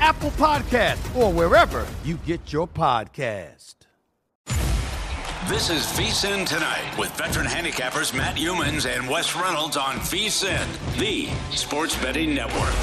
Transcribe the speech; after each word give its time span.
Apple 0.00 0.30
Podcast, 0.30 1.14
or 1.14 1.30
wherever 1.30 1.86
you 2.04 2.16
get 2.26 2.52
your 2.52 2.66
podcast. 2.66 3.74
This 5.46 5.68
is 5.68 5.84
VSIN 5.98 6.46
Tonight 6.46 6.96
with 6.98 7.10
veteran 7.18 7.46
handicappers 7.46 8.16
Matt 8.16 8.36
Youmans 8.36 8.86
and 8.86 9.08
Wes 9.08 9.36
Reynolds 9.36 9.76
on 9.76 9.96
VSIN, 9.96 10.66
the 10.98 11.28
sports 11.54 11.96
betting 11.96 12.34
network. 12.34 12.74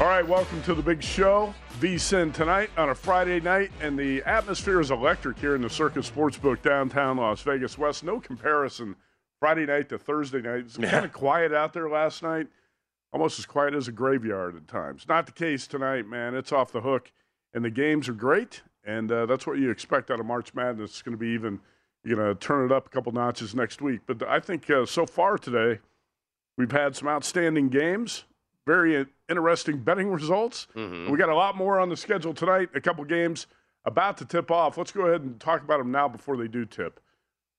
All 0.00 0.08
right, 0.08 0.26
welcome 0.26 0.62
to 0.62 0.74
the 0.74 0.82
big 0.82 1.02
show. 1.02 1.54
VSIN 1.80 2.32
tonight 2.32 2.70
on 2.78 2.88
a 2.88 2.94
Friday 2.94 3.40
night, 3.40 3.72
and 3.80 3.98
the 3.98 4.22
atmosphere 4.22 4.80
is 4.80 4.90
electric 4.90 5.38
here 5.38 5.54
in 5.54 5.60
the 5.60 5.70
Circa 5.70 5.98
Sportsbook 6.00 6.62
downtown 6.62 7.18
Las 7.18 7.42
Vegas 7.42 7.76
West. 7.76 8.04
No 8.04 8.20
comparison 8.20 8.96
Friday 9.38 9.66
night 9.66 9.88
to 9.90 9.98
Thursday 9.98 10.40
night. 10.40 10.60
It 10.60 10.64
was 10.64 10.76
kind 10.78 11.04
of 11.04 11.12
quiet 11.12 11.52
out 11.52 11.72
there 11.72 11.90
last 11.90 12.22
night 12.22 12.46
almost 13.12 13.38
as 13.38 13.46
quiet 13.46 13.74
as 13.74 13.88
a 13.88 13.92
graveyard 13.92 14.56
at 14.56 14.66
times. 14.68 15.06
Not 15.08 15.26
the 15.26 15.32
case 15.32 15.66
tonight, 15.66 16.08
man. 16.08 16.34
It's 16.34 16.52
off 16.52 16.72
the 16.72 16.80
hook, 16.80 17.12
and 17.52 17.64
the 17.64 17.70
games 17.70 18.08
are 18.08 18.14
great, 18.14 18.62
and 18.84 19.10
uh, 19.12 19.26
that's 19.26 19.46
what 19.46 19.58
you 19.58 19.70
expect 19.70 20.10
out 20.10 20.20
of 20.20 20.26
March 20.26 20.54
Madness. 20.54 20.90
It's 20.90 21.02
going 21.02 21.16
to 21.16 21.18
be 21.18 21.28
even, 21.28 21.60
you're 22.04 22.16
going 22.16 22.34
to 22.34 22.40
turn 22.40 22.64
it 22.64 22.72
up 22.72 22.86
a 22.86 22.90
couple 22.90 23.12
notches 23.12 23.54
next 23.54 23.82
week. 23.82 24.00
But 24.06 24.22
I 24.26 24.40
think 24.40 24.68
uh, 24.70 24.86
so 24.86 25.06
far 25.06 25.36
today, 25.38 25.80
we've 26.56 26.72
had 26.72 26.96
some 26.96 27.08
outstanding 27.08 27.68
games, 27.68 28.24
very 28.66 29.06
interesting 29.28 29.78
betting 29.78 30.08
results. 30.08 30.66
Mm-hmm. 30.74 31.10
We 31.10 31.18
got 31.18 31.28
a 31.28 31.34
lot 31.34 31.56
more 31.56 31.78
on 31.78 31.88
the 31.88 31.96
schedule 31.96 32.32
tonight. 32.32 32.70
A 32.74 32.80
couple 32.80 33.04
games 33.04 33.46
about 33.84 34.16
to 34.18 34.24
tip 34.24 34.50
off. 34.50 34.78
Let's 34.78 34.92
go 34.92 35.06
ahead 35.06 35.22
and 35.22 35.38
talk 35.40 35.62
about 35.62 35.78
them 35.78 35.90
now 35.90 36.08
before 36.08 36.36
they 36.36 36.48
do 36.48 36.64
tip. 36.64 37.00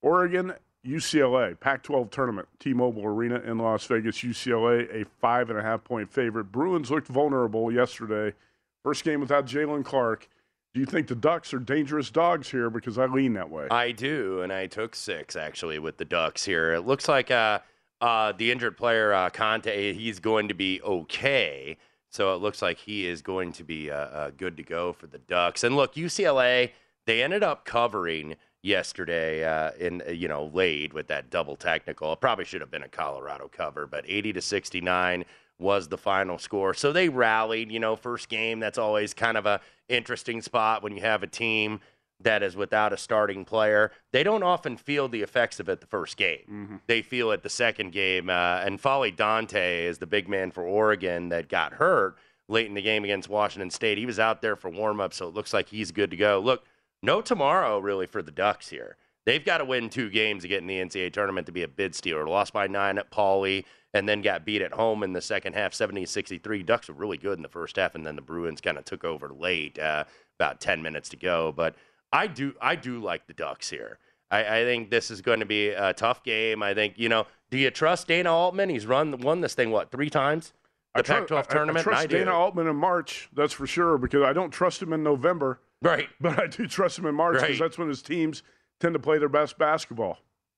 Oregon 0.01 0.53
UCLA, 0.85 1.57
Pac 1.59 1.83
12 1.83 2.09
tournament, 2.09 2.47
T 2.59 2.73
Mobile 2.73 3.05
Arena 3.05 3.39
in 3.39 3.57
Las 3.57 3.85
Vegas. 3.85 4.17
UCLA, 4.17 5.01
a 5.01 5.05
five 5.21 5.49
and 5.49 5.57
a 5.57 5.61
half 5.61 5.83
point 5.83 6.11
favorite. 6.11 6.45
Bruins 6.45 6.91
looked 6.91 7.07
vulnerable 7.07 7.71
yesterday. 7.71 8.35
First 8.83 9.03
game 9.03 9.21
without 9.21 9.45
Jaylen 9.45 9.85
Clark. 9.85 10.27
Do 10.73 10.79
you 10.79 10.85
think 10.85 11.07
the 11.07 11.15
Ducks 11.15 11.53
are 11.53 11.59
dangerous 11.59 12.09
dogs 12.09 12.49
here? 12.49 12.69
Because 12.69 12.97
I 12.97 13.05
lean 13.05 13.33
that 13.33 13.49
way. 13.49 13.67
I 13.69 13.91
do, 13.91 14.41
and 14.41 14.51
I 14.51 14.67
took 14.67 14.95
six 14.95 15.35
actually 15.35 15.79
with 15.79 15.97
the 15.97 16.05
Ducks 16.05 16.43
here. 16.43 16.73
It 16.73 16.81
looks 16.81 17.07
like 17.07 17.31
uh, 17.31 17.59
uh, 18.01 18.33
the 18.33 18.51
injured 18.51 18.75
player, 18.75 19.13
uh, 19.13 19.29
Conte, 19.29 19.93
he's 19.93 20.19
going 20.19 20.47
to 20.49 20.53
be 20.53 20.81
okay. 20.81 21.77
So 22.09 22.35
it 22.35 22.41
looks 22.41 22.61
like 22.61 22.77
he 22.77 23.07
is 23.07 23.21
going 23.21 23.53
to 23.53 23.63
be 23.63 23.89
uh, 23.89 23.95
uh, 23.95 24.31
good 24.35 24.57
to 24.57 24.63
go 24.63 24.93
for 24.93 25.07
the 25.07 25.19
Ducks. 25.19 25.63
And 25.63 25.75
look, 25.75 25.95
UCLA, 25.95 26.71
they 27.05 27.23
ended 27.23 27.43
up 27.43 27.65
covering 27.65 28.35
yesterday 28.63 29.43
uh, 29.43 29.71
in 29.79 30.01
uh, 30.07 30.11
you 30.11 30.27
know 30.27 30.45
laid 30.53 30.93
with 30.93 31.07
that 31.07 31.29
double 31.29 31.55
technical. 31.55 32.11
It 32.13 32.21
probably 32.21 32.45
should 32.45 32.61
have 32.61 32.71
been 32.71 32.83
a 32.83 32.89
Colorado 32.89 33.49
cover, 33.51 33.85
but 33.85 34.05
80 34.07 34.33
to 34.33 34.41
69 34.41 35.25
was 35.59 35.87
the 35.87 35.97
final 35.97 36.39
score. 36.39 36.73
So 36.73 36.91
they 36.91 37.09
rallied. 37.09 37.71
You 37.71 37.79
know, 37.79 37.95
first 37.95 38.29
game 38.29 38.59
that's 38.59 38.79
always 38.79 39.13
kind 39.13 39.37
of 39.37 39.45
a 39.45 39.61
interesting 39.87 40.41
spot 40.41 40.81
when 40.81 40.95
you 40.95 41.01
have 41.01 41.21
a 41.21 41.27
team 41.27 41.81
that 42.21 42.41
is 42.41 42.55
without 42.55 42.93
a 42.93 42.97
starting 42.97 43.43
player. 43.43 43.91
They 44.11 44.23
don't 44.23 44.43
often 44.43 44.77
feel 44.77 45.09
the 45.09 45.21
effects 45.21 45.59
of 45.59 45.67
it 45.67 45.81
the 45.81 45.87
first 45.87 46.15
game. 46.15 46.43
Mm-hmm. 46.49 46.75
They 46.87 47.01
feel 47.01 47.31
it 47.31 47.43
the 47.43 47.49
second 47.49 47.91
game. 47.91 48.29
Uh, 48.29 48.61
and 48.63 48.81
N'Faly 48.81 49.13
Dante 49.13 49.85
is 49.85 49.97
the 49.97 50.07
big 50.07 50.29
man 50.29 50.51
for 50.51 50.63
Oregon 50.63 51.29
that 51.29 51.49
got 51.49 51.73
hurt 51.73 52.17
late 52.47 52.67
in 52.67 52.75
the 52.75 52.81
game 52.81 53.03
against 53.03 53.29
Washington 53.29 53.69
State. 53.69 53.97
He 53.97 54.05
was 54.05 54.19
out 54.19 54.41
there 54.41 54.55
for 54.55 54.69
warm 54.69 55.01
up, 55.01 55.13
so 55.13 55.27
it 55.27 55.33
looks 55.33 55.53
like 55.53 55.69
he's 55.69 55.91
good 55.91 56.11
to 56.11 56.17
go. 56.17 56.39
Look 56.39 56.65
no 57.03 57.21
tomorrow 57.21 57.77
really 57.77 58.07
for 58.07 58.23
the 58.23 58.31
Ducks 58.31 58.69
here. 58.69 58.97
They've 59.25 59.43
got 59.43 59.59
to 59.59 59.65
win 59.65 59.89
two 59.89 60.09
games 60.09 60.43
to 60.43 60.49
get 60.49 60.61
in 60.61 60.67
the 60.67 60.79
NCAA 60.79 61.13
tournament 61.13 61.45
to 61.45 61.53
be 61.53 61.63
a 61.63 61.67
bid 61.67 61.95
stealer. 61.95 62.27
Lost 62.27 62.51
by 62.51 62.67
nine 62.67 62.97
at 62.97 63.11
Pauley 63.11 63.65
and 63.93 64.09
then 64.09 64.21
got 64.21 64.45
beat 64.45 64.61
at 64.61 64.73
home 64.73 65.03
in 65.03 65.13
the 65.13 65.21
second 65.21 65.53
half, 65.53 65.73
70 65.73 66.05
63. 66.05 66.63
Ducks 66.63 66.89
were 66.89 66.95
really 66.95 67.17
good 67.17 67.37
in 67.37 67.43
the 67.43 67.47
first 67.47 67.75
half, 67.75 67.95
and 67.95 68.05
then 68.05 68.15
the 68.15 68.21
Bruins 68.21 68.59
kind 68.59 68.77
of 68.77 68.85
took 68.85 69.05
over 69.05 69.29
late, 69.29 69.77
uh, 69.79 70.03
about 70.39 70.59
10 70.59 70.81
minutes 70.81 71.09
to 71.09 71.15
go. 71.15 71.53
But 71.55 71.75
I 72.11 72.27
do, 72.27 72.53
I 72.59 72.75
do 72.75 72.99
like 72.99 73.27
the 73.27 73.33
Ducks 73.33 73.69
here. 73.69 73.99
I, 74.31 74.61
I, 74.61 74.63
think 74.63 74.89
this 74.89 75.11
is 75.11 75.21
going 75.21 75.41
to 75.41 75.45
be 75.45 75.69
a 75.69 75.93
tough 75.93 76.23
game. 76.23 76.63
I 76.63 76.73
think, 76.73 76.95
you 76.97 77.07
know, 77.07 77.27
do 77.51 77.57
you 77.57 77.69
trust 77.69 78.07
Dana 78.07 78.33
Altman? 78.33 78.69
He's 78.69 78.87
run 78.87 79.15
won 79.19 79.41
this 79.41 79.53
thing, 79.53 79.69
what, 79.69 79.91
three 79.91 80.09
times? 80.09 80.53
The 80.95 81.03
Pac 81.03 81.27
12 81.27 81.47
tournament? 81.47 81.77
I, 81.77 81.81
I 81.81 81.83
trust 81.83 82.03
I 82.03 82.07
Dana 82.07 82.31
Altman 82.31 82.67
in 82.67 82.75
March, 82.75 83.29
that's 83.33 83.53
for 83.53 83.67
sure, 83.67 83.97
because 83.97 84.23
I 84.23 84.33
don't 84.33 84.51
trust 84.51 84.81
him 84.81 84.91
in 84.91 85.03
November. 85.03 85.59
Right. 85.83 86.09
But 86.21 86.39
I 86.39 86.47
do 86.47 86.67
trust 86.67 86.97
him 86.97 87.05
in 87.05 87.15
March 87.15 87.35
because 87.35 87.49
right. 87.49 87.59
that's 87.59 87.77
when 87.77 87.89
his 87.89 88.01
teams 88.01 88.43
tend 88.79 88.93
to 88.93 88.99
play 88.99 89.17
their 89.17 89.29
best 89.29 89.57
basketball. 89.57 90.17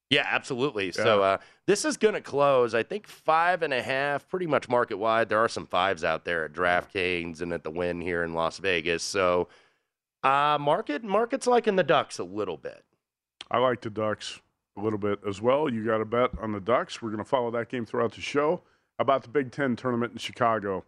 Yeah, 0.10 0.26
absolutely. 0.30 0.88
Yeah. 0.88 0.92
So 1.04 1.24
uh, 1.24 1.38
this 1.66 1.84
is 1.84 1.98
going 1.98 2.14
to 2.14 2.22
close, 2.22 2.76
I 2.76 2.84
think, 2.84 3.08
five 3.08 3.64
and 3.64 3.74
a 3.74 3.82
half, 3.82 4.28
pretty 4.30 4.46
much 4.46 4.70
market 4.70 4.98
wide. 4.98 5.30
There 5.30 5.40
are 5.40 5.50
some 5.50 5.66
fives 5.66 6.04
out 6.04 6.26
there 6.26 6.46
at 6.46 6.54
DraftKings 6.54 7.42
and 7.42 7.52
at 7.52 7.64
the 7.64 7.72
Wynn 7.72 8.02
here 8.02 8.24
in 8.24 8.34
Las 8.34 8.60
Vegas. 8.60 9.04
So 9.04 9.48
uh, 10.24 10.58
market 10.60 11.04
market's 11.04 11.48
liking 11.48 11.76
the 11.76 11.84
Ducks 11.84 12.20
a 12.20 12.24
little 12.24 12.58
bit. 12.58 12.84
I 13.50 13.58
like 13.58 13.82
the 13.82 13.90
Ducks 13.90 14.40
a 14.78 14.82
little 14.82 15.00
bit 15.00 15.20
as 15.28 15.42
well. 15.42 15.70
You 15.70 15.86
got 15.86 16.00
to 16.00 16.06
bet 16.06 16.32
on 16.40 16.52
the 16.52 16.60
Ducks. 16.60 17.02
We're 17.02 17.10
going 17.10 17.24
to 17.24 17.30
follow 17.30 17.50
that 17.52 17.70
game 17.70 17.86
throughout 17.86 18.14
the 18.14 18.22
show. 18.22 18.62
About 18.98 19.24
the 19.24 19.30
Big 19.30 19.52
Ten 19.52 19.76
tournament 19.76 20.14
in 20.14 20.18
Chicago, 20.20 20.86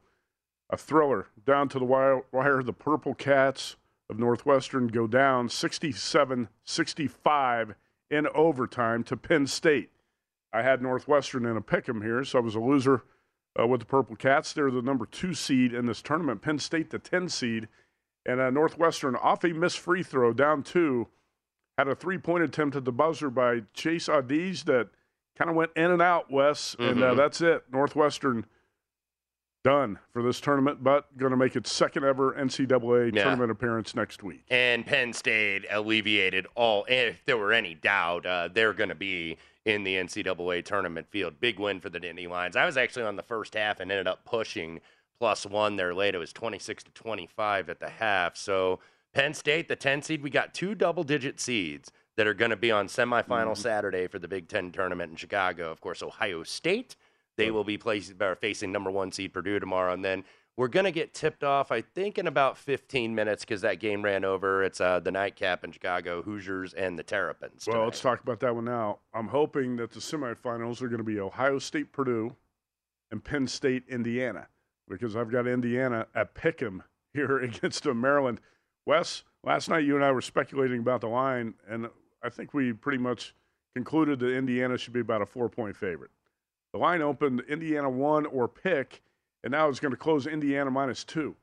a 0.69 0.78
thriller 0.78 1.28
down 1.45 1.68
to 1.69 1.80
the 1.80 1.86
wire. 1.86 2.22
wire 2.31 2.63
the 2.63 2.72
Purple 2.72 3.13
Cats 3.13 3.75
of 4.09 4.19
Northwestern 4.19 4.88
go 4.88 5.07
down 5.07 5.50
67 5.50 6.48
65 6.63 7.75
in 8.09 8.27
overtime 8.33 9.04
to 9.04 9.18
Penn 9.18 9.48
State. 9.48 9.89
I 10.54 10.62
had 10.62 10.81
Northwestern 10.81 11.45
in 11.45 11.57
a 11.57 11.62
pick 11.62 11.89
'em 11.89 12.01
here, 12.01 12.24
so 12.24 12.39
I 12.39 12.42
was 12.42 12.56
a 12.56 12.59
loser 12.59 13.04
uh, 13.59 13.68
with 13.68 13.81
the 13.81 13.86
Purple 13.86 14.15
Cats. 14.15 14.54
They're 14.54 14.71
the 14.71 14.81
number 14.81 15.06
two 15.06 15.33
seed 15.33 15.74
in 15.74 15.86
this 15.88 16.01
tournament. 16.01 16.42
Penn 16.42 16.59
State, 16.59 16.89
the 16.89 17.00
10 17.00 17.27
seed. 17.30 17.68
And 18.25 18.39
uh, 18.39 18.50
Northwestern, 18.50 19.15
off 19.15 19.44
a 19.44 19.50
missed 19.50 19.80
free 19.80 20.04
throw, 20.04 20.33
down 20.33 20.63
two, 20.63 21.07
had 21.77 21.88
a 21.88 21.95
three 21.95 22.18
point 22.18 22.44
attempt 22.44 22.75
at 22.75 22.86
the 22.86 22.92
buzzer 22.92 23.30
by 23.30 23.63
Chase 23.74 24.07
Audige 24.07 24.63
that 24.65 24.89
kind 25.38 25.50
of 25.50 25.56
went 25.56 25.71
in 25.75 25.92
and 25.92 26.01
out, 26.01 26.31
Wes. 26.31 26.75
And 26.80 27.03
uh, 27.03 27.13
Mhm. 27.13 27.18
that's 27.18 27.42
it. 27.42 27.63
Northwestern 27.71 28.45
done 29.68 30.00
for 30.14 30.24
this 30.24 30.40
tournament, 30.40 30.81
but 30.81 31.06
going 31.18 31.31
to 31.31 31.38
make 31.38 31.56
its 31.58 31.69
second 31.72 32.06
ever 32.06 32.34
NCAA 32.34 33.12
Yeah. 33.14 33.24
tournament 33.24 33.52
appearance 33.52 33.94
next 33.96 34.24
week. 34.24 34.46
and 34.50 34.86
Penn 34.86 35.12
State 35.12 35.66
alleviated 35.69 36.48
all. 36.56 36.86
If 36.88 37.25
there 37.25 37.36
were 37.38 37.52
any 37.52 37.74
doubt, 37.75 38.25
uh, 38.25 38.48
they're 38.54 38.72
going 38.74 38.88
to 38.90 38.96
be 38.96 39.38
in 39.66 39.84
the 39.84 39.96
NCAA 39.96 40.62
tournament 40.64 41.08
field. 41.12 41.42
Big 41.42 41.60
win 41.60 41.81
for 41.81 41.90
the 41.90 42.00
Nittany 42.00 42.30
Lions. 42.30 42.56
I 42.56 42.66
was 42.66 42.78
actually 42.78 43.04
on 43.04 43.18
the 43.18 43.24
first 43.24 43.56
half 43.56 43.81
and 43.81 43.92
ended 43.92 44.08
up 44.08 44.24
pushing 44.24 44.80
plus 45.19 45.46
one 45.46 45.75
there 45.75 45.94
late. 45.94 46.16
It 46.16 46.20
was 46.20 46.31
26 46.31 46.84
to 46.84 46.92
25 46.92 47.70
at 47.70 47.81
the 47.81 47.90
half. 47.90 48.38
So 48.38 48.80
Penn 49.13 49.34
State, 49.34 49.68
the 49.68 49.75
10 49.75 50.02
seed, 50.02 50.24
we 50.24 50.30
got 50.30 50.54
two 50.54 50.75
double 50.75 51.04
digit 51.04 51.42
seeds 51.42 51.92
that 52.16 52.25
are 52.25 52.34
going 52.34 52.52
to 52.52 52.56
be 52.58 52.72
on 52.72 52.88
semifinal 52.88 53.58
Saturday 53.58 54.08
for 54.08 54.18
the 54.18 54.28
Big 54.30 54.48
Ten 54.48 54.72
tournament 54.72 55.12
in 55.12 55.18
Chicago. 55.18 55.70
Of 55.72 55.81
course, 55.81 56.02
Ohio 56.02 56.44
State. 56.44 56.96
They 57.38 57.51
will 57.51 57.63
be 57.63 57.78
placed, 57.78 58.13
facing 58.39 58.72
number 58.72 58.92
one 58.92 59.12
seed 59.12 59.34
Purdue 59.34 59.60
tomorrow, 59.60 59.94
and 59.94 60.04
then 60.04 60.24
we're 60.57 60.68
going 60.68 60.86
to 60.86 60.92
get 60.92 61.13
tipped 61.13 61.44
off, 61.44 61.72
I 61.72 61.81
think, 61.81 62.18
in 62.18 62.25
about 62.25 62.57
15 62.57 63.13
minutes 63.13 63.45
because 63.45 63.62
that 63.62 63.80
game 63.80 64.04
ran 64.04 64.25
over. 64.25 64.63
It's 64.63 64.81
uh, 64.81 65.00
the 65.00 65.12
nightcap 65.12 65.63
in 65.63 65.72
Chicago, 65.72 66.24
Hoosiers 66.24 66.74
and 66.74 66.98
the 66.98 67.04
Terrapins. 67.04 67.66
Well, 67.68 67.75
tonight. 67.75 67.86
let's 67.86 68.01
talk 68.01 68.22
about 68.24 68.39
that 68.39 68.56
one 68.56 68.66
now. 68.66 68.98
I'm 69.13 69.28
hoping 69.28 69.75
that 69.78 69.92
the 69.92 70.00
semifinals 70.00 70.81
are 70.81 70.88
going 70.88 70.98
to 70.98 71.04
be 71.04 71.19
Ohio 71.19 71.60
State, 71.60 71.92
Purdue, 71.92 72.36
and 73.12 73.24
Penn 73.24 73.45
State, 73.45 73.84
Indiana, 73.88 74.48
because 74.89 75.16
I've 75.16 75.31
got 75.31 75.45
Indiana 75.45 76.07
at 76.16 76.34
pick 76.34 76.62
'em 76.63 76.84
here 77.13 77.38
against 77.38 77.86
Maryland. 77.86 78.42
Wes, 78.88 79.24
last 79.44 79.69
night 79.69 79.86
you 79.86 79.95
and 79.95 80.04
I 80.04 80.12
were 80.12 80.22
speculating 80.22 80.80
about 80.80 81.01
the 81.01 81.07
line, 81.07 81.54
and 81.69 81.88
I 82.24 82.30
think 82.30 82.56
we 82.56 82.74
pretty 82.74 82.98
much 82.98 83.36
concluded 83.75 84.19
that 84.22 84.36
Indiana 84.36 84.78
should 84.78 84.94
be 84.94 85.01
about 85.01 85.22
a 85.22 85.25
four 85.28 85.50
point 85.50 85.75
favorite. 85.75 86.10
The 86.74 86.80
line 86.80 87.02
opened 87.02 87.42
Indiana 87.48 87.90
one 87.90 88.25
or 88.25 88.48
pick, 88.48 89.02
and 89.44 89.52
now 89.52 89.69
it's 89.69 89.80
going 89.80 89.92
to 89.94 89.98
close 89.98 90.28
Indiana 90.28 90.69
minus 90.72 91.04
two. 91.04 91.36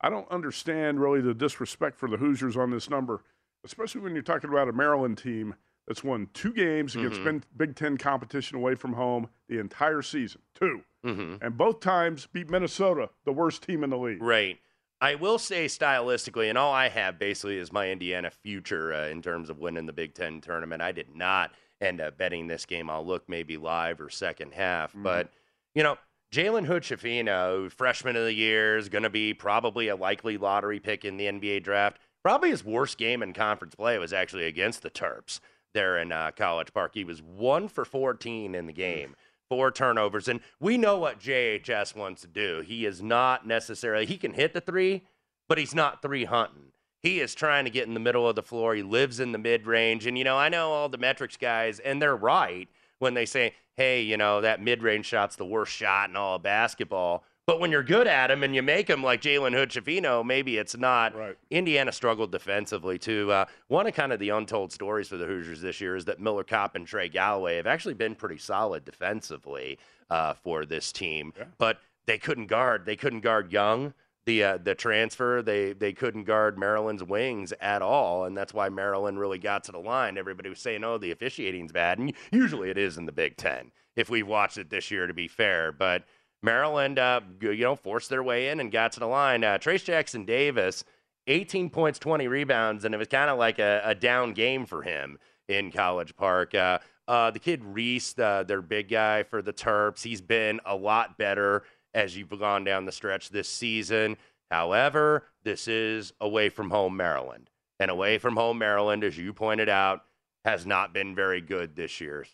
I 0.00 0.10
don't 0.10 0.28
understand 0.30 1.00
really 1.00 1.20
the 1.20 1.34
disrespect 1.34 1.96
for 1.98 2.08
the 2.08 2.16
Hoosiers 2.16 2.56
on 2.56 2.70
this 2.70 2.90
number, 2.90 3.22
especially 3.64 4.00
when 4.00 4.14
you're 4.14 4.22
talking 4.22 4.50
about 4.50 4.68
a 4.68 4.72
Maryland 4.72 5.18
team 5.18 5.54
that's 5.86 6.02
won 6.04 6.28
two 6.34 6.52
games 6.52 6.94
against 6.96 7.20
Mhm. 7.20 7.42
Big- 7.56 7.74
Ten 7.76 7.96
competition 7.96 8.56
away 8.56 8.74
from 8.74 8.94
home 8.94 9.28
the 9.48 9.58
entire 9.58 10.02
season. 10.02 10.40
Two. 10.54 10.82
Mhm. 11.04 11.40
And 11.42 11.56
both 11.56 11.80
times 11.80 12.26
beat 12.26 12.48
Minnesota, 12.50 13.10
the 13.24 13.32
worst 13.32 13.62
team 13.64 13.82
in 13.84 13.90
the 13.90 13.98
league. 13.98 14.22
Right. 14.22 14.60
I 15.00 15.16
will 15.16 15.38
say 15.38 15.66
stylistically, 15.66 16.48
and 16.48 16.56
all 16.56 16.72
I 16.72 16.88
have 16.88 17.18
basically 17.18 17.58
is 17.58 17.72
my 17.72 17.90
Indiana 17.90 18.30
future 18.30 18.92
uh, 18.92 19.08
in 19.08 19.20
terms 19.22 19.50
of 19.50 19.58
winning 19.58 19.86
the 19.86 19.92
Big 19.92 20.14
Ten 20.14 20.40
tournament. 20.40 20.80
I 20.82 20.92
did 20.92 21.14
not 21.14 21.52
end 21.82 22.00
up 22.00 22.16
betting 22.18 22.46
this 22.46 22.66
game. 22.66 22.88
I'll 22.88 23.06
look 23.06 23.28
maybe 23.28 23.56
live 23.56 24.00
or 24.00 24.10
second 24.10 24.54
half. 24.54 24.92
But, 24.94 25.30
you 25.74 25.82
know, 25.82 25.96
Jalen 26.32 26.66
Hood-Schifino, 26.66 27.70
freshman 27.70 28.16
of 28.16 28.24
the 28.24 28.32
year, 28.32 28.76
is 28.76 28.88
going 28.88 29.02
to 29.02 29.10
be 29.10 29.34
probably 29.34 29.88
a 29.88 29.96
likely 29.96 30.38
lottery 30.38 30.80
pick 30.80 31.04
in 31.04 31.16
the 31.16 31.26
NBA 31.26 31.62
draft. 31.62 31.98
Probably 32.22 32.50
his 32.50 32.64
worst 32.64 32.98
game 32.98 33.22
in 33.22 33.32
conference 33.32 33.74
play 33.74 33.98
was 33.98 34.12
actually 34.12 34.46
against 34.46 34.82
the 34.82 34.90
Terps 34.90 35.40
there 35.74 35.98
in 35.98 36.12
uh, 36.12 36.30
College 36.36 36.72
Park. 36.72 36.92
He 36.94 37.04
was 37.04 37.20
one 37.20 37.68
for 37.68 37.84
14 37.84 38.54
in 38.54 38.66
the 38.66 38.72
game 38.72 39.16
four 39.52 39.70
turnovers. 39.70 40.28
And 40.28 40.40
we 40.60 40.78
know 40.78 40.96
what 40.96 41.20
JHS 41.20 41.94
wants 41.94 42.22
to 42.22 42.26
do. 42.26 42.62
He 42.66 42.86
is 42.86 43.02
not 43.02 43.46
necessarily, 43.46 44.06
he 44.06 44.16
can 44.16 44.32
hit 44.32 44.54
the 44.54 44.62
three, 44.62 45.02
but 45.46 45.58
he's 45.58 45.74
not 45.74 46.00
three 46.00 46.24
hunting. 46.24 46.71
He 47.02 47.20
is 47.20 47.34
trying 47.34 47.64
to 47.64 47.70
get 47.70 47.88
in 47.88 47.94
the 47.94 48.00
middle 48.00 48.28
of 48.28 48.36
the 48.36 48.42
floor. 48.42 48.74
He 48.74 48.82
lives 48.82 49.18
in 49.20 49.32
the 49.32 49.38
mid 49.38 49.66
range. 49.66 50.06
And, 50.06 50.16
you 50.16 50.24
know, 50.24 50.36
I 50.36 50.48
know 50.48 50.70
all 50.70 50.88
the 50.88 50.98
metrics 50.98 51.36
guys, 51.36 51.78
and 51.80 52.00
they're 52.00 52.16
right 52.16 52.68
when 53.00 53.14
they 53.14 53.26
say, 53.26 53.54
hey, 53.76 54.02
you 54.02 54.16
know, 54.16 54.40
that 54.40 54.62
mid 54.62 54.82
range 54.82 55.06
shot's 55.06 55.36
the 55.36 55.44
worst 55.44 55.72
shot 55.72 56.10
in 56.10 56.16
all 56.16 56.36
of 56.36 56.42
basketball. 56.42 57.24
But 57.44 57.58
when 57.58 57.72
you're 57.72 57.82
good 57.82 58.06
at 58.06 58.28
them 58.28 58.44
and 58.44 58.54
you 58.54 58.62
make 58.62 58.86
them 58.86 59.02
like 59.02 59.20
Jalen 59.20 59.52
Hood 59.52 59.70
Schifino, 59.70 60.24
maybe 60.24 60.58
it's 60.58 60.76
not. 60.76 61.16
Right. 61.16 61.36
Indiana 61.50 61.90
struggled 61.90 62.30
defensively 62.30 62.98
too. 62.98 63.32
Uh, 63.32 63.46
one 63.66 63.88
of 63.88 63.94
kind 63.94 64.12
of 64.12 64.20
the 64.20 64.28
untold 64.28 64.70
stories 64.70 65.08
for 65.08 65.16
the 65.16 65.26
Hoosiers 65.26 65.60
this 65.60 65.80
year 65.80 65.96
is 65.96 66.04
that 66.04 66.20
Miller 66.20 66.44
Kopp 66.44 66.76
and 66.76 66.86
Trey 66.86 67.08
Galloway 67.08 67.56
have 67.56 67.66
actually 67.66 67.94
been 67.94 68.14
pretty 68.14 68.38
solid 68.38 68.84
defensively 68.84 69.78
uh, 70.08 70.34
for 70.34 70.64
this 70.64 70.92
team, 70.92 71.32
but 71.58 71.80
they 72.06 72.18
couldn't 72.18 72.46
guard. 72.46 72.86
They 72.86 72.96
couldn't 72.96 73.20
guard 73.20 73.50
Young, 73.52 73.92
the 74.26 74.44
uh, 74.44 74.58
the 74.58 74.74
transfer. 74.74 75.42
They 75.42 75.72
they 75.72 75.92
couldn't 75.92 76.24
guard 76.24 76.58
Maryland's 76.58 77.02
wings 77.02 77.52
at 77.60 77.82
all, 77.82 78.24
and 78.24 78.36
that's 78.36 78.54
why 78.54 78.68
Maryland 78.68 79.18
really 79.18 79.38
got 79.38 79.64
to 79.64 79.72
the 79.72 79.78
line. 79.78 80.18
Everybody 80.18 80.48
was 80.48 80.60
saying, 80.60 80.84
"Oh, 80.84 80.98
the 80.98 81.10
officiating's 81.10 81.72
bad," 81.72 81.98
and 81.98 82.12
usually 82.30 82.70
it 82.70 82.78
is 82.78 82.96
in 82.96 83.06
the 83.06 83.12
Big 83.12 83.36
Ten. 83.36 83.72
If 83.96 84.08
we've 84.08 84.26
watched 84.26 84.58
it 84.58 84.70
this 84.70 84.90
year, 84.90 85.06
to 85.06 85.14
be 85.14 85.28
fair, 85.28 85.72
but 85.72 86.04
Maryland, 86.42 86.98
uh, 86.98 87.20
you 87.40 87.56
know, 87.56 87.76
forced 87.76 88.10
their 88.10 88.22
way 88.22 88.48
in 88.48 88.58
and 88.60 88.72
got 88.72 88.92
to 88.92 89.00
the 89.00 89.06
line. 89.06 89.44
Uh, 89.44 89.58
Trayce 89.58 89.84
Jackson 89.84 90.24
Davis, 90.24 90.82
18 91.26 91.70
points, 91.70 91.98
20 91.98 92.26
rebounds, 92.26 92.84
and 92.84 92.94
it 92.94 92.98
was 92.98 93.08
kind 93.08 93.30
of 93.30 93.38
like 93.38 93.58
a, 93.58 93.82
a 93.84 93.94
down 93.94 94.32
game 94.32 94.66
for 94.66 94.82
him 94.82 95.18
in 95.48 95.70
College 95.70 96.16
Park. 96.16 96.54
Uh, 96.54 96.78
uh, 97.06 97.30
the 97.30 97.38
kid 97.38 97.62
Reese, 97.64 98.12
their 98.14 98.62
big 98.62 98.88
guy 98.88 99.22
for 99.22 99.42
the 99.42 99.52
Terps, 99.52 100.02
he's 100.02 100.20
been 100.20 100.60
a 100.64 100.74
lot 100.74 101.18
better 101.18 101.64
as 101.94 102.16
you've 102.16 102.38
gone 102.38 102.64
down 102.64 102.84
the 102.84 102.92
stretch 102.92 103.30
this 103.30 103.48
season. 103.48 104.16
However, 104.50 105.24
this 105.44 105.68
is 105.68 106.12
away 106.20 106.48
from 106.48 106.70
home 106.70 106.96
Maryland. 106.96 107.50
And 107.80 107.90
away 107.90 108.18
from 108.18 108.36
home 108.36 108.58
Maryland, 108.58 109.02
as 109.02 109.18
you 109.18 109.32
pointed 109.32 109.68
out, 109.68 110.04
has 110.44 110.66
not 110.66 110.92
been 110.92 111.14
very 111.14 111.40
good 111.40 111.74
this 111.74 112.00
year. 112.00 112.26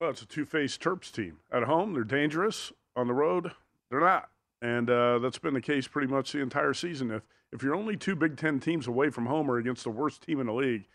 Well, 0.00 0.10
it's 0.10 0.22
a 0.22 0.26
two 0.26 0.44
faced 0.44 0.80
Terps 0.82 1.10
team. 1.10 1.38
At 1.50 1.64
home, 1.64 1.94
they're 1.94 2.04
dangerous. 2.04 2.72
On 2.94 3.06
the 3.06 3.14
road, 3.14 3.52
they're 3.90 4.00
not. 4.00 4.30
And 4.62 4.88
uh, 4.88 5.18
that's 5.18 5.38
been 5.38 5.54
the 5.54 5.60
case 5.60 5.86
pretty 5.86 6.08
much 6.08 6.32
the 6.32 6.40
entire 6.40 6.74
season. 6.74 7.10
If 7.10 7.22
if 7.52 7.62
you're 7.62 7.74
only 7.74 7.96
two 7.96 8.16
Big 8.16 8.36
Ten 8.36 8.58
teams 8.58 8.86
away 8.86 9.10
from 9.10 9.26
home 9.26 9.50
or 9.50 9.58
against 9.58 9.84
the 9.84 9.90
worst 9.90 10.22
team 10.22 10.40
in 10.40 10.46
the 10.46 10.52
league, 10.52 10.86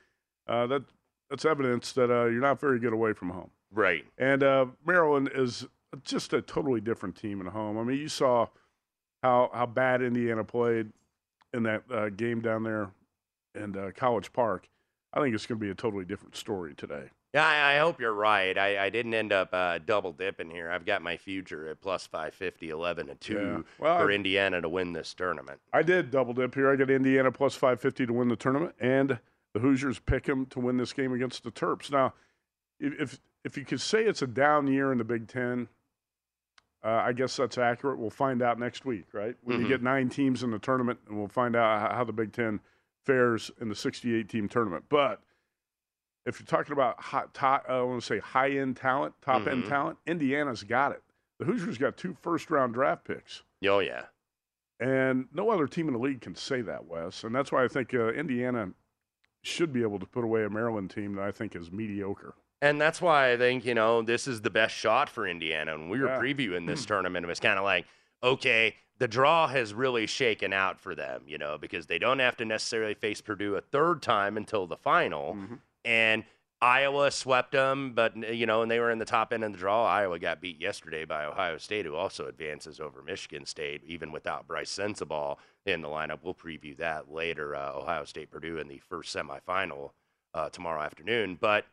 uh, 0.47 0.67
that 0.67 0.83
that's 1.29 1.45
evidence 1.45 1.93
that 1.93 2.11
uh, 2.11 2.25
you're 2.25 2.41
not 2.41 2.59
very 2.59 2.79
good 2.79 2.93
away 2.93 3.13
from 3.13 3.29
home. 3.29 3.51
Right. 3.71 4.05
And 4.17 4.43
uh, 4.43 4.65
Maryland 4.85 5.29
is 5.33 5.65
just 6.03 6.33
a 6.33 6.41
totally 6.41 6.81
different 6.81 7.15
team 7.15 7.45
at 7.45 7.51
home. 7.53 7.77
I 7.77 7.83
mean, 7.83 7.97
you 7.97 8.07
saw 8.07 8.47
how 9.23 9.49
how 9.53 9.65
bad 9.65 10.01
Indiana 10.01 10.43
played 10.43 10.91
in 11.53 11.63
that 11.63 11.83
uh, 11.91 12.09
game 12.09 12.41
down 12.41 12.63
there 12.63 12.89
in 13.55 13.77
uh, 13.77 13.91
College 13.95 14.31
Park. 14.33 14.67
I 15.13 15.19
think 15.21 15.35
it's 15.35 15.45
going 15.45 15.59
to 15.59 15.65
be 15.65 15.69
a 15.71 15.75
totally 15.75 16.05
different 16.05 16.35
story 16.37 16.73
today. 16.73 17.09
Yeah, 17.33 17.45
I, 17.45 17.75
I 17.75 17.79
hope 17.79 17.99
you're 17.99 18.13
right. 18.13 18.57
I, 18.57 18.85
I 18.85 18.89
didn't 18.89 19.13
end 19.13 19.31
up 19.31 19.49
uh, 19.53 19.79
double 19.85 20.11
dipping 20.13 20.49
here. 20.49 20.69
I've 20.69 20.85
got 20.85 21.01
my 21.01 21.15
future 21.17 21.69
at 21.69 21.79
plus 21.81 22.05
550, 22.05 22.69
11 22.69 23.07
to 23.07 23.15
2 23.15 23.33
Yeah. 23.33 23.61
Well, 23.79 23.97
for 23.99 24.11
I- 24.11 24.15
Indiana 24.15 24.61
to 24.61 24.69
win 24.69 24.93
this 24.93 25.13
tournament. 25.13 25.59
I 25.73 25.81
did 25.81 26.11
double 26.11 26.33
dip 26.33 26.55
here. 26.55 26.71
I 26.71 26.75
got 26.77 26.89
Indiana 26.89 27.31
plus 27.31 27.55
550 27.55 28.05
to 28.07 28.13
win 28.13 28.27
the 28.29 28.35
tournament, 28.37 28.75
and 28.79 29.19
the 29.53 29.59
Hoosiers 29.59 29.99
pick 29.99 30.23
them 30.25 30.45
to 30.47 30.59
win 30.59 30.77
this 30.77 30.93
game 30.93 31.13
against 31.13 31.43
the 31.43 31.51
Terps. 31.51 31.91
Now, 31.91 32.13
if 32.79 32.93
if, 32.99 33.19
if 33.43 33.57
you 33.57 33.65
could 33.65 33.81
say 33.81 34.03
it's 34.05 34.21
a 34.21 34.27
down 34.27 34.67
year 34.67 34.91
in 34.93 34.97
the 34.97 35.03
Big 35.05 35.27
Ten, 35.27 35.67
uh, 36.83 36.89
I 36.89 37.13
guess 37.13 37.35
that's 37.35 37.57
accurate. 37.57 37.99
We'll 37.99 38.09
find 38.09 38.41
out 38.41 38.57
next 38.59 38.85
week, 38.85 39.05
right? 39.13 39.35
When 39.43 39.57
Mhm. 39.59 39.61
you 39.63 39.67
get 39.67 39.81
nine 39.83 40.09
teams 40.09 40.41
in 40.43 40.51
the 40.51 40.59
tournament, 40.59 40.99
and 41.07 41.17
we'll 41.17 41.27
find 41.27 41.55
out 41.55 41.91
how, 41.91 42.03
the 42.03 42.13
Big 42.13 42.31
Ten 42.33 42.59
fares 43.05 43.51
in 43.59 43.69
the 43.69 43.75
68 43.75 44.27
team 44.29 44.47
tournament. 44.49 44.85
But 44.89 45.21
if 46.25 46.39
you're 46.39 46.45
talking 46.47 46.73
about 46.73 46.99
hot, 47.01 47.33
top, 47.33 47.65
I 47.67 47.81
want 47.81 48.01
to 48.01 48.05
say 48.05 48.19
high 48.19 48.51
end 48.51 48.77
talent, 48.77 49.15
top 49.21 49.47
end 49.47 49.63
Mhm. 49.63 49.69
talent, 49.69 49.99
Indiana's 50.05 50.63
got 50.63 50.91
it. 50.91 51.03
The 51.39 51.45
Hoosiers 51.45 51.77
got 51.77 51.97
two 51.97 52.13
first 52.13 52.49
round 52.51 52.73
draft 52.73 53.05
picks. 53.05 53.43
Oh, 53.67 53.79
yeah. 53.79 54.05
And 54.79 55.27
no 55.33 55.49
other 55.51 55.67
team 55.67 55.87
in 55.87 55.93
the 55.93 55.99
league 55.99 56.21
can 56.21 56.35
say 56.35 56.61
that, 56.61 56.85
Wes. 56.85 57.23
And 57.23 57.33
that's 57.35 57.51
why 57.51 57.63
I 57.63 57.67
think 57.67 57.93
uh, 57.93 58.09
Indiana 58.13 58.73
should 59.43 59.71
be 59.73 59.81
able 59.81 59.99
to 59.99 60.05
put 60.05 60.23
away 60.23 60.43
a 60.43 60.49
Maryland 60.49 60.89
team 60.91 61.13
that 61.15 61.23
I 61.23 61.31
think 61.31 61.55
is 61.55 61.71
mediocre. 61.71 62.33
And 62.61 62.79
that's 62.79 63.01
why 63.01 63.31
I 63.31 63.37
think, 63.37 63.65
you 63.65 63.73
know, 63.73 64.01
this 64.03 64.27
is 64.27 64.41
the 64.41 64.49
best 64.51 64.75
shot 64.75 65.09
for 65.09 65.27
Indiana. 65.27 65.71
When 65.77 65.89
we 65.89 65.99
were 65.99 66.07
Yeah. 66.07 66.19
previewing 66.19 66.67
this 66.67 66.85
tournament, 66.85 67.25
it 67.25 67.27
was 67.27 67.39
kind 67.39 67.57
of 67.57 67.65
like, 67.65 67.85
okay, 68.21 68.75
the 68.99 69.07
draw 69.07 69.47
has 69.47 69.73
really 69.73 70.05
shaken 70.05 70.53
out 70.53 70.79
for 70.79 70.93
them, 70.93 71.23
you 71.25 71.39
know, 71.39 71.57
because 71.57 71.87
they 71.87 71.97
don't 71.97 72.19
have 72.19 72.37
to 72.37 72.45
necessarily 72.45 72.93
face 72.93 73.19
Purdue 73.19 73.55
a 73.55 73.61
third 73.61 74.03
time 74.03 74.37
until 74.37 74.67
the 74.67 74.77
final. 74.77 75.35
And 75.83 76.23
Iowa 76.61 77.09
swept 77.09 77.53
them, 77.53 77.93
but, 77.93 78.15
you 78.15 78.45
know, 78.45 78.61
and 78.61 78.69
they 78.69 78.79
were 78.79 78.91
in 78.91 78.99
the 78.99 79.05
top 79.05 79.33
end 79.33 79.43
of 79.43 79.53
the 79.53 79.57
draw. 79.57 79.83
Iowa 79.87 80.19
got 80.19 80.39
beat 80.39 80.61
yesterday 80.61 81.05
by 81.05 81.25
Ohio 81.25 81.57
State, 81.57 81.87
who 81.87 81.95
also 81.95 82.27
advances 82.27 82.79
over 82.79 83.01
Michigan 83.01 83.47
State, 83.47 83.81
even 83.87 84.11
without 84.11 84.45
Brice 84.47 84.69
Sensabaugh 84.69 85.37
in 85.65 85.81
the 85.81 85.87
lineup. 85.87 86.19
We'll 86.21 86.35
preview 86.35 86.77
that 86.77 87.11
later. 87.11 87.55
Uh, 87.55 87.73
Ohio 87.73 88.05
State 88.05 88.29
Purdue 88.29 88.59
in 88.59 88.67
the 88.67 88.77
first 88.77 89.15
semifinal 89.15 89.93
uh, 90.35 90.49
tomorrow 90.49 90.83
afternoon. 90.83 91.39
But 91.41 91.65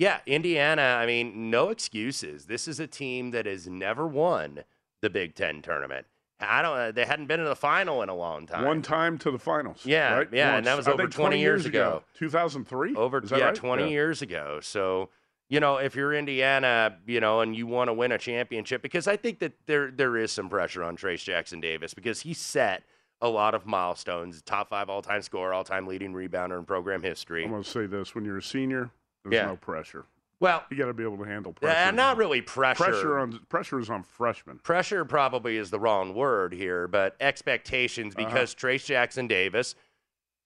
Yeah, 0.00 0.20
Indiana, 0.24 0.96
I 0.98 1.04
mean, 1.04 1.50
no 1.50 1.68
excuses. 1.68 2.46
This 2.46 2.66
is 2.66 2.80
a 2.80 2.86
team 2.86 3.32
that 3.32 3.44
has 3.44 3.68
never 3.68 4.06
won 4.06 4.64
the 5.02 5.10
Big 5.10 5.34
Ten 5.34 5.60
tournament. 5.60 6.06
I 6.40 6.62
don't. 6.62 6.74
Uh, 6.74 6.90
they 6.90 7.04
hadn't 7.04 7.26
been 7.26 7.38
in 7.38 7.44
the 7.44 7.54
final 7.54 8.00
in 8.02 8.08
a 8.08 8.14
long 8.14 8.46
time. 8.46 8.64
One 8.64 8.80
time 8.80 9.18
to 9.18 9.30
the 9.30 9.38
finals. 9.38 9.82
Yeah, 9.84 10.14
right? 10.14 10.28
yeah, 10.32 10.52
Once. 10.52 10.56
and 10.58 10.66
that 10.68 10.76
was 10.78 10.88
I 10.88 10.92
over 10.92 11.02
think 11.02 11.12
20 11.12 11.38
years 11.38 11.66
ago. 11.66 12.02
2003? 12.14 12.94
Over 12.96 13.22
yeah, 13.30 13.44
right? 13.44 13.54
20 13.54 13.82
Yeah. 13.82 13.88
years 13.90 14.22
ago. 14.22 14.60
So, 14.62 15.10
you 15.50 15.60
know, 15.60 15.76
if 15.76 15.94
you're 15.94 16.14
Indiana, 16.14 16.96
you 17.06 17.20
know, 17.20 17.40
and 17.40 17.54
you 17.54 17.66
want 17.66 17.88
to 17.88 17.92
win 17.92 18.10
a 18.10 18.16
championship, 18.16 18.80
because 18.80 19.06
I 19.06 19.18
think 19.18 19.40
that 19.40 19.52
there 19.66 19.90
there 19.90 20.16
is 20.16 20.32
some 20.32 20.48
pressure 20.48 20.82
on 20.82 20.96
Trayce 20.96 21.22
Jackson 21.24 21.60
Davis 21.60 21.92
because 21.92 22.22
he 22.22 22.32
set 22.32 22.84
a 23.20 23.28
lot 23.28 23.54
of 23.54 23.66
milestones, 23.66 24.40
top 24.40 24.70
five 24.70 24.88
all 24.88 25.02
time 25.02 25.20
scorer, 25.20 25.52
all 25.52 25.64
time 25.64 25.86
leading 25.86 26.14
rebounder 26.14 26.58
in 26.58 26.64
program 26.64 27.02
history. 27.02 27.44
I'm 27.44 27.50
going 27.50 27.62
to 27.64 27.68
say 27.68 27.84
this. 27.84 28.14
When 28.14 28.24
you're 28.24 28.38
a 28.38 28.42
senior, 28.42 28.92
there's 29.24 29.34
Yeah. 29.34 29.46
no 29.46 29.56
pressure. 29.56 30.04
Well, 30.38 30.64
You 30.70 30.76
got 30.78 30.86
to 30.86 30.94
be 30.94 31.02
able 31.02 31.18
to 31.18 31.24
handle 31.24 31.52
pressure. 31.52 31.88
uh, 31.88 31.90
not 31.90 32.16
really 32.16 32.40
pressure. 32.40 32.84
Pressure 32.84 33.18
on 33.18 33.40
pressure 33.50 33.78
is 33.78 33.90
on 33.90 34.02
freshmen. 34.02 34.58
pressure 34.60 35.04
probably 35.04 35.58
is 35.58 35.70
the 35.70 35.78
wrong 35.78 36.14
word 36.14 36.54
here, 36.54 36.88
but 36.88 37.14
expectations 37.20 38.14
Uh-huh. 38.16 38.26
because 38.26 38.54
Trayce 38.54 38.86
Jackson 38.86 39.26
Davis, 39.26 39.74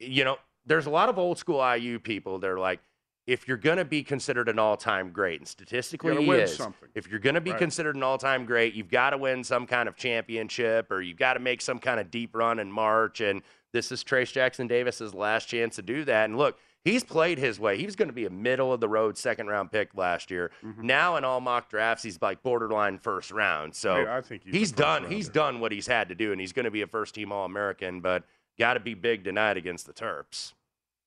you 0.01 0.25
know, 0.25 0.39
there's 0.67 0.87
a 0.87 0.91
lot 0.91 1.09
of 1.09 1.19
old 1.19 1.39
school 1.39 1.61
IU 1.61 2.01
people. 2.01 2.39
They're 2.41 2.59
like, 2.59 2.81
if 3.27 3.47
you're 3.49 3.57
going 3.57 3.77
to 3.79 3.85
be 3.85 4.03
considered 4.03 4.49
an 4.49 4.59
all 4.59 4.77
time 4.77 5.11
great, 5.11 5.41
and 5.41 5.49
statistically 5.49 6.25
he 6.25 6.31
is, 6.31 6.57
something. 6.57 6.89
if 6.95 7.09
you're 7.09 7.21
going 7.21 7.37
to 7.37 7.41
be 7.41 7.53
Right. 7.53 7.59
considered 7.59 7.95
an 7.95 8.03
all 8.03 8.19
time 8.19 8.45
great, 8.45 8.75
you've 8.75 8.91
got 8.91 9.11
to 9.11 9.17
win 9.19 9.45
some 9.45 9.67
kind 9.67 9.89
of 9.89 9.97
championship 9.97 10.91
or 10.91 11.01
you've 11.03 11.17
got 11.19 11.35
to 11.35 11.41
make 11.41 11.61
some 11.63 11.79
kind 11.79 12.01
of 12.01 12.11
deep 12.11 12.35
run 12.35 12.59
in 12.59 12.71
March. 12.71 13.21
And 13.21 13.43
this 13.73 13.93
is 13.93 14.03
Trayce 14.05 14.33
Jackson 14.33 14.67
Davis's 14.67 15.15
last 15.15 15.47
chance 15.49 15.77
to 15.77 15.83
do 15.83 16.05
that. 16.05 16.25
And 16.27 16.37
look, 16.37 16.59
he's 16.85 17.03
played 17.03 17.39
his 17.39 17.59
way. 17.59 17.77
He 17.79 17.87
was 17.87 17.97
going 17.97 18.09
to 18.09 18.15
be 18.15 18.27
a 18.27 18.31
middle 18.31 18.73
of 18.73 18.81
the 18.81 18.89
road 18.89 19.17
second 19.19 19.47
round 19.49 19.73
pick 19.73 19.95
last 19.95 20.31
year. 20.31 20.51
Mm-hmm. 20.63 20.87
Now 20.87 21.17
in 21.17 21.25
all 21.25 21.41
mock 21.41 21.71
drafts, 21.71 22.03
he's 22.05 22.21
like 22.21 22.43
borderline 22.43 22.99
first 22.99 23.31
round. 23.31 23.75
So 23.75 23.97
Yeah, 24.03 24.17
I 24.17 24.21
think 24.21 24.43
he's 24.45 24.55
he's 24.55 24.73
done. 24.73 25.11
He's 25.11 25.29
done 25.29 25.61
what 25.61 25.73
he's 25.73 25.87
had 25.87 26.09
to 26.11 26.15
do, 26.15 26.33
and 26.33 26.41
he's 26.41 26.53
going 26.53 26.65
to 26.65 26.71
be 26.71 26.83
a 26.83 26.87
first 26.87 27.15
team 27.15 27.33
All 27.33 27.45
American. 27.45 28.01
But 28.01 28.25
got 28.59 28.75
to 28.75 28.81
be 28.81 28.95
big 28.95 29.25
tonight 29.25 29.57
against 29.57 29.87
the 29.87 29.93
Terps. 29.93 30.53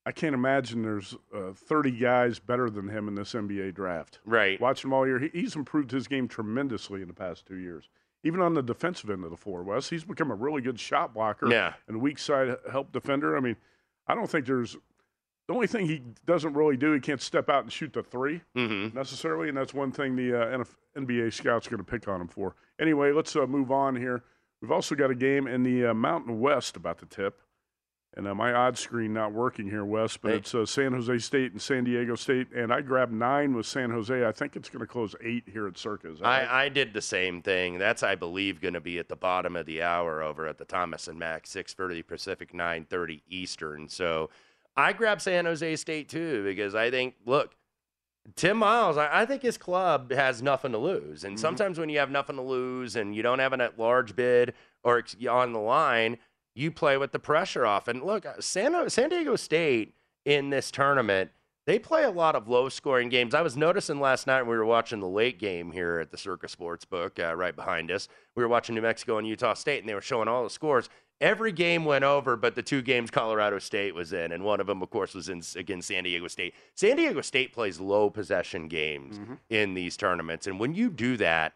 I 0.06 0.14
can't 0.14 0.34
imagine 0.34 0.84
there's 0.84 1.16
uh, 1.36 1.52
30 1.54 1.92
guys 1.92 2.40
better 2.40 2.70
than 2.70 2.88
him 2.88 3.10
in 3.10 3.16
this 3.16 3.34
NBA 3.34 3.76
draft. 3.76 4.20
Right. 4.26 4.60
Watch 4.62 4.84
him 4.86 4.94
all 4.94 5.06
year. 5.06 5.20
He, 5.20 5.30
he's 5.42 5.54
improved 5.56 5.92
his 5.92 6.08
game 6.08 6.30
tremendously 6.30 7.02
in 7.02 7.10
the 7.10 7.14
past 7.14 7.46
two 7.46 7.58
years. 7.58 7.90
Even 8.24 8.40
on 8.42 8.54
the 8.54 8.64
defensive 8.64 9.10
end 9.10 9.26
of 9.26 9.32
the 9.32 9.38
floor, 9.38 9.64
Wes, 9.64 9.90
he's 9.90 10.06
become 10.06 10.32
a 10.32 10.36
really 10.36 10.62
good 10.62 10.80
shot 10.80 11.14
blocker 11.14 11.50
Yeah. 11.52 11.74
and 11.90 12.00
weak 12.02 12.20
side 12.20 12.56
help 12.72 12.94
defender. 12.94 13.36
I 13.36 13.42
mean, 13.42 13.58
I 14.08 14.16
don't 14.16 14.30
think 14.30 14.46
there's 14.46 14.78
the 15.48 15.54
only 15.54 15.68
thing 15.68 15.86
he 15.88 16.02
doesn't 16.26 16.54
really 16.54 16.78
do. 16.78 16.92
He 16.94 17.00
can't 17.00 17.22
step 17.22 17.50
out 17.50 17.64
and 17.64 17.72
shoot 17.72 17.94
the 17.94 18.04
3 18.04 18.42
Mm-hmm. 18.56 18.98
necessarily, 18.98 19.50
and 19.50 19.58
that's 19.58 19.74
one 19.74 19.92
thing 19.92 20.16
the 20.16 20.34
uh, 20.42 20.58
NF 20.58 20.70
NBA 20.98 21.34
scouts 21.34 21.68
are 21.68 21.70
going 21.72 21.84
to 21.84 21.90
pick 21.90 22.08
on 22.08 22.20
him 22.22 22.28
for. 22.28 22.56
Anyway, 22.80 23.12
let's 23.12 23.36
uh, 23.36 23.46
move 23.48 23.72
on 23.72 23.96
here. 23.96 24.24
We've 24.62 24.72
also 24.72 24.96
got 24.96 25.12
a 25.12 25.16
game 25.16 25.48
in 25.48 25.64
the 25.64 25.88
uh, 25.88 25.94
Mountain 25.94 26.40
West 26.40 26.76
about 26.76 26.98
to 27.00 27.06
tip. 27.06 27.40
And 28.16 28.28
uh, 28.28 28.34
my 28.34 28.52
odd 28.52 28.80
screen 28.80 29.14
not 29.14 29.32
working 29.32 29.70
here, 29.70 29.86
Wes, 29.86 30.18
but 30.18 30.32
Hey. 30.32 30.38
it's 30.38 30.56
uh, 30.56 30.66
San 30.66 30.94
Jose 30.94 31.20
State 31.20 31.52
and 31.52 31.62
San 31.62 31.84
Diego 31.84 32.16
State. 32.16 32.48
And 32.52 32.74
I 32.74 32.82
grabbed 32.82 33.14
nine 33.14 33.54
with 33.54 33.68
San 33.68 33.92
Jose. 33.92 34.26
I 34.26 34.32
think 34.32 34.56
it's 34.56 34.70
going 34.70 34.80
to 34.80 34.88
close 34.88 35.14
eight 35.22 35.44
here 35.46 35.68
at 35.68 35.78
Circa. 35.78 36.08
That 36.14 36.22
right? 36.24 36.48
I, 36.50 36.64
I 36.66 36.70
did 36.70 36.94
the 36.94 37.02
same 37.02 37.44
thing. 37.44 37.78
That's, 37.78 38.02
I 38.02 38.16
believe, 38.16 38.60
going 38.60 38.74
to 38.74 38.82
be 38.82 38.98
at 38.98 39.08
the 39.08 39.16
bottom 39.16 39.56
of 39.56 39.68
the 39.68 39.84
hour 39.84 40.24
over 40.24 40.48
at 40.48 40.58
the 40.58 40.66
Thomas 40.66 41.08
and 41.08 41.20
Mack, 41.20 41.44
6:30 41.46 42.08
Pacific, 42.08 42.54
9:30 42.54 43.22
Eastern. 43.30 43.88
So 43.88 44.32
I 44.78 44.94
grabbed 44.94 45.24
San 45.24 45.46
Jose 45.46 45.76
State 45.76 46.08
too 46.08 46.44
because 46.44 46.76
I 46.76 46.92
think, 46.92 47.16
look, 47.26 47.56
Tim 48.36 48.58
Miles, 48.58 48.98
I, 48.98 49.22
I 49.22 49.26
think 49.26 49.42
his 49.42 49.58
club 49.58 50.12
has 50.12 50.42
nothing 50.42 50.72
to 50.74 50.78
lose. 50.78 51.24
And 51.24 51.36
mm-hmm. 51.36 51.42
sometimes 51.42 51.80
when 51.80 51.90
you 51.90 51.98
have 52.00 52.12
nothing 52.12 52.36
to 52.36 52.42
lose 52.42 52.96
and 52.96 53.16
you 53.16 53.24
don't 53.24 53.40
have 53.40 53.54
an 53.54 53.62
at 53.62 53.80
large 53.80 54.16
bid 54.16 54.54
or 54.84 55.04
on 55.30 55.54
the 55.54 55.60
line, 55.60 56.18
you 56.54 56.72
play 56.72 56.98
with 56.98 57.12
the 57.12 57.20
pressure 57.20 57.66
off. 57.66 57.88
And 57.88 58.04
look, 58.04 58.26
uh, 58.26 58.34
San, 58.40 58.76
uh, 58.76 58.90
San 58.90 59.10
Diego 59.10 59.36
State 59.36 59.96
in 60.26 60.50
this 60.50 60.70
tournament, 60.72 61.32
they 61.66 61.80
play 61.80 62.04
a 62.04 62.10
lot 62.10 62.36
of 62.36 62.48
low 62.48 62.70
scoring 62.70 63.10
games. 63.10 63.34
I 63.34 63.42
was 63.42 63.58
noticing 63.58 64.00
last 64.00 64.28
night 64.28 64.44
when 64.44 64.52
we 64.52 64.58
were 64.58 64.66
watching 64.66 65.00
the 65.00 65.08
late 65.08 65.38
game 65.38 65.72
here 65.72 66.00
at 66.00 66.12
the 66.12 66.18
Circa 66.18 66.48
Sportsbook 66.48 67.20
uh, 67.20 67.36
right 67.36 67.56
behind 67.56 67.92
us. 67.92 68.08
We 68.36 68.44
were 68.44 68.50
watching 68.50 68.76
New 68.76 68.82
Mexico 68.82 69.18
and 69.18 69.28
Utah 69.28 69.54
State, 69.54 69.80
and 69.80 69.90
they 69.90 69.94
were 69.94 70.02
showing 70.02 70.28
all 70.28 70.44
the 70.44 70.50
scores. 70.50 70.90
Every 71.20 71.52
game 71.52 71.84
went 71.84 72.04
over, 72.04 72.36
but 72.36 72.54
the 72.54 72.62
two 72.62 72.82
games 72.84 73.10
Colorado 73.10 73.58
State 73.58 73.96
was 73.96 74.14
in, 74.14 74.32
and 74.32 74.44
one 74.44 74.60
of 74.60 74.68
them, 74.68 74.84
of 74.84 74.90
course, 74.92 75.16
was 75.16 75.30
in 75.30 75.42
against 75.56 75.88
San 75.88 76.04
Diego 76.04 76.28
State. 76.28 76.54
San 76.76 76.96
Diego 76.98 77.22
State 77.22 77.54
plays 77.54 77.80
low 77.80 78.10
possession 78.12 78.68
games 78.68 79.20
in 79.50 79.74
these 79.74 79.98
tournaments, 79.98 80.46
and 80.46 80.60
when 80.60 80.76
you 80.76 80.90
do 80.92 81.18
that, 81.18 81.54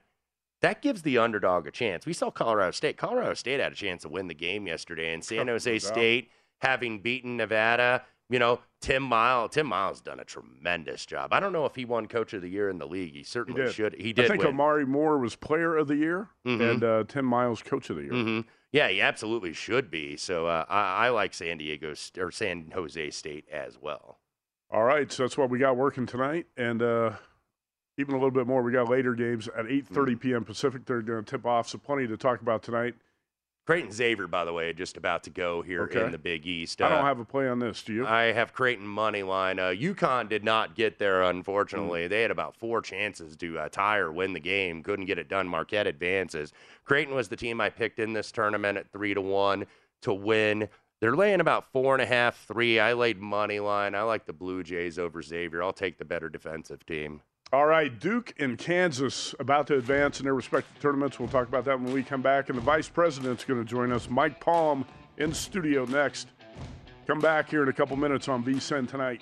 that 0.61 0.81
gives 0.81 1.03
the 1.03 1.17
underdog 1.19 1.67
a 1.67 1.71
chance. 1.71 2.05
We 2.07 2.13
saw 2.13 2.31
Colorado 2.31 2.71
State. 2.71 2.97
Colorado 2.97 3.33
State 3.35 3.59
had 3.59 3.71
a 3.71 3.75
chance 3.75 4.01
to 4.01 4.09
win 4.09 4.27
the 4.27 4.33
game 4.33 4.65
yesterday, 4.67 5.13
and 5.13 5.23
San 5.23 5.47
Jose. 5.47 5.79
State, 5.79 6.31
having 6.61 6.99
beaten 6.99 7.37
Nevada, 7.37 8.03
you 8.29 8.39
know, 8.39 8.61
Tim 8.79 9.03
Miles, 9.03 9.51
Tim 9.51 9.67
Miles 9.67 10.01
done 10.01 10.19
a 10.19 10.23
tremendous 10.25 11.05
job. 11.05 11.33
I 11.33 11.39
don't 11.39 11.51
know 11.53 11.65
if 11.65 11.75
he 11.75 11.85
won 11.85 12.07
Coach 12.07 12.33
of 12.33 12.41
the 12.41 12.49
Year 12.49 12.69
in 12.69 12.77
the 12.79 12.87
league. 12.87 13.11
He 13.11 13.19
He 13.19 13.23
certainly 13.23 13.61
did. 13.61 13.73
should. 13.75 13.93
He 13.99 14.13
did. 14.13 14.25
I 14.25 14.27
think 14.29 14.39
win. 14.39 14.49
Omari 14.49 14.85
Moore 14.87 15.19
was 15.19 15.35
Player 15.35 15.75
of 15.77 15.87
the 15.87 15.97
Year 15.97 16.29
Mhm. 16.47 16.71
and 16.71 16.83
uh, 16.83 17.03
Tim 17.07 17.25
Miles 17.25 17.61
Coach 17.61 17.89
of 17.91 17.97
the 17.97 18.03
Year. 18.03 18.11
hmm 18.13 18.39
Yeah, 18.71 18.87
he 18.87 19.01
absolutely 19.01 19.53
should 19.53 19.91
be. 19.91 20.15
So 20.15 20.47
uh, 20.47 20.65
I, 20.69 21.07
I 21.07 21.09
like 21.09 21.33
San 21.33 21.57
Diego 21.57 21.93
St- 21.93 22.23
or 22.23 22.31
San 22.31 22.71
Jose 22.73 23.11
State 23.11 23.45
as 23.51 23.77
well. 23.81 24.19
All 24.69 24.83
right, 24.83 25.11
so 25.11 25.23
that's 25.23 25.37
what 25.37 25.49
we 25.49 25.59
got 25.59 25.75
working 25.75 26.05
tonight, 26.05 26.45
and 26.55 26.81
uh, 26.81 27.11
even 27.97 28.13
a 28.13 28.17
little 28.17 28.31
bit 28.31 28.47
more. 28.47 28.61
We 28.61 28.71
got 28.71 28.87
later 28.89 29.13
games 29.13 29.49
at 29.49 29.65
8:30 29.65 30.19
p.m. 30.19 30.45
Pacific. 30.45 30.85
They're 30.85 31.01
going 31.01 31.25
to 31.25 31.29
tip 31.29 31.45
off, 31.45 31.67
so 31.67 31.77
plenty 31.77 32.07
to 32.07 32.15
talk 32.15 32.39
about 32.41 32.63
tonight. 32.63 32.95
Creighton 33.65 33.91
Xavier, 33.91 34.27
by 34.27 34.43
the 34.43 34.51
way, 34.53 34.73
just 34.73 34.97
about 34.97 35.23
to 35.23 35.29
go 35.29 35.61
here 35.61 35.83
Okay. 35.83 36.03
in 36.03 36.11
the 36.11 36.17
Big 36.17 36.47
East. 36.47 36.81
I 36.81 36.89
don't 36.89 36.99
Uh, 36.99 37.03
have 37.05 37.19
a 37.19 37.25
play 37.25 37.47
on 37.47 37.59
this. 37.59 37.83
Do 37.83 37.93
you? 37.93 38.07
I 38.07 38.31
have 38.31 38.53
Creighton 38.53 38.87
money 38.87 39.21
line. 39.23 39.59
Uh, 39.59 39.69
UConn 39.69 40.27
did 40.27 40.43
not 40.43 40.75
get 40.75 40.97
there, 40.97 41.21
unfortunately. 41.21 42.07
They 42.07 42.23
had 42.23 42.31
about 42.31 42.55
four 42.55 42.81
chances 42.81 43.37
to 43.37 43.59
uh, 43.59 43.69
tie 43.69 43.97
or 43.97 44.11
win 44.11 44.33
the 44.33 44.39
game. 44.39 44.81
Couldn't 44.81 45.05
get 45.05 45.19
it 45.19 45.29
done. 45.29 45.47
Marquette 45.47 45.85
advances. 45.87 46.51
Creighton 46.85 47.13
was 47.13 47.29
the 47.29 47.35
team 47.37 47.61
I 47.61 47.69
picked 47.69 47.99
in 47.99 48.13
this 48.13 48.31
tournament 48.31 48.77
at 48.79 48.91
three 48.91 49.13
to 49.13 49.21
one 49.21 49.67
to 50.01 50.11
win. 50.13 50.67
They're 50.99 51.15
laying 51.15 51.39
about 51.39 51.71
four 51.71 51.93
and 51.95 52.01
a 52.01 52.05
half, 52.05 52.45
three. 52.47 52.79
I 52.79 52.93
laid 52.93 53.19
money 53.19 53.59
line. 53.59 53.95
I 53.95 54.01
like 54.01 54.25
the 54.25 54.33
Blue 54.33 54.63
Jays 54.63 54.97
over 54.99 55.21
Xavier. 55.21 55.61
I'll 55.63 55.71
take 55.73 55.97
the 55.97 56.05
better 56.05 56.29
defensive 56.29 56.85
team. 56.85 57.21
All 57.53 57.65
right, 57.65 57.99
Duke 57.99 58.33
and 58.39 58.57
Kansas 58.57 59.35
about 59.37 59.67
to 59.67 59.75
advance 59.75 60.21
in 60.21 60.23
their 60.23 60.33
respective 60.33 60.81
tournaments. 60.81 61.19
We'll 61.19 61.27
talk 61.27 61.49
about 61.49 61.65
that 61.65 61.77
when 61.77 61.91
we 61.91 62.01
come 62.01 62.21
back. 62.21 62.47
And 62.47 62.57
the 62.57 62.61
vice 62.61 62.87
president's 62.87 63.43
going 63.43 63.59
to 63.59 63.69
join 63.69 63.91
us, 63.91 64.09
Mike 64.09 64.39
Palm, 64.39 64.85
in 65.17 65.33
studio 65.33 65.83
next. 65.83 66.29
Come 67.07 67.19
back 67.19 67.49
here 67.49 67.61
in 67.61 67.67
a 67.67 67.73
couple 67.73 67.97
minutes 67.97 68.29
on 68.29 68.41
VSIN 68.41 68.87
tonight. 68.87 69.21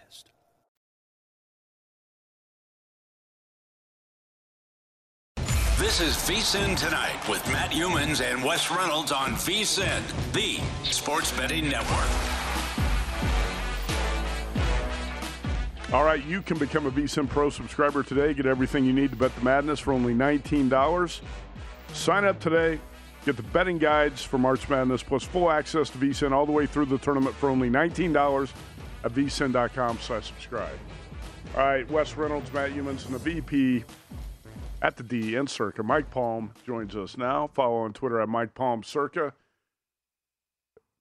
This 5.81 5.99
is 5.99 6.13
VSIN 6.13 6.77
Tonight 6.77 7.27
with 7.27 7.43
Matt 7.51 7.71
Youmans 7.71 8.21
and 8.21 8.43
Wes 8.43 8.69
Reynolds 8.69 9.11
on 9.11 9.31
VSIN, 9.31 10.03
the 10.31 10.61
sports 10.87 11.35
betting 11.35 11.69
network. 11.69 12.07
All 15.91 16.03
right, 16.03 16.23
you 16.23 16.43
can 16.43 16.59
become 16.59 16.85
a 16.85 16.91
VSIN 16.91 17.27
Pro 17.27 17.49
subscriber 17.49 18.03
today. 18.03 18.35
Get 18.35 18.45
everything 18.45 18.85
you 18.85 18.93
need 18.93 19.09
to 19.09 19.15
bet 19.15 19.33
the 19.33 19.41
madness 19.41 19.79
for 19.79 19.91
only 19.91 20.13
$19. 20.13 21.21
Sign 21.93 22.25
up 22.25 22.39
today. 22.39 22.79
Get 23.25 23.35
the 23.35 23.41
betting 23.41 23.79
guides 23.79 24.21
for 24.21 24.37
March 24.37 24.69
Madness 24.69 25.01
plus 25.01 25.23
full 25.23 25.49
access 25.49 25.89
to 25.89 25.97
VSIN 25.97 26.31
all 26.31 26.45
the 26.45 26.51
way 26.51 26.67
through 26.67 26.85
the 26.85 26.99
tournament 26.99 27.35
for 27.35 27.49
only 27.49 27.71
$19 27.71 28.51
at 29.03 29.11
vsin.com 29.13 29.97
slash 29.97 30.27
subscribe. 30.27 30.77
All 31.55 31.65
right, 31.65 31.89
Wes 31.89 32.15
Reynolds, 32.15 32.53
Matt 32.53 32.69
Youmans, 32.69 33.07
and 33.07 33.15
the 33.15 33.19
VP 33.19 33.83
at 34.81 34.97
the 34.97 35.03
DEN 35.03 35.33
in 35.41 35.47
Circa. 35.47 35.83
Mike 35.83 36.09
Palm 36.11 36.51
joins 36.65 36.95
us 36.95 37.17
now. 37.17 37.47
Follow 37.53 37.77
on 37.77 37.93
Twitter 37.93 38.19
at 38.19 38.29
Mike 38.29 38.53
Palm 38.55 38.83
Circa. 38.83 39.33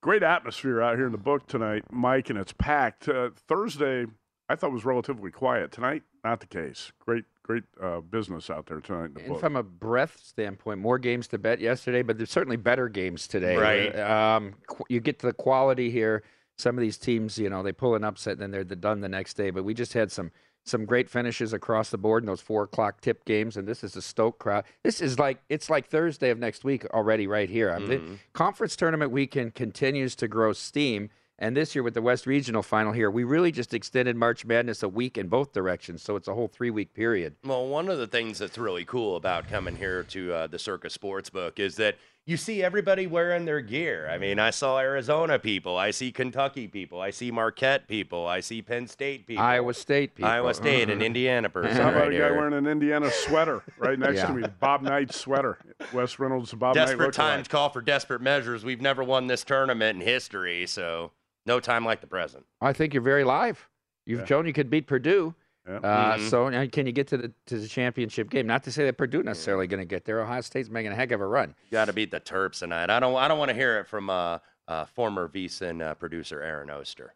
Great 0.02 0.22
atmosphere 0.22 0.80
out 0.80 0.96
here 0.96 1.06
in 1.06 1.12
the 1.12 1.18
book 1.18 1.46
tonight, 1.46 1.84
Mike, 1.90 2.30
and 2.30 2.38
it's 2.38 2.54
packed. 2.54 3.06
Uh, 3.08 3.30
Thursday, 3.48 4.06
I 4.48 4.56
thought 4.56 4.72
was 4.72 4.84
relatively 4.84 5.30
quiet. 5.30 5.72
Tonight, 5.72 6.02
not 6.24 6.40
the 6.40 6.46
case. 6.46 6.90
Great, 7.00 7.24
great 7.42 7.64
uh, 7.82 8.00
business 8.00 8.48
out 8.48 8.64
there 8.66 8.80
tonight 8.80 9.06
in 9.06 9.14
the 9.14 9.20
And 9.20 9.28
book. 9.30 9.40
from 9.40 9.56
a 9.56 9.62
breadth 9.62 10.18
standpoint, 10.24 10.78
more 10.80 10.98
games 10.98 11.28
to 11.28 11.38
bet 11.38 11.60
yesterday, 11.60 12.00
but 12.00 12.16
there's 12.16 12.30
certainly 12.30 12.56
better 12.56 12.88
games 12.88 13.28
today. 13.28 13.56
Right. 13.56 13.98
Um, 13.98 14.54
qu- 14.66 14.84
you 14.88 15.00
get 15.00 15.18
to 15.18 15.26
the 15.26 15.34
quality 15.34 15.90
here. 15.90 16.22
Some 16.56 16.76
of 16.78 16.82
these 16.82 16.96
teams, 16.96 17.38
you 17.38 17.50
know, 17.50 17.62
they 17.62 17.72
pull 17.72 17.94
an 17.94 18.04
upset 18.04 18.32
and 18.34 18.40
then 18.40 18.50
they're 18.50 18.64
done 18.64 19.00
the 19.00 19.08
next 19.08 19.34
day. 19.34 19.50
But 19.50 19.64
we 19.64 19.74
just 19.74 19.92
had 19.92 20.10
some 20.10 20.30
some 20.64 20.84
great 20.84 21.08
finishes 21.08 21.52
across 21.52 21.90
the 21.90 21.98
board 21.98 22.22
in 22.22 22.26
those 22.26 22.40
four 22.40 22.64
o'clock 22.64 23.00
tip 23.00 23.24
games, 23.24 23.56
and 23.56 23.66
this 23.66 23.82
is 23.82 23.96
a 23.96 24.02
Stoke 24.02 24.38
crowd. 24.38 24.64
This 24.82 25.00
is 25.00 25.18
like 25.18 25.38
it's 25.48 25.70
like 25.70 25.86
Thursday 25.86 26.30
of 26.30 26.38
next 26.38 26.64
week 26.64 26.84
already, 26.86 27.26
right 27.26 27.48
here. 27.48 27.76
Mean, 27.78 27.88
the 27.88 28.18
conference 28.32 28.76
tournament 28.76 29.10
weekend 29.10 29.54
continues 29.54 30.14
to 30.16 30.28
grow 30.28 30.52
steam. 30.52 31.10
And 31.42 31.56
this 31.56 31.74
year 31.74 31.82
with 31.82 31.94
the 31.94 32.02
West 32.02 32.26
Regional 32.26 32.62
final 32.62 32.92
here, 32.92 33.10
we 33.10 33.24
really 33.24 33.50
just 33.50 33.72
extended 33.72 34.14
March 34.14 34.44
Madness 34.44 34.82
a 34.82 34.88
week 34.90 35.16
in 35.16 35.28
both 35.28 35.54
directions. 35.54 36.02
So 36.02 36.14
it's 36.16 36.28
a 36.28 36.34
whole 36.34 36.48
three 36.48 36.68
week 36.68 36.92
period. 36.92 37.34
Well, 37.44 37.66
one 37.66 37.88
of 37.88 37.96
the 37.96 38.06
things 38.06 38.38
that's 38.38 38.58
really 38.58 38.84
cool 38.84 39.16
about 39.16 39.48
coming 39.48 39.74
here 39.74 40.02
to 40.04 40.34
uh, 40.34 40.46
the 40.48 40.58
Circa 40.58 40.88
Sportsbook 40.88 41.58
is 41.58 41.76
that 41.76 41.96
you 42.26 42.36
see 42.36 42.62
everybody 42.62 43.06
wearing 43.06 43.44
their 43.44 43.60
gear. 43.60 44.08
I 44.08 44.18
mean, 44.18 44.38
I 44.38 44.50
saw 44.50 44.78
Arizona 44.78 45.38
people, 45.38 45.76
I 45.76 45.90
see 45.90 46.12
Kentucky 46.12 46.68
people, 46.68 47.00
I 47.00 47.10
see 47.10 47.30
Marquette 47.30 47.88
people, 47.88 48.26
I 48.26 48.40
see 48.40 48.62
Penn 48.62 48.86
State 48.86 49.26
people, 49.26 49.42
Iowa 49.42 49.74
State 49.74 50.14
people. 50.14 50.30
Iowa 50.30 50.54
State, 50.54 50.82
and 50.90 51.00
uh-huh. 51.00 51.06
Indiana 51.06 51.48
person. 51.48 51.76
How 51.76 51.88
about 51.88 51.94
right 52.02 52.08
a 52.08 52.18
guy 52.18 52.28
here. 52.28 52.36
wearing 52.36 52.54
an 52.54 52.66
Indiana 52.66 53.10
sweater 53.10 53.62
right 53.78 53.98
next 53.98 54.18
Yeah. 54.18 54.26
to 54.26 54.32
me? 54.34 54.44
Bob 54.60 54.82
Knight 54.82 55.12
sweater. 55.12 55.58
Wes 55.92 56.18
Reynolds, 56.18 56.52
Bob 56.52 56.76
Knight. 56.76 56.86
Desperate 56.86 57.14
times 57.14 57.48
call 57.48 57.70
for 57.70 57.80
desperate 57.80 58.20
measures. 58.20 58.64
We've 58.64 58.80
never 58.80 59.02
won 59.02 59.26
this 59.26 59.42
tournament 59.42 60.00
in 60.00 60.06
history, 60.06 60.66
so 60.66 61.12
no 61.46 61.58
time 61.58 61.84
like 61.84 62.00
the 62.00 62.06
present. 62.06 62.44
I 62.60 62.72
think 62.72 62.94
you're 62.94 63.02
very 63.02 63.24
live. 63.24 63.68
You've 64.06 64.20
Yeah. 64.20 64.26
shown 64.26 64.46
you 64.46 64.52
could 64.52 64.70
beat 64.70 64.86
Purdue. 64.86 65.34
Yeah. 65.68 65.76
Uh, 65.76 66.16
Mhm. 66.18 66.30
So 66.30 66.48
now 66.48 66.66
can 66.66 66.86
you 66.86 66.92
get 66.92 67.06
to 67.08 67.16
the 67.16 67.32
to 67.46 67.58
the 67.58 67.68
championship 67.68 68.30
game? 68.30 68.46
Not 68.46 68.64
to 68.64 68.72
say 68.72 68.84
that 68.86 68.96
Purdue 68.96 69.22
necessarily 69.22 69.66
going 69.66 69.80
to 69.80 69.84
get 69.86 70.04
there. 70.04 70.20
Ohio 70.22 70.40
State's 70.40 70.68
making 70.70 70.92
a 70.92 70.94
heck 70.94 71.12
of 71.12 71.20
a 71.20 71.26
run. 71.26 71.54
Got 71.70 71.84
to 71.86 71.92
beat 71.92 72.10
the 72.10 72.20
Terps 72.20 72.60
tonight. 72.60 72.90
I 72.90 72.98
don't. 73.00 73.14
I 73.16 73.28
don't 73.28 73.38
want 73.38 73.50
to 73.50 73.54
hear 73.54 73.78
it 73.78 73.86
from 73.86 74.08
uh, 74.10 74.38
uh, 74.68 74.84
former 74.86 75.28
VSIN 75.28 75.82
uh, 75.82 75.94
producer 75.94 76.42
Aaron 76.42 76.70
Oster. 76.70 77.14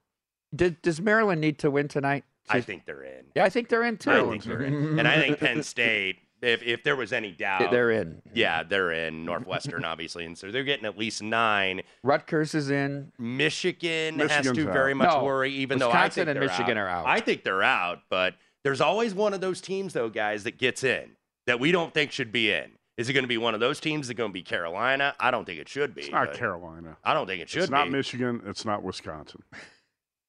Did, 0.55 0.81
does 0.83 1.01
Maryland 1.01 1.41
need 1.41 1.59
to 1.61 1.71
win 1.71 1.89
tonight? 1.89 2.25
I 2.49 2.61
think 2.61 2.85
they're 2.85 3.03
in. 3.03 3.25
Yeah, 3.35 3.45
I 3.45 3.49
think 3.49 3.69
they're 3.71 3.83
in 3.83 3.97
too. 3.97 4.11
I 4.11 4.23
think 4.31 4.45
they're 4.45 4.63
in. 4.63 4.99
And 4.99 5.09
I 5.09 5.19
think 5.19 5.39
Penn 5.41 5.63
State, 5.63 6.19
if, 6.45 6.63
if 6.63 6.83
there 6.85 6.97
was 6.97 7.13
any 7.13 7.33
doubt, 7.33 7.71
they're 7.71 7.91
in. 7.91 8.23
Yeah, 8.35 8.63
they're 8.63 8.93
in 8.93 9.25
Northwestern, 9.25 9.85
obviously, 9.85 10.25
and 10.25 10.37
so 10.37 10.51
they're 10.51 10.65
getting 10.65 10.85
at 10.87 10.99
least 10.99 11.23
nine. 11.23 11.83
Rutgers 12.03 12.55
is 12.55 12.71
in. 12.71 13.13
Michigan 13.19 14.19
has 14.19 14.29
Michigan's 14.29 14.59
to 14.59 14.69
out. 14.69 14.73
very 14.73 14.95
much 14.95 15.09
No, 15.11 15.25
worry, 15.25 15.51
even 15.53 15.79
though 15.79 15.91
I 15.91 16.09
think 16.09 16.29
and 16.29 16.37
they're 16.37 16.49
Michigan 16.49 16.77
out. 16.79 16.85
are 16.85 16.89
out. 16.89 17.07
I 17.07 17.21
think 17.21 17.45
they're 17.45 17.63
out, 17.63 18.01
but 18.11 18.35
there's 18.63 18.81
always 18.81 19.15
one 19.15 19.35
of 19.35 19.41
those 19.41 19.61
teams, 19.61 19.93
though, 19.93 20.09
guys, 20.09 20.45
that 20.45 20.59
gets 20.59 20.85
in 20.85 21.17
that 21.47 21.61
we 21.61 21.73
don't 21.73 21.93
think 21.93 22.13
should 22.13 22.33
be 22.33 22.51
in. 22.53 22.73
Is 22.97 23.09
it 23.09 23.13
going 23.13 23.25
to 23.25 23.29
be 23.29 23.39
one 23.39 23.55
of 23.55 23.61
those 23.61 23.81
teams? 23.81 24.07
Is 24.07 24.11
it 24.11 24.15
going 24.15 24.31
to 24.31 24.35
be 24.35 24.43
Carolina? 24.43 25.15
I 25.19 25.33
don't 25.33 25.45
think 25.45 25.59
it 25.59 25.69
should 25.69 25.95
be. 25.97 26.03
It's 26.03 26.11
not 26.13 26.33
Carolina. 26.33 26.97
I 27.03 27.13
don't 27.13 27.27
think 27.27 27.43
it 27.43 27.49
should 27.49 27.63
It's 27.63 27.71
not 27.71 27.87
be. 27.87 27.91
Michigan. 27.91 28.41
It's 28.47 28.65
not 28.65 28.85
Wisconsin. 28.85 29.43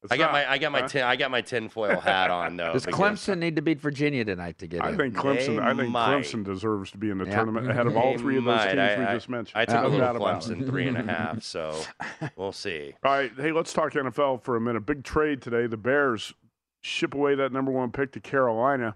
It's 0.06 0.14
I 0.14 0.18
got 0.18 0.26
not, 0.28 0.32
my 0.34 0.52
I 0.52 0.58
got 0.58 0.72
my 0.72 0.82
huh? 0.82 0.88
tin 0.88 1.04
I 1.04 1.16
got 1.16 1.32
my 1.32 1.42
tinfoil 1.42 2.00
hat 2.00 2.32
on 2.32 2.58
though. 2.58 2.74
Does 2.74 2.86
because- 2.86 3.00
Clemson 3.00 3.40
need 3.40 3.56
to 3.58 3.62
beat 3.62 3.80
Virginia 3.80 4.24
tonight 4.26 4.58
to 4.60 4.68
get 4.68 4.84
I 4.84 4.90
in? 4.92 4.98
think 4.98 5.14
Clemson. 5.16 5.58
They 5.58 5.60
I 5.60 5.74
think 5.76 5.90
might. 5.90 6.16
Clemson 6.24 6.44
deserves 6.46 6.92
to 6.92 6.98
be 6.98 7.10
in 7.10 7.18
the 7.18 7.26
Yeah. 7.26 7.36
tournament 7.36 7.70
ahead 7.70 7.88
of 7.88 7.96
all 7.98 8.14
They 8.14 8.18
three 8.18 8.38
of 8.38 8.46
those 8.46 8.58
might. 8.58 8.66
teams 8.68 8.80
I, 8.80 8.98
we 9.00 9.06
I- 9.06 9.14
just 9.14 9.30
mentioned. 9.30 9.62
I 9.62 9.66
took 9.66 9.76
No 9.76 9.82
a 9.82 9.84
little 9.90 10.00
doubt 10.00 10.16
about. 10.16 10.42
Clemson 10.42 10.66
three 10.68 10.88
and 10.88 10.98
a 10.98 11.04
half, 11.04 11.44
so 11.44 11.78
we'll 12.36 12.52
see. 12.52 12.94
All 13.04 13.12
right, 13.12 13.32
hey, 13.38 13.52
let's 13.52 13.74
talk 13.74 13.92
NFL 13.94 14.44
for 14.44 14.56
a 14.56 14.62
minute. 14.62 14.86
Big 14.86 15.04
trade 15.04 15.42
today. 15.42 15.68
The 15.68 15.78
Bears 15.78 16.34
ship 16.82 17.14
away 17.14 17.36
that 17.36 17.52
number 17.52 17.72
one 17.72 17.92
pick 17.92 18.12
to 18.14 18.20
Carolina, 18.20 18.96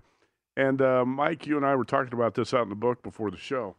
and 0.55 0.81
uh, 0.81 1.03
Mike, 1.05 1.47
you 1.47 1.57
and 1.57 1.65
I 1.65 1.75
were 1.75 1.85
talking 1.85 2.13
about 2.13 2.35
this 2.35 2.53
out 2.53 2.63
in 2.63 2.69
the 2.69 2.75
book 2.75 3.01
before 3.01 3.31
the 3.31 3.37
show. 3.37 3.75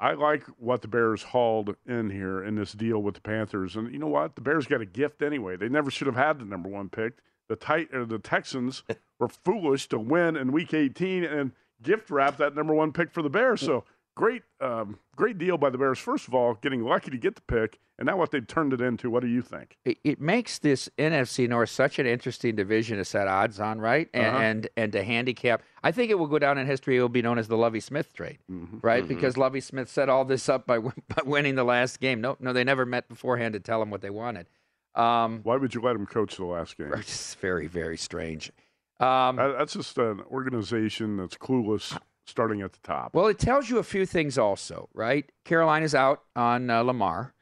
I 0.00 0.12
like 0.12 0.44
what 0.58 0.82
the 0.82 0.88
Bears 0.88 1.22
hauled 1.24 1.74
in 1.86 2.10
here 2.10 2.42
in 2.42 2.54
this 2.54 2.72
deal 2.72 3.02
with 3.02 3.16
the 3.16 3.20
Panthers, 3.20 3.74
and 3.74 3.92
you 3.92 3.98
know 3.98 4.06
what? 4.06 4.36
The 4.36 4.40
Bears 4.40 4.66
got 4.66 4.80
a 4.80 4.86
gift 4.86 5.22
anyway. 5.22 5.56
They 5.56 5.68
never 5.68 5.90
should 5.90 6.06
have 6.06 6.16
had 6.16 6.38
the 6.38 6.44
number 6.44 6.68
one 6.68 6.88
pick. 6.88 7.18
The 7.48 7.56
tight 7.56 7.88
or 7.92 8.04
the 8.04 8.18
Texans 8.18 8.84
were 9.18 9.28
foolish 9.28 9.88
to 9.88 9.98
win 9.98 10.36
in 10.36 10.52
Week 10.52 10.72
18 10.72 11.24
and 11.24 11.52
gift 11.82 12.10
wrap 12.10 12.36
that 12.36 12.54
number 12.54 12.74
one 12.74 12.92
pick 12.92 13.10
for 13.10 13.22
the 13.22 13.30
Bears. 13.30 13.60
So 13.60 13.84
great, 14.18 14.42
um, 14.60 14.98
great 15.16 15.38
deal 15.38 15.56
by 15.56 15.70
the 15.70 15.78
Bears. 15.78 15.98
First 15.98 16.26
of 16.28 16.34
all, 16.34 16.54
getting 16.54 16.82
lucky 16.84 17.10
to 17.12 17.16
get 17.16 17.36
the 17.36 17.40
pick, 17.42 17.78
and 17.98 18.06
now 18.06 18.16
what 18.16 18.32
they've 18.32 18.46
turned 18.46 18.72
it 18.72 18.80
into. 18.80 19.08
What 19.10 19.22
do 19.22 19.28
you 19.28 19.40
think? 19.42 19.76
it, 19.84 19.98
it 20.02 20.20
makes 20.20 20.58
this 20.58 20.90
NFC 20.98 21.48
North 21.48 21.70
such 21.70 21.98
an 22.00 22.06
interesting 22.06 22.56
division 22.56 22.98
to 22.98 23.04
set 23.04 23.28
odds 23.28 23.60
on, 23.60 23.80
right? 23.80 24.08
And, 24.12 24.26
Uh-huh. 24.26 24.38
and 24.38 24.68
and 24.76 24.92
to 24.92 25.04
handicap. 25.04 25.62
I 25.84 25.92
think 25.92 26.10
it 26.10 26.14
will 26.18 26.26
go 26.26 26.38
down 26.40 26.58
in 26.58 26.66
history. 26.66 26.96
It 26.96 27.00
will 27.00 27.08
be 27.08 27.22
known 27.22 27.38
as 27.38 27.46
the 27.48 27.56
Lovie 27.56 27.80
Smith 27.80 28.12
trade, 28.12 28.38
Mm-hmm. 28.50 28.78
right? 28.82 29.06
Because 29.06 29.36
Lovie 29.36 29.60
Smith 29.60 29.88
set 29.88 30.08
all 30.08 30.24
this 30.24 30.48
up 30.48 30.66
by, 30.66 30.78
by 30.80 31.22
winning 31.24 31.54
the 31.54 31.64
last 31.64 32.00
game. 32.00 32.20
No, 32.20 32.36
no, 32.40 32.52
they 32.52 32.64
never 32.64 32.84
met 32.84 33.08
beforehand 33.08 33.52
to 33.54 33.60
tell 33.60 33.80
him 33.80 33.90
what 33.90 34.02
they 34.02 34.10
wanted. 34.10 34.46
Um, 34.94 35.40
Why 35.44 35.56
would 35.56 35.74
you 35.76 35.80
let 35.80 35.94
him 35.94 36.06
coach 36.06 36.36
the 36.36 36.44
last 36.44 36.76
game? 36.76 36.92
it's 36.96 37.34
very, 37.36 37.68
very 37.68 37.96
strange. 37.96 38.50
Um, 38.98 39.36
That's 39.36 39.74
just 39.74 39.96
an 39.98 40.22
organization 40.28 41.18
that's 41.18 41.36
clueless, 41.36 41.96
starting 42.28 42.62
at 42.62 42.72
the 42.72 42.78
top. 42.82 43.14
Well, 43.14 43.26
it 43.26 43.38
tells 43.38 43.68
you 43.70 43.78
a 43.78 43.82
few 43.82 44.06
things 44.06 44.38
also, 44.38 44.88
right? 44.94 45.30
Carolina's 45.44 45.94
out 45.94 46.22
on 46.36 46.70
uh, 46.70 46.82
Lamar. 46.82 47.34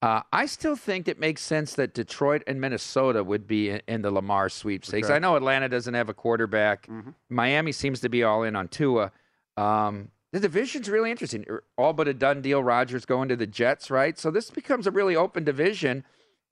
Uh, 0.00 0.22
I 0.32 0.46
still 0.46 0.76
think 0.76 1.08
it 1.08 1.18
makes 1.18 1.42
sense 1.42 1.74
that 1.74 1.92
Detroit 1.92 2.44
and 2.46 2.60
Minnesota 2.60 3.24
would 3.24 3.48
be 3.48 3.70
in, 3.70 3.82
in 3.88 4.02
the 4.02 4.12
Lamar 4.12 4.48
sweepstakes. 4.48 5.08
Okay. 5.08 5.16
I 5.16 5.18
know 5.18 5.34
Atlanta 5.34 5.68
doesn't 5.68 5.94
have 5.94 6.08
a 6.08 6.14
quarterback. 6.14 6.86
Mhm. 6.86 7.14
Miami 7.28 7.72
seems 7.72 7.98
to 8.00 8.08
be 8.08 8.22
all 8.22 8.44
in 8.44 8.54
on 8.54 8.68
Tua. 8.68 9.10
Um, 9.56 10.10
the 10.32 10.38
division's 10.38 10.88
really 10.88 11.10
interesting. 11.10 11.44
Er, 11.48 11.64
All 11.76 11.92
but 11.92 12.06
a 12.06 12.14
done 12.14 12.42
deal. 12.42 12.62
Rodgers 12.62 13.04
going 13.06 13.28
to 13.28 13.34
the 13.36 13.46
Jets, 13.46 13.90
right? 13.90 14.16
So 14.16 14.30
this 14.30 14.50
becomes 14.50 14.86
a 14.86 14.92
really 14.92 15.16
open 15.16 15.42
division. 15.42 16.04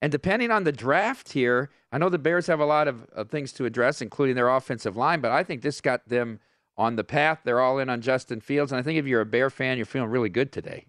And 0.02 0.10
depending 0.10 0.50
on 0.50 0.64
the 0.64 0.72
draft 0.72 1.32
here, 1.32 1.70
I 1.92 1.98
know 1.98 2.08
the 2.08 2.18
Bears 2.18 2.48
have 2.48 2.58
a 2.60 2.66
lot 2.66 2.88
of, 2.88 3.04
of 3.12 3.30
things 3.30 3.52
to 3.52 3.64
address, 3.64 4.02
including 4.02 4.34
their 4.34 4.48
offensive 4.48 4.96
line, 4.96 5.20
but 5.20 5.30
I 5.30 5.44
think 5.44 5.62
this 5.62 5.80
got 5.80 6.08
them 6.08 6.40
on 6.76 6.96
the 6.96 7.04
path. 7.04 7.40
They're 7.44 7.60
all 7.60 7.78
in 7.78 7.88
on 7.88 8.00
Justin 8.00 8.40
Fields. 8.40 8.72
And 8.72 8.78
I 8.78 8.82
think 8.82 8.98
if 8.98 9.06
you're 9.06 9.20
a 9.20 9.26
Bear 9.26 9.50
fan, 9.50 9.76
you're 9.76 9.86
feeling 9.86 10.10
really 10.10 10.28
good 10.28 10.52
today. 10.52 10.86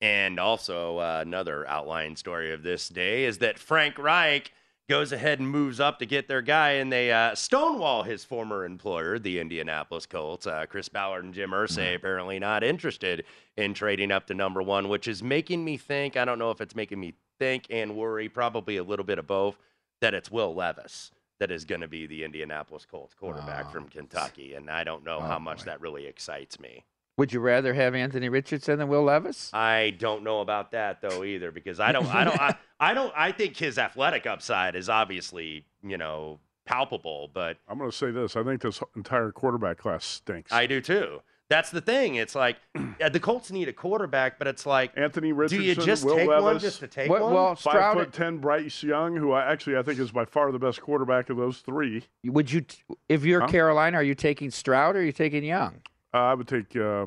And 0.00 0.40
also, 0.40 0.98
uh, 0.98 1.20
another 1.22 1.66
outlying 1.68 2.16
story 2.16 2.52
of 2.52 2.62
this 2.62 2.88
day 2.88 3.24
is 3.24 3.38
that 3.38 3.58
Frank 3.58 3.98
Reich 3.98 4.50
goes 4.88 5.12
ahead 5.12 5.38
and 5.38 5.48
moves 5.48 5.78
up 5.78 6.00
to 6.00 6.06
get 6.06 6.26
their 6.26 6.42
guy, 6.42 6.72
and 6.72 6.92
they 6.92 7.12
uh, 7.12 7.34
stonewall 7.36 8.02
his 8.02 8.24
former 8.24 8.64
employer, 8.64 9.18
the 9.20 9.38
Indianapolis 9.38 10.06
Colts. 10.06 10.46
Uh, 10.46 10.66
Chris 10.68 10.88
Ballard 10.88 11.24
and 11.24 11.32
Jim 11.32 11.50
Irsay 11.50 11.94
apparently 11.94 12.40
not 12.40 12.64
interested 12.64 13.24
in 13.56 13.74
trading 13.74 14.10
up 14.10 14.26
to 14.26 14.34
number 14.34 14.60
one, 14.60 14.88
which 14.88 15.06
is 15.06 15.22
making 15.22 15.64
me 15.64 15.76
think. 15.76 16.16
I 16.16 16.24
don't 16.24 16.38
know 16.38 16.50
if 16.50 16.60
it's 16.60 16.74
making 16.74 16.98
me 16.98 17.14
think 17.38 17.66
and 17.70 17.96
worry, 17.96 18.28
probably 18.28 18.76
a 18.76 18.84
little 18.84 19.04
bit 19.04 19.20
of 19.20 19.26
both, 19.28 19.56
that 20.00 20.14
it's 20.14 20.32
Will 20.32 20.52
Levis 20.52 21.12
that 21.40 21.50
is 21.50 21.64
going 21.64 21.80
to 21.80 21.88
be 21.88 22.06
the 22.06 22.24
Indianapolis 22.24 22.86
Colts 22.88 23.14
quarterback 23.14 23.66
Oh. 23.68 23.70
from 23.70 23.88
Kentucky, 23.88 24.54
and 24.54 24.70
I 24.70 24.84
don't 24.84 25.04
know 25.04 25.18
Oh, 25.18 25.22
how 25.22 25.38
much 25.38 25.58
boy. 25.58 25.64
that 25.66 25.80
really 25.80 26.06
excites 26.06 26.60
me. 26.60 26.84
Would 27.18 27.32
you 27.32 27.40
rather 27.40 27.74
have 27.74 27.94
Anthony 27.94 28.28
Richardson 28.28 28.78
than 28.78 28.88
Will 28.88 29.02
Levis? 29.02 29.50
I 29.52 29.90
don't 29.98 30.22
know 30.24 30.40
about 30.40 30.70
that 30.72 31.02
though 31.02 31.24
either 31.24 31.50
because 31.52 31.78
I 31.78 31.92
don't 31.92 32.06
I 32.06 32.24
don't 32.24 32.40
I, 32.40 32.56
I 32.80 32.94
don't 32.94 33.12
I 33.16 33.32
think 33.32 33.56
his 33.56 33.76
athletic 33.78 34.26
upside 34.26 34.74
is 34.76 34.88
obviously, 34.88 35.66
you 35.82 35.98
know, 35.98 36.40
palpable, 36.64 37.28
but 37.34 37.58
I'm 37.68 37.76
going 37.78 37.90
to 37.90 37.96
say 37.96 38.10
this. 38.12 38.34
I 38.36 38.42
think 38.44 38.62
this 38.62 38.80
entire 38.96 39.30
quarterback 39.30 39.76
class 39.78 40.04
stinks. 40.06 40.52
I 40.52 40.66
do 40.66 40.80
too. 40.80 41.20
That's 41.52 41.70
the 41.70 41.80
thing. 41.82 42.14
It's 42.14 42.34
like 42.34 42.56
yeah, 42.98 43.10
the 43.10 43.20
Colts 43.20 43.50
need 43.50 43.68
a 43.68 43.72
quarterback, 43.74 44.38
but 44.38 44.48
it's 44.48 44.64
like 44.64 44.92
Anthony 44.96 45.28
do 45.28 45.34
Richardson, 45.34 45.62
you 45.62 45.74
just 45.74 46.02
Will 46.04 46.16
take 46.16 46.28
Levis, 46.28 46.42
one 46.44 46.58
just 46.58 46.80
to 46.80 46.88
take 46.88 47.10
Well- 47.10 47.24
one? 47.24 47.34
well, 47.34 47.54
five 47.54 47.94
foot 47.94 48.12
ten, 48.12 48.38
Bryce 48.38 48.82
Young, 48.82 49.14
who 49.16 49.32
I 49.32 49.50
actually 49.52 49.76
I 49.76 49.82
think 49.82 49.98
is 49.98 50.10
by 50.12 50.24
far 50.24 50.50
the 50.50 50.58
best 50.58 50.80
quarterback 50.80 51.28
of 51.30 51.36
those 51.36 51.58
three. 51.58 52.04
Would 52.24 52.50
you, 52.50 52.64
if 53.08 53.24
you're 53.24 53.42
Huh? 53.42 53.48
Carolina, 53.48 53.98
are 53.98 54.02
you 54.02 54.14
taking 54.14 54.50
Stroud 54.50 54.96
or 54.96 55.00
are 55.00 55.02
you 55.02 55.12
taking 55.12 55.44
Young? 55.44 55.82
Uh, 56.14 56.18
I 56.18 56.34
would 56.34 56.48
take 56.48 56.74
uh, 56.74 57.06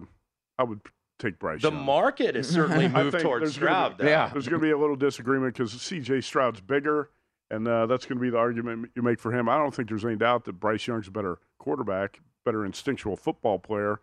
I 0.59 0.63
would 0.63 0.79
take 1.17 1.39
Bryce. 1.39 1.61
the 1.63 1.71
Young. 1.71 1.83
market 1.83 2.35
has 2.35 2.47
certainly 2.47 2.87
moved 2.89 3.19
towards 3.19 3.43
there's 3.43 3.57
gonna 3.57 3.71
Stroud. 3.71 3.97
be- 3.97 4.03
though. 4.03 4.09
Yeah. 4.09 4.29
There's 4.31 4.47
going 4.47 4.61
to 4.61 4.65
be 4.65 4.71
a 4.71 4.77
little 4.77 4.95
disagreement 4.95 5.53
because 5.55 5.71
C.J. 5.81 6.21
Stroud's 6.21 6.61
bigger, 6.61 7.09
and 7.49 7.67
uh, 7.67 7.85
that's 7.87 8.05
going 8.05 8.17
to 8.17 8.21
be 8.21 8.29
the 8.29 8.37
argument 8.37 8.89
you 8.95 9.01
make 9.01 9.19
for 9.19 9.31
him. 9.31 9.47
I 9.49 9.57
don't 9.57 9.73
think 9.73 9.89
there's 9.89 10.05
any 10.05 10.17
doubt 10.17 10.43
that 10.45 10.59
Bryce 10.59 10.85
Young's 10.85 11.07
a 11.07 11.11
better 11.11 11.39
quarterback, 11.57 12.19
better 12.45 12.65
instinctual 12.65 13.15
football 13.15 13.59
player, 13.59 13.99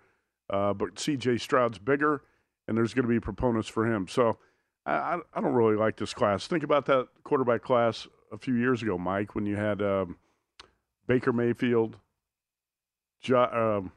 uh, 0.53 0.73
but 0.75 0.99
C.J. 0.99 1.39
Stroud's 1.39 1.79
bigger, 1.79 2.23
and 2.69 2.77
there's 2.77 2.95
going 2.95 3.05
to 3.05 3.09
be 3.09 3.19
proponents 3.19 3.69
for 3.69 3.91
him. 3.91 4.07
So 4.07 4.39
I, 4.87 4.93
I, 4.93 5.19
I 5.35 5.41
don't 5.41 5.55
really 5.55 5.77
like 5.77 5.97
this 5.97 6.15
class. 6.15 6.47
Think 6.47 6.63
about 6.63 6.87
that 6.87 7.09
quarterback 7.25 7.63
class 7.63 8.07
a 8.31 8.39
few 8.39 8.55
years 8.55 8.83
ago, 8.83 8.97
Mike, 8.99 9.35
when 9.35 9.47
you 9.47 9.57
had 9.57 9.83
um, 9.83 10.17
Baker 11.07 11.33
Mayfield, 11.33 11.97
jo- 13.21 13.81
um, 13.83 13.93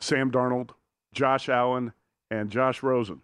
Sam 0.00 0.30
Darnold, 0.30 0.70
Josh 1.12 1.48
Allen, 1.48 1.92
and 2.30 2.50
Josh 2.50 2.82
Rosen. 2.82 3.20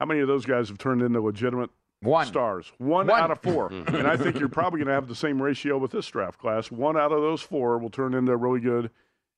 How 0.00 0.06
many 0.06 0.20
of 0.20 0.28
those 0.28 0.44
guys 0.44 0.68
have 0.68 0.78
turned 0.78 1.00
into 1.02 1.20
legitimate 1.20 1.70
One. 2.02 2.26
stars? 2.26 2.72
One, 2.78 3.06
One. 3.06 3.20
out 3.20 3.30
of 3.30 3.40
four. 3.40 3.68
and 3.72 4.06
I 4.06 4.16
think 4.16 4.38
you're 4.38 4.48
probably 4.48 4.78
going 4.78 4.88
to 4.88 4.94
have 4.94 5.08
the 5.08 5.14
same 5.14 5.40
ratio 5.40 5.78
with 5.78 5.90
this 5.92 6.06
draft 6.06 6.38
class. 6.38 6.70
One 6.70 6.96
out 6.98 7.12
of 7.12 7.20
those 7.22 7.40
four 7.40 7.78
will 7.78 7.90
turn 7.90 8.14
into 8.14 8.32
a 8.32 8.36
really 8.36 8.60
good 8.60 8.90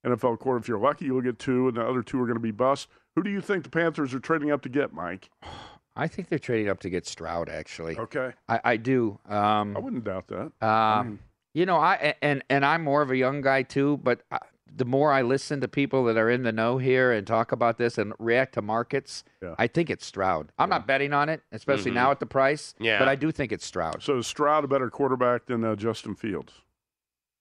NFL 0.07 0.39
quarter. 0.39 0.59
If 0.59 0.69
you're 0.69 0.79
lucky, 0.79 1.07
you'll 1.07 1.21
get 1.23 1.39
two, 1.39 1.69
and 1.69 1.77
the 1.77 1.83
other 1.87 2.03
two 2.03 2.21
are 2.21 2.27
going 2.27 2.37
to 2.37 2.41
be 2.41 2.51
bust. 2.51 2.89
Who 3.17 3.23
do 3.23 3.31
you 3.31 3.41
think 3.41 3.65
the 3.65 3.71
Panthers 3.71 4.15
are 4.15 4.21
trading 4.21 4.51
up 4.51 4.63
to 4.63 4.69
get, 4.69 4.93
Mike? 4.93 5.29
I 5.97 6.07
think 6.07 6.29
they're 6.29 6.39
trading 6.39 6.69
up 6.69 6.79
to 6.81 6.91
get 6.91 7.07
Stroud. 7.07 7.49
Actually, 7.49 7.97
Okay. 7.99 8.33
I, 8.49 8.61
I 8.65 8.77
do. 8.77 9.19
Um, 9.29 9.77
I 9.77 9.81
wouldn't 9.81 10.05
doubt 10.05 10.29
that. 10.29 10.53
Um, 10.67 11.19
you 11.55 11.67
know, 11.67 11.77
I 11.79 12.15
and 12.23 12.45
and 12.49 12.65
I'm 12.65 12.85
more 12.85 13.03
of 13.03 13.11
a 13.11 13.17
young 13.17 13.41
guy 13.41 13.63
too, 13.65 13.97
but 14.05 14.21
I, 14.31 14.39
the 14.77 14.85
more 14.85 15.11
I 15.11 15.23
listen 15.23 15.61
to 15.63 15.67
people 15.67 16.05
that 16.05 16.17
are 16.17 16.31
in 16.31 16.45
the 16.45 16.53
know 16.53 16.79
here 16.79 17.11
and 17.11 17.27
talk 17.27 17.51
about 17.51 17.79
this 17.79 17.99
and 17.99 18.13
react 18.21 18.55
to 18.55 18.63
markets, 18.63 19.25
Yeah. 19.43 19.57
I 19.59 19.67
think 19.67 19.91
it's 19.91 20.07
Stroud. 20.07 20.53
I'm 20.59 20.69
not 20.69 20.87
betting 20.87 21.13
on 21.13 21.29
it, 21.29 21.43
especially 21.51 21.91
Mhm. 21.91 21.95
now 21.95 22.11
at 22.13 22.21
the 22.21 22.27
price. 22.27 22.75
Yeah. 22.79 23.01
but 23.01 23.09
I 23.09 23.17
do 23.17 23.33
think 23.33 23.51
it's 23.51 23.67
Stroud. 23.67 24.01
So 24.03 24.19
is 24.19 24.27
Stroud 24.29 24.63
a 24.63 24.69
better 24.69 24.91
quarterback 24.91 25.47
than 25.47 25.65
uh, 25.65 25.75
Justin 25.75 26.15
Fields? 26.15 26.53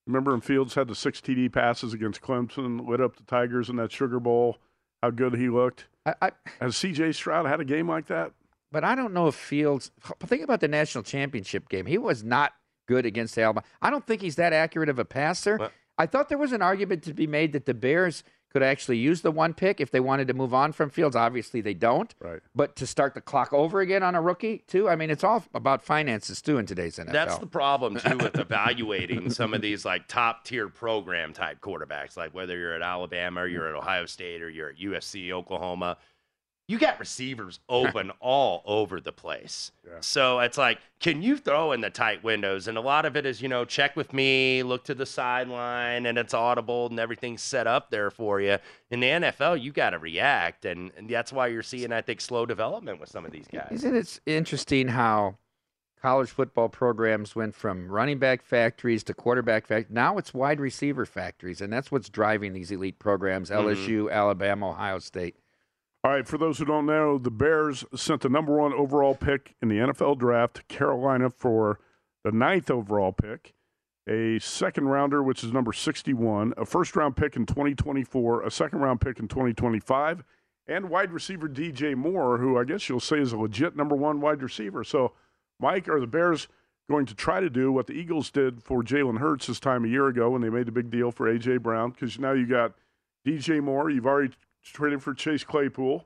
Remember 0.07 0.31
when 0.31 0.41
Fields 0.41 0.73
had 0.73 0.87
the 0.87 0.95
six 0.95 1.19
TD 1.21 1.51
passes 1.51 1.93
against 1.93 2.21
Clemson, 2.21 2.87
lit 2.87 3.01
up 3.01 3.17
the 3.17 3.23
Tigers 3.23 3.69
in 3.69 3.75
that 3.75 3.91
Sugar 3.91 4.19
Bowl? 4.19 4.57
How 5.03 5.11
good 5.11 5.35
he 5.35 5.49
looked. 5.49 5.85
I, 6.05 6.15
I, 6.21 6.31
Has 6.61 6.75
C.J. 6.77 7.11
Stroud 7.11 7.45
had 7.45 7.59
a 7.59 7.65
game 7.65 7.87
like 7.89 8.07
that? 8.07 8.31
but 8.71 8.83
I 8.83 8.95
don't 8.95 9.13
know 9.13 9.27
if 9.27 9.35
Fields. 9.35 9.91
Think 10.25 10.43
about 10.43 10.59
the 10.59 10.67
national 10.67 11.03
championship 11.03 11.69
game. 11.69 11.85
He 11.85 11.97
was 11.97 12.23
not 12.23 12.53
good 12.87 13.05
against 13.05 13.37
Alabama. 13.37 13.65
I 13.81 13.89
don't 13.89 14.05
think 14.05 14.21
he's 14.21 14.35
that 14.37 14.53
accurate 14.53 14.89
of 14.89 14.97
a 14.97 15.05
passer. 15.05 15.57
Well- 15.57 15.71
I 15.99 16.05
thought 16.05 16.29
there 16.29 16.37
was 16.37 16.51
an 16.51 16.61
argument 16.61 17.01
to 17.03 17.13
be 17.13 17.25
made 17.25 17.53
that 17.53 17.65
the 17.65 17.73
Bears 17.73 18.23
could 18.49 18.63
actually 18.63 18.97
use 18.97 19.21
the 19.21 19.31
one 19.31 19.53
pick 19.53 19.81
if 19.81 19.91
they 19.91 19.99
wanted 19.99 20.27
to 20.27 20.33
move 20.33 20.53
on 20.53 20.71
from 20.71 20.89
Fields. 20.89 21.15
Obviously, 21.15 21.61
they 21.61 21.73
don't. 21.73 22.13
Right. 22.19 22.39
But 22.55 22.75
to 22.77 22.87
start 22.87 23.13
the 23.13 23.21
clock 23.21 23.53
over 23.53 23.81
again 23.81 24.03
on 24.03 24.15
a 24.15 24.21
rookie, 24.21 24.63
too, 24.67 24.89
I 24.89 24.95
mean, 24.95 25.09
it's 25.09 25.23
all 25.23 25.43
about 25.53 25.83
finances, 25.83 26.41
too, 26.41 26.57
in 26.57 26.65
today's 26.65 26.97
NFL. 26.97 27.11
That's 27.11 27.37
the 27.37 27.47
problem 27.47 27.97
too 27.97 28.17
with 28.17 28.35
evaluating 28.39 29.29
some 29.29 29.53
of 29.53 29.61
these 29.61 29.85
like 29.85 30.07
top 30.07 30.45
tier 30.45 30.69
program 30.69 31.33
type 31.33 31.59
quarterbacks, 31.61 32.15
like 32.17 32.33
whether 32.33 32.57
you're 32.57 32.73
at 32.73 32.81
Alabama 32.81 33.41
or 33.41 33.47
you're 33.47 33.67
at 33.67 33.75
Ohio 33.75 34.05
State 34.05 34.41
or 34.41 34.49
you're 34.49 34.69
at 34.69 34.77
USC, 34.77 35.31
Oklahoma. 35.31 35.97
You 36.67 36.77
got 36.77 36.99
receivers 36.99 37.59
open 37.69 38.11
all 38.19 38.61
over 38.65 38.99
the 38.99 39.11
place. 39.11 39.71
Yeah. 39.85 39.93
So 40.01 40.39
it's 40.39 40.57
like, 40.57 40.79
can 40.99 41.21
you 41.21 41.37
throw 41.37 41.71
in 41.71 41.81
the 41.81 41.89
tight 41.89 42.23
windows? 42.23 42.67
And 42.67 42.77
a 42.77 42.81
lot 42.81 43.05
of 43.05 43.15
it 43.15 43.25
is, 43.25 43.41
you 43.41 43.47
know, 43.47 43.63
check 43.65 43.95
with 43.95 44.13
me, 44.13 44.63
look 44.63 44.83
to 44.85 44.95
the 44.95 45.05
sideline, 45.05 46.05
and 46.05 46.17
it's 46.17 46.33
audible 46.33 46.87
and 46.87 46.99
everything's 46.99 47.41
set 47.41 47.67
up 47.67 47.89
there 47.89 48.11
for 48.11 48.41
you. 48.41 48.57
In 48.91 48.99
the 48.99 49.07
NFL, 49.07 49.61
you 49.61 49.71
got 49.71 49.91
to 49.91 49.99
react. 49.99 50.65
And, 50.65 50.91
and 50.97 51.09
that's 51.09 51.31
why 51.31 51.47
you're 51.47 51.63
seeing, 51.63 51.91
I 51.91 52.01
think, 52.01 52.19
slow 52.21 52.45
development 52.45 52.99
with 52.99 53.09
some 53.09 53.25
of 53.25 53.31
these 53.31 53.47
guys. 53.51 53.69
Isn't 53.71 53.95
it 53.95 54.19
interesting 54.25 54.89
how 54.89 55.37
college 56.01 56.29
football 56.29 56.69
programs 56.69 57.35
went 57.35 57.55
from 57.55 57.89
running 57.89 58.19
back 58.19 58.41
factories 58.41 59.03
to 59.03 59.13
quarterback 59.13 59.67
factories? 59.67 59.93
Now 59.93 60.17
it's 60.17 60.33
wide 60.33 60.59
receiver 60.59 61.05
factories, 61.05 61.61
and 61.61 61.71
that's 61.71 61.91
what's 61.91 62.09
driving 62.09 62.53
these 62.53 62.71
elite 62.71 62.99
programs 62.99 63.49
mm-hmm. 63.49 63.67
LSU, 63.67 64.11
Alabama, 64.11 64.71
Ohio 64.71 64.99
State. 64.99 65.35
All 66.07 66.13
right, 66.13 66.25
for 66.25 66.37
those 66.37 66.57
who 66.57 66.63
don't 66.63 66.85
know, 66.85 67.17
the 67.17 67.29
Bears 67.29 67.83
sent 67.93 68.21
the 68.21 68.29
number 68.29 68.55
one 68.55 68.71
overall 68.71 69.13
pick 69.13 69.55
in 69.61 69.67
the 69.67 69.75
NFL 69.75 70.17
draft 70.17 70.55
to 70.55 70.63
Carolina 70.73 71.29
for 71.29 71.81
the 72.23 72.31
ninth 72.31 72.71
overall 72.71 73.11
pick. 73.11 73.53
a 74.07 74.39
second 74.39 74.87
rounder, 74.87 75.21
which 75.21 75.43
is 75.43 75.51
number 75.51 75.73
61, 75.73 76.53
a 76.55 76.63
first 76.63 76.95
round 76.95 77.17
pick 77.17 77.35
in 77.35 77.45
2024, 77.45 78.43
a 78.43 78.49
second 78.49 78.79
round 78.79 79.01
pick 79.01 79.19
in 79.19 79.27
2025, 79.27 80.23
and 80.65 80.89
wide 80.89 81.11
receiver 81.11 81.49
DJ 81.49 81.93
Moore, 81.93 82.37
who 82.37 82.57
I 82.57 82.63
guess 82.63 82.87
you'll 82.87 83.01
say 83.01 83.19
is 83.19 83.33
a 83.33 83.37
legit 83.37 83.75
number 83.75 83.97
one 83.97 84.21
wide 84.21 84.41
receiver. 84.41 84.85
So, 84.85 85.11
Mike, 85.59 85.89
are 85.89 85.99
the 85.99 86.07
Bears 86.07 86.47
going 86.89 87.05
to 87.05 87.15
try 87.15 87.41
to 87.41 87.49
do 87.49 87.73
what 87.73 87.87
the 87.87 87.95
Eagles 87.95 88.31
did 88.31 88.63
for 88.63 88.81
Jalen 88.81 89.17
Hurts 89.17 89.47
this 89.47 89.59
time 89.59 89.83
a 89.83 89.89
year 89.89 90.07
ago 90.07 90.29
when 90.29 90.41
they 90.41 90.49
made 90.49 90.67
the 90.67 90.71
big 90.71 90.89
deal 90.89 91.11
for 91.11 91.27
A.J. 91.27 91.57
Brown? 91.57 91.91
Because 91.91 92.17
now 92.17 92.31
you 92.31 92.45
got 92.45 92.75
DJ 93.27 93.61
Moore, 93.61 93.89
you've 93.89 94.07
already 94.07 94.33
traded 94.67 95.03
for 95.03 95.13
Chase 95.13 95.43
Claypool. 95.43 96.05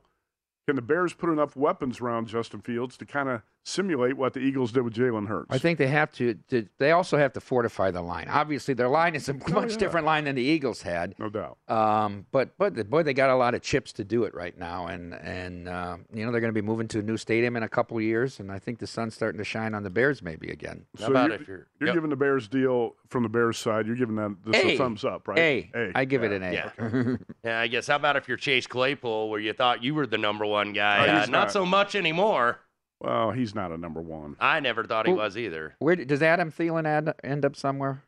Can 0.66 0.76
the 0.76 0.82
Bears 0.82 1.12
put 1.12 1.30
enough 1.30 1.56
weapons 1.56 2.00
around 2.00 2.28
Justin 2.28 2.60
Fields 2.60 2.96
to 2.98 3.06
kind 3.06 3.28
of 3.28 3.42
simulate 3.64 4.16
what 4.16 4.32
the 4.34 4.40
Eagles 4.40 4.72
did 4.72 4.82
with 4.82 4.94
Jalen 4.94 5.28
Hurts? 5.28 5.46
I 5.50 5.58
think 5.58 5.78
they 5.78 5.86
have 5.88 6.10
to, 6.12 6.34
to. 6.48 6.66
They 6.78 6.90
also 6.92 7.16
have 7.18 7.32
to 7.34 7.40
fortify 7.40 7.90
the 7.90 8.02
line. 8.02 8.28
Obviously, 8.28 8.74
their 8.74 8.88
line 8.88 9.14
is 9.14 9.28
a 9.28 9.34
much 9.34 9.42
Oh, 9.54 9.60
yeah. 9.62 9.76
different 9.76 10.06
line 10.06 10.24
than 10.24 10.34
the 10.34 10.42
Eagles 10.42 10.82
had. 10.82 11.14
no 11.18 11.28
doubt. 11.28 11.58
Um, 11.68 12.26
but 12.32 12.56
but 12.58 12.88
boy, 12.90 13.02
they 13.02 13.14
got 13.14 13.30
a 13.30 13.36
lot 13.36 13.54
of 13.54 13.62
chips 13.62 13.92
to 13.94 14.04
do 14.04 14.24
it 14.24 14.34
right 14.34 14.56
now, 14.58 14.86
and 14.86 15.14
and 15.14 15.68
uh, 15.68 15.96
you 16.12 16.24
know 16.24 16.32
they're 16.32 16.40
going 16.40 16.52
to 16.54 16.60
be 16.60 16.66
moving 16.66 16.88
to 16.88 16.98
a 16.98 17.02
new 17.02 17.16
stadium 17.16 17.56
in 17.56 17.62
a 17.62 17.68
couple 17.68 17.96
of 17.96 18.02
years, 18.02 18.40
and 18.40 18.50
I 18.50 18.58
think 18.58 18.78
the 18.78 18.86
sun's 18.86 19.14
starting 19.14 19.38
to 19.38 19.44
shine 19.44 19.74
on 19.74 19.82
the 19.82 19.90
Bears 19.90 20.22
maybe 20.22 20.50
again. 20.50 20.84
How 20.98 21.06
about 21.08 21.30
you're, 21.30 21.40
if 21.40 21.48
you're- 21.48 21.62
you're 21.80 21.86
Yep. 21.88 21.94
giving 21.94 22.10
the 22.10 22.16
Bears 22.16 22.48
deal 22.48 22.94
from 23.08 23.22
the 23.22 23.28
Bears 23.28 23.58
side? 23.58 23.86
You're 23.86 23.96
giving 23.96 24.14
them 24.16 24.38
this 24.44 24.62
A. 24.62 24.68
a 24.74 24.76
thumbs 24.78 25.04
up, 25.04 25.26
right? 25.28 25.38
A. 25.74 25.92
I 25.94 26.04
give 26.04 26.22
it 26.22 26.32
an 26.32 26.42
A. 26.42 26.52
Yeah. 26.52 26.70
Yeah, 27.44 27.58
I 27.60 27.66
guess. 27.66 27.88
How 27.88 27.96
about 27.96 28.16
if 28.16 28.28
you're 28.28 28.36
Chase 28.36 28.66
Claypool, 28.68 29.28
where 29.28 29.40
you 29.40 29.52
thought 29.52 29.82
you 29.82 29.94
were 29.96 30.06
the 30.06 30.18
number 30.18 30.46
one 30.46 30.72
guy? 30.72 30.98
Oh, 31.06 31.10
Uh, 31.10 31.14
not 31.20 31.28
not. 31.30 31.52
so 31.52 31.66
much 31.66 31.94
anymore. 31.96 32.58
Well, 33.02 33.32
he's 33.32 33.54
not 33.54 33.72
a 33.72 33.76
number 33.78 34.00
one. 34.00 34.36
I 34.40 34.60
never 34.60 34.84
thought 34.84 35.06
he 35.06 35.12
Who- 35.12 35.18
was 35.18 35.36
either. 35.36 35.74
Where 35.80 35.96
d- 35.96 36.04
does 36.04 36.22
Adam 36.22 36.52
Thielen 36.52 36.86
add, 36.86 37.14
end 37.24 37.44
up 37.44 37.56
somewhere? 37.56 38.02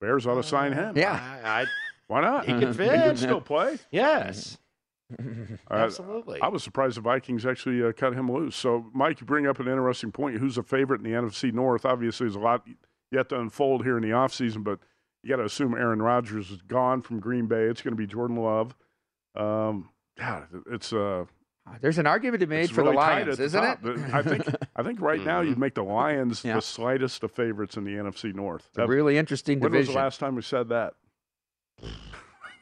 Bears 0.00 0.26
ought 0.26 0.36
to 0.36 0.42
sign 0.44 0.72
him. 0.72 0.96
Yeah. 0.96 1.12
I, 1.44 1.62
I, 1.62 1.66
Why 2.06 2.20
not? 2.20 2.46
He 2.46 2.52
can 2.52 2.60
He 2.68 2.72
fit. 2.72 2.88
can 2.90 3.16
still 3.16 3.40
play. 3.40 3.78
yes, 3.90 4.56
Uh, 5.70 5.74
absolutely. 5.74 6.40
I 6.42 6.48
was 6.48 6.62
surprised 6.62 6.98
the 6.98 7.00
Vikings 7.00 7.46
actually 7.46 7.82
uh, 7.82 7.92
cut 7.92 8.12
him 8.12 8.30
loose. 8.30 8.54
So, 8.54 8.86
Mike, 8.92 9.20
you 9.20 9.26
bring 9.26 9.46
up 9.46 9.58
an 9.58 9.66
interesting 9.66 10.12
point. 10.12 10.36
Who's 10.38 10.58
a 10.58 10.62
favorite 10.62 11.00
in 11.02 11.10
the 11.10 11.16
NFC 11.18 11.50
North? 11.52 11.84
Obviously, 11.86 12.26
there's 12.26 12.36
a 12.36 12.40
lot 12.40 12.66
yet 13.10 13.30
to 13.30 13.40
unfold 13.40 13.84
here 13.84 13.96
in 13.96 14.02
the 14.02 14.10
offseason, 14.10 14.62
but 14.62 14.78
you 15.22 15.30
got 15.30 15.36
to 15.36 15.44
assume 15.46 15.74
Aaron 15.74 16.02
Rodgers 16.02 16.50
is 16.50 16.60
gone 16.62 17.00
from 17.00 17.20
Green 17.20 17.46
Bay. 17.46 17.64
It's 17.64 17.80
going 17.80 17.92
to 17.92 17.96
be 17.96 18.06
Jordan 18.06 18.36
Love. 18.36 18.76
Um, 19.34 19.88
God, 20.18 20.46
it's 20.70 20.92
uh, 20.92 21.24
There's 21.80 21.98
an 21.98 22.06
argument 22.06 22.40
to 22.40 22.46
be 22.46 22.56
made 22.56 22.62
it's 22.64 22.72
for 22.72 22.82
really 22.82 22.92
the 22.92 22.96
Lions, 22.98 23.40
isn't 23.40 23.60
top. 23.62 23.84
it? 23.84 23.98
I 24.14 24.22
think 24.22 24.44
I 24.76 24.82
think 24.82 25.00
right 25.00 25.24
now 25.24 25.40
you'd 25.40 25.58
make 25.58 25.74
the 25.74 25.84
Lions 25.84 26.44
Yeah. 26.44 26.54
the 26.56 26.62
slightest 26.62 27.22
of 27.22 27.30
favorites 27.32 27.76
in 27.76 27.84
the 27.84 27.92
NFC 27.96 28.34
North. 28.34 28.66
It's 28.70 28.78
a 28.78 28.86
really 28.86 29.16
interesting 29.18 29.58
division. 29.60 29.72
when 29.72 29.78
was 29.80 29.88
the 29.88 29.94
last 29.94 30.20
time 30.20 30.34
we 30.34 30.42
said 30.42 30.68
that? 30.70 30.94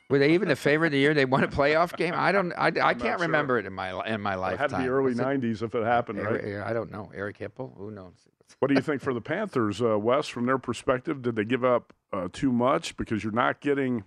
Were 0.08 0.18
they 0.20 0.34
even 0.34 0.48
the 0.48 0.54
favorite 0.56 0.88
of 0.88 0.92
the 0.92 0.98
year? 0.98 1.14
They 1.14 1.24
won 1.24 1.42
a 1.42 1.48
playoff 1.48 1.96
game. 1.96 2.14
I 2.16 2.30
don't. 2.30 2.52
I, 2.52 2.66
I 2.68 2.70
can't 2.94 3.00
sure. 3.00 3.16
remember 3.18 3.58
it 3.58 3.66
in 3.66 3.72
my 3.72 4.06
in 4.06 4.20
my 4.20 4.34
It 4.34 4.38
lifetime. 4.38 4.70
had 4.70 4.76
to 4.76 4.82
be 4.84 4.88
early 4.88 5.12
it 5.12 5.18
'90s 5.18 5.62
if 5.62 5.74
it 5.74 5.84
happened, 5.84 6.20
right? 6.22 6.62
I 6.64 6.72
don't 6.72 6.92
know. 6.92 7.10
Eric 7.12 7.38
Hipple. 7.38 7.76
Who 7.76 7.90
knows? 7.90 8.12
What 8.60 8.68
do 8.68 8.74
you 8.74 8.80
think 8.80 9.02
for 9.02 9.12
the 9.12 9.20
Panthers, 9.20 9.82
uh, 9.82 9.98
Wes? 9.98 10.28
From 10.28 10.46
their 10.46 10.58
perspective, 10.58 11.22
did 11.22 11.34
they 11.34 11.44
give 11.44 11.64
up 11.64 11.92
uh, 12.12 12.28
too 12.32 12.52
much 12.52 12.96
because 12.96 13.24
you're 13.24 13.32
not 13.32 13.60
getting 13.60 14.04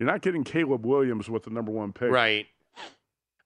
you're 0.00 0.08
not 0.08 0.20
getting 0.20 0.42
Caleb 0.42 0.84
Williams 0.84 1.30
with 1.30 1.44
the 1.44 1.50
number 1.50 1.70
one 1.70 1.92
pick? 1.92 2.10
Right. 2.10 2.46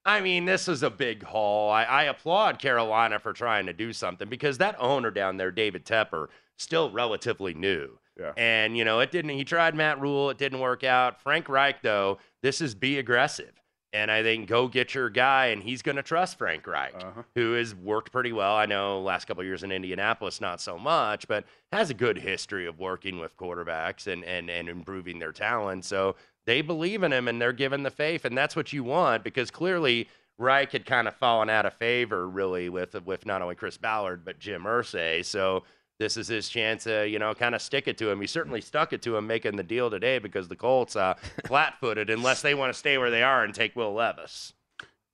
I 0.05 0.21
mean, 0.21 0.45
this 0.47 0.67
is 0.69 0.83
a 0.83 0.91
big 0.91 1.23
haul. 1.23 1.71
I, 1.71 1.85
I 1.85 2.03
applaud 2.05 2.59
Carolina 2.59 3.19
for 3.19 3.33
trying 3.33 3.67
to 3.67 3.73
do 3.73 3.93
something 3.93 4.29
because 4.29 4.59
that 4.59 4.77
owner 4.79 5.11
down 5.11 5.37
there, 5.37 5.51
David 5.51 5.85
Tepper, 5.85 6.29
still 6.57 6.91
relatively 6.91 7.55
new. 7.55 7.99
Yeah. 8.19 8.33
And, 8.37 8.77
you 8.77 8.85
know, 8.85 9.01
it 9.01 9.11
didn't, 9.11 9.31
he 9.31 9.45
tried 9.45 9.75
Matt 9.75 10.01
Rhule, 10.01 10.31
it 10.31 10.39
didn't 10.39 10.61
work 10.61 10.85
out. 10.85 11.21
Frank 11.23 11.49
Reich, 11.49 11.83
though, 11.83 12.19
this 12.43 12.61
is 12.61 12.75
be 12.75 12.99
aggressive. 12.99 13.53
And 13.93 14.09
I 14.09 14.23
think 14.23 14.49
go 14.49 14.69
get 14.69 14.95
your 14.95 15.11
guy, 15.11 15.47
and 15.47 15.61
he's 15.63 15.83
going 15.83 15.97
to 15.97 16.03
trust 16.03 16.39
Frank 16.39 16.65
Reich, 16.67 16.95
Uh-huh. 16.95 17.23
who 17.35 17.55
has 17.55 17.75
worked 17.75 18.13
pretty 18.13 18.33
well. 18.33 18.55
I 18.55 18.65
know 18.67 19.01
last 19.01 19.25
couple 19.27 19.41
of 19.41 19.47
years 19.49 19.65
in 19.65 19.73
Indianapolis, 19.73 20.41
not 20.41 20.61
so 20.61 20.79
much, 20.79 21.27
but 21.27 21.45
has 21.73 21.91
a 21.91 21.95
good 21.95 22.17
history 22.17 22.67
of 22.67 22.79
working 22.79 23.19
with 23.19 23.37
quarterbacks 23.37 24.07
and, 24.07 24.25
and, 24.25 24.49
and 24.49 24.69
improving 24.69 25.19
their 25.19 25.33
talent. 25.33 25.85
So 25.85 26.15
they 26.47 26.63
believe 26.63 27.03
in 27.03 27.13
him 27.13 27.29
and 27.29 27.41
they're 27.41 27.53
given 27.53 27.83
the 27.83 27.91
faith, 27.91 28.25
and 28.25 28.37
that's 28.37 28.57
what 28.57 28.73
you 28.73 28.85
want 28.85 29.25
because 29.25 29.51
clearly 29.51 30.09
Reich 30.39 30.73
had 30.73 30.87
kind 30.87 31.07
of 31.07 31.15
fallen 31.15 31.51
out 31.51 31.67
of 31.67 31.75
favor 31.75 32.29
really 32.29 32.69
with 32.69 32.95
with 33.05 33.27
not 33.27 33.43
only 33.43 33.55
Chris 33.55 33.77
Ballard 33.77 34.25
but 34.25 34.39
Jim 34.39 34.65
Irsay. 34.65 35.25
So 35.25 35.65
this 35.99 36.17
is 36.17 36.29
his 36.29 36.49
chance 36.49 36.85
to 36.85 37.07
you 37.07 37.19
know 37.19 37.35
kind 37.35 37.55
of 37.55 37.61
stick 37.61 37.87
it 37.87 37.99
to 37.99 38.11
him. 38.11 38.21
He 38.21 38.27
certainly 38.27 38.61
stuck 38.61 38.93
it 38.93 39.03
to 39.03 39.17
him 39.17 39.27
making 39.27 39.57
the 39.57 39.63
deal 39.63 39.91
today 39.91 40.19
because 40.19 40.49
the 40.49 40.57
Colts 40.57 40.97
uh, 40.97 41.15
flat-footed 41.47 42.11
unless 42.11 42.43
they 42.43 42.55
want 42.55 42.73
to 42.73 42.79
stay 42.79 42.97
where 42.99 43.11
they 43.11 43.23
are 43.23 43.45
and 43.45 43.55
take 43.55 43.77
Will 43.77 43.93
Levis. 43.93 44.55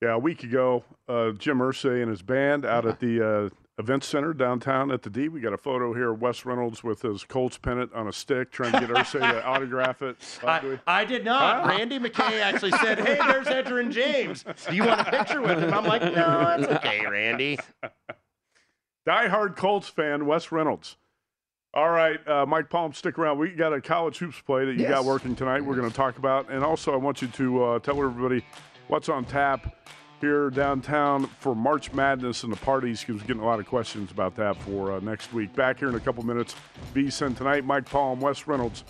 Yeah, 0.01 0.13
a 0.13 0.19
week 0.19 0.43
ago, 0.43 0.83
uh, 1.09 1.31
Jim 1.31 1.57
Irsay 1.57 2.01
and 2.01 2.09
his 2.09 2.21
band 2.21 2.65
out 2.65 2.85
at 2.85 2.99
the 2.99 3.27
uh, 3.27 3.49
event 3.79 4.03
center 4.03 4.33
downtown 4.33 4.91
at 4.91 5.03
the 5.03 5.09
D. 5.09 5.29
We 5.29 5.39
got 5.39 5.53
a 5.53 5.57
photo 5.57 5.93
here 5.93 6.11
of 6.11 6.21
Wes 6.21 6.45
Reynolds 6.45 6.83
with 6.83 7.01
his 7.03 7.23
Colts 7.23 7.57
pennant 7.57 7.93
on 7.93 8.07
a 8.07 8.13
stick, 8.13 8.51
trying 8.51 8.71
to 8.71 8.79
get 8.79 8.89
Irsay 8.89 9.19
to 9.19 9.45
autograph 9.45 10.01
it. 10.01 10.17
Do 10.41 10.69
we- 10.69 10.79
I, 10.87 11.01
I 11.01 11.05
did 11.05 11.23
not. 11.23 11.65
Randy 11.67 11.99
McKay 11.99 12.41
actually 12.41 12.71
said, 12.71 12.99
"Hey, 12.99 13.15
there's 13.15 13.47
Edgerrin 13.47 13.91
James. 13.91 14.43
Do 14.69 14.75
you 14.75 14.85
want 14.85 15.01
a 15.01 15.05
picture 15.05 15.41
with 15.41 15.59
him?" 15.59 15.73
I'm 15.73 15.85
like, 15.85 16.01
"No, 16.01 16.55
it's 16.59 16.67
okay, 16.73 17.05
Randy." 17.05 17.59
Die-hard 19.05 19.55
Colts 19.55 19.87
fan, 19.87 20.25
Wes 20.25 20.51
Reynolds. 20.51 20.97
All 21.73 21.89
right, 21.89 22.25
uh, 22.27 22.45
Mike 22.45 22.69
Palm, 22.69 22.91
stick 22.93 23.19
around. 23.19 23.37
We 23.37 23.49
got 23.51 23.71
a 23.71 23.79
college 23.79 24.17
hoops 24.17 24.41
play 24.41 24.65
that 24.65 24.73
you 24.77 24.87
got 24.87 25.05
working 25.05 25.35
tonight. 25.35 25.63
We're 25.63 25.75
going 25.75 25.89
to 25.89 25.95
talk 25.95 26.17
about, 26.17 26.49
and 26.49 26.63
also 26.63 26.91
I 26.93 26.95
want 26.97 27.21
you 27.21 27.27
to 27.27 27.63
uh, 27.63 27.79
tell 27.79 27.97
everybody 27.97 28.43
what's 28.87 29.09
on 29.09 29.25
tap 29.25 29.75
here 30.21 30.49
downtown 30.49 31.27
for 31.39 31.55
March 31.55 31.93
Madness 31.93 32.43
and 32.43 32.51
the 32.51 32.57
parties. 32.57 33.01
Because 33.01 33.21
we're 33.21 33.27
getting 33.27 33.43
a 33.43 33.45
lot 33.45 33.59
of 33.59 33.65
questions 33.65 34.11
about 34.11 34.35
that 34.35 34.55
for 34.57 34.93
uh, 34.93 34.99
next 34.99 35.33
week. 35.33 35.53
Back 35.55 35.79
here 35.79 35.89
in 35.89 35.95
a 35.95 35.99
couple 35.99 36.23
minutes. 36.25 36.55
VSIN 36.93 37.35
tonight. 37.37 37.65
Mike 37.65 37.89
Palm, 37.89 38.19
Wes 38.19 38.47
Reynolds. 38.47 38.83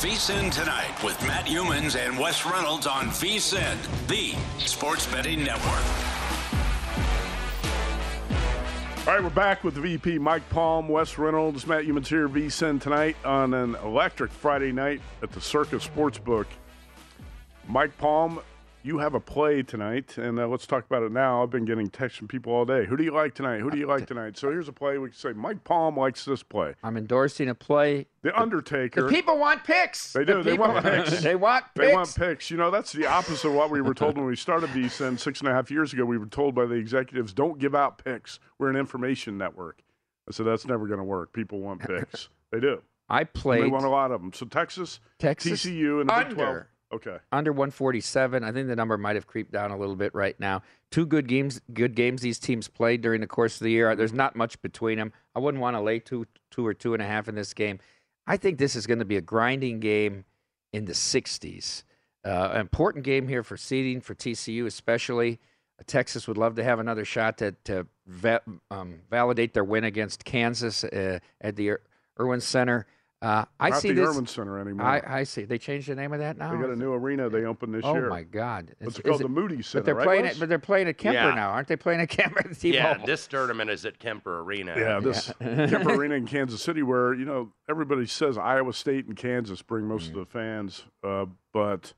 VSIN 0.00 0.50
Tonight 0.50 1.04
with 1.04 1.20
Matt 1.26 1.44
Youmans 1.44 1.94
and 1.94 2.18
Wes 2.18 2.46
Reynolds 2.46 2.86
on 2.86 3.08
VSIN, 3.08 3.76
the 4.08 4.34
sports 4.64 5.06
betting 5.06 5.44
network. 5.44 5.84
All 9.06 9.12
right, 9.14 9.22
we're 9.22 9.28
back 9.28 9.62
with 9.62 9.74
VP 9.74 10.18
Mike 10.18 10.48
Palm, 10.48 10.88
Wes 10.88 11.18
Reynolds, 11.18 11.66
Matt 11.66 11.84
Youmans 11.84 12.06
here, 12.06 12.30
VSIN 12.30 12.80
tonight 12.80 13.14
on 13.26 13.52
an 13.52 13.74
electric 13.84 14.30
Friday 14.30 14.72
night 14.72 15.02
at 15.22 15.32
the 15.32 15.40
Circa 15.42 15.76
Sportsbook. 15.76 16.46
Mike 17.68 17.94
Palm, 17.98 18.40
you 18.82 18.98
have 18.98 19.14
a 19.14 19.20
play 19.20 19.62
tonight, 19.62 20.16
and 20.16 20.38
uh, 20.38 20.46
let's 20.46 20.66
talk 20.66 20.84
about 20.86 21.02
it 21.02 21.12
now. 21.12 21.42
I've 21.42 21.50
been 21.50 21.64
getting 21.64 21.88
texts 21.88 22.18
from 22.18 22.28
people 22.28 22.52
all 22.52 22.64
day. 22.64 22.86
Who 22.86 22.96
do 22.96 23.04
you 23.04 23.12
like 23.12 23.34
tonight? 23.34 23.60
Who 23.60 23.70
do 23.70 23.78
you 23.78 23.86
like 23.86 24.06
tonight? 24.06 24.38
So 24.38 24.50
here's 24.50 24.68
a 24.68 24.72
play. 24.72 24.98
We 24.98 25.08
can 25.10 25.16
say 25.16 25.32
Mike 25.32 25.64
Palm 25.64 25.96
likes 25.96 26.24
this 26.24 26.42
play. 26.42 26.74
I'm 26.82 26.96
endorsing 26.96 27.48
a 27.48 27.54
play. 27.54 28.06
The 28.22 28.38
Undertaker. 28.38 29.02
The 29.02 29.08
people 29.08 29.38
want 29.38 29.64
picks. 29.64 30.12
They 30.12 30.24
The 30.24 30.34
do. 30.34 30.42
They 30.50 30.58
want 30.58 30.82
picks. 30.84 31.22
they 31.22 31.34
want 31.36 31.64
picks. 31.74 31.86
They 31.86 31.94
want 31.94 32.14
picks. 32.16 32.50
You 32.50 32.56
know, 32.56 32.70
that's 32.70 32.92
the 32.92 33.06
opposite 33.06 33.48
of 33.48 33.54
what 33.54 33.70
we 33.70 33.80
were 33.80 33.94
told 33.94 34.16
when 34.16 34.26
we 34.26 34.36
started 34.36 34.70
VSIN 34.70 35.18
six 35.18 35.40
and 35.40 35.48
a 35.48 35.52
half 35.52 35.70
years 35.70 35.92
ago. 35.92 36.04
We 36.04 36.18
were 36.18 36.26
told 36.26 36.54
by 36.54 36.66
the 36.66 36.74
executives, 36.74 37.32
don't 37.32 37.58
give 37.58 37.74
out 37.74 38.02
picks. 38.02 38.38
We're 38.58 38.70
an 38.70 38.76
information 38.76 39.36
network. 39.38 39.82
I 40.28 40.32
said, 40.32 40.46
that's 40.46 40.66
never 40.66 40.86
going 40.86 40.98
to 40.98 41.04
work. 41.04 41.32
People 41.32 41.60
want 41.60 41.80
picks. 41.86 42.28
they 42.50 42.60
do. 42.60 42.82
I 43.08 43.22
And 43.22 43.28
They 43.64 43.68
want 43.68 43.84
a 43.84 43.88
lot 43.90 44.12
of 44.12 44.20
them. 44.20 44.32
So 44.32 44.46
Texas, 44.46 45.00
Texas 45.18 45.64
TCU, 45.64 46.00
and 46.00 46.08
the 46.08 46.14
Big 46.14 46.34
12. 46.34 46.64
Okay. 46.92 47.18
under 47.30 47.52
147. 47.52 48.42
I 48.42 48.52
think 48.52 48.68
the 48.68 48.76
number 48.76 48.98
might 48.98 49.14
have 49.16 49.26
creeped 49.26 49.52
down 49.52 49.70
a 49.70 49.76
little 49.76 49.96
bit 49.96 50.14
right 50.14 50.38
now. 50.40 50.62
Two 50.90 51.06
good 51.06 51.28
games, 51.28 51.60
good 51.72 51.94
games 51.94 52.20
these 52.20 52.38
teams 52.38 52.66
played 52.66 53.00
during 53.00 53.20
the 53.20 53.26
course 53.26 53.60
of 53.60 53.64
the 53.64 53.70
year. 53.70 53.94
There's 53.94 54.12
not 54.12 54.34
much 54.34 54.60
between 54.60 54.98
them. 54.98 55.12
I 55.34 55.38
wouldn't 55.38 55.60
want 55.62 55.76
to 55.76 55.80
lay 55.80 56.00
two, 56.00 56.26
two 56.50 56.66
or 56.66 56.74
two 56.74 56.94
and 56.94 57.02
a 57.02 57.06
half 57.06 57.28
in 57.28 57.34
this 57.36 57.54
game. 57.54 57.78
I 58.26 58.36
think 58.36 58.58
this 58.58 58.74
is 58.74 58.86
going 58.86 58.98
to 58.98 59.04
be 59.04 59.16
a 59.16 59.20
grinding 59.20 59.80
game 59.80 60.24
in 60.72 60.84
the 60.84 60.92
60s. 60.92 61.84
Uh, 62.24 62.50
an 62.52 62.60
important 62.60 63.04
game 63.04 63.28
here 63.28 63.42
for 63.42 63.56
seeding 63.56 64.00
for 64.00 64.14
TCU, 64.14 64.66
especially. 64.66 65.38
Texas 65.86 66.28
would 66.28 66.36
love 66.36 66.56
to 66.56 66.64
have 66.64 66.78
another 66.78 67.04
shot 67.04 67.38
to, 67.38 67.54
to 67.64 67.86
um, 68.70 69.00
validate 69.08 69.54
their 69.54 69.64
win 69.64 69.84
against 69.84 70.24
Kansas 70.24 70.84
uh, 70.84 71.18
at 71.40 71.56
the 71.56 71.68
Ir- 71.68 71.80
Erwin 72.18 72.40
Center. 72.40 72.86
Uh, 73.22 73.44
I 73.58 73.68
Not 73.68 73.82
see 73.82 73.88
the 73.88 74.00
this. 74.00 74.08
Erwin 74.08 74.26
Center 74.26 74.58
anymore. 74.58 74.86
I, 74.86 75.02
I 75.20 75.24
see. 75.24 75.44
They 75.44 75.58
changed 75.58 75.88
the 75.88 75.94
name 75.94 76.14
of 76.14 76.20
that 76.20 76.38
now. 76.38 76.52
they 76.52 76.56
got 76.58 76.70
a 76.70 76.76
new 76.76 76.94
arena 76.94 77.28
they 77.28 77.44
opened 77.44 77.74
this 77.74 77.82
oh 77.84 77.92
year. 77.92 78.06
Oh 78.06 78.10
my 78.10 78.22
God! 78.22 78.70
It's, 78.80 78.92
Is- 78.94 78.98
it 79.00 79.02
called? 79.02 79.16
is 79.16 79.20
the 79.20 79.28
Moody 79.28 79.60
Center, 79.60 79.80
But 79.82 79.84
they're 79.84 79.94
right, 79.94 80.04
playing 80.06 80.24
it. 80.24 80.36
But 80.40 80.48
they're 80.48 80.58
playing 80.58 80.88
at 80.88 80.96
Kemper 80.96 81.18
Yeah. 81.28 81.34
now, 81.34 81.50
aren't 81.50 81.68
they? 81.68 81.76
Playing 81.76 82.00
at 82.00 82.08
Kemper 82.08 82.38
at 82.48 82.58
T-Mobile. 82.58 82.74
Yeah, 82.98 83.04
this 83.04 83.26
tournament 83.26 83.68
is 83.68 83.84
at 83.84 83.98
Kemper 83.98 84.40
Arena. 84.40 84.74
Yeah, 84.74 85.00
this 85.00 85.30
Kemper 85.38 85.94
Arena 85.96 86.14
in 86.14 86.26
Kansas 86.26 86.62
City, 86.62 86.82
where 86.82 87.12
you 87.12 87.26
know 87.26 87.52
everybody 87.68 88.06
says 88.06 88.38
Iowa 88.38 88.72
State 88.72 89.04
and 89.06 89.14
Kansas 89.16 89.60
bring 89.60 89.84
most 89.86 90.10
Mm-hmm. 90.12 90.18
of 90.20 90.26
the 90.26 90.32
fans, 90.32 90.84
uh, 91.04 91.26
but 91.52 91.92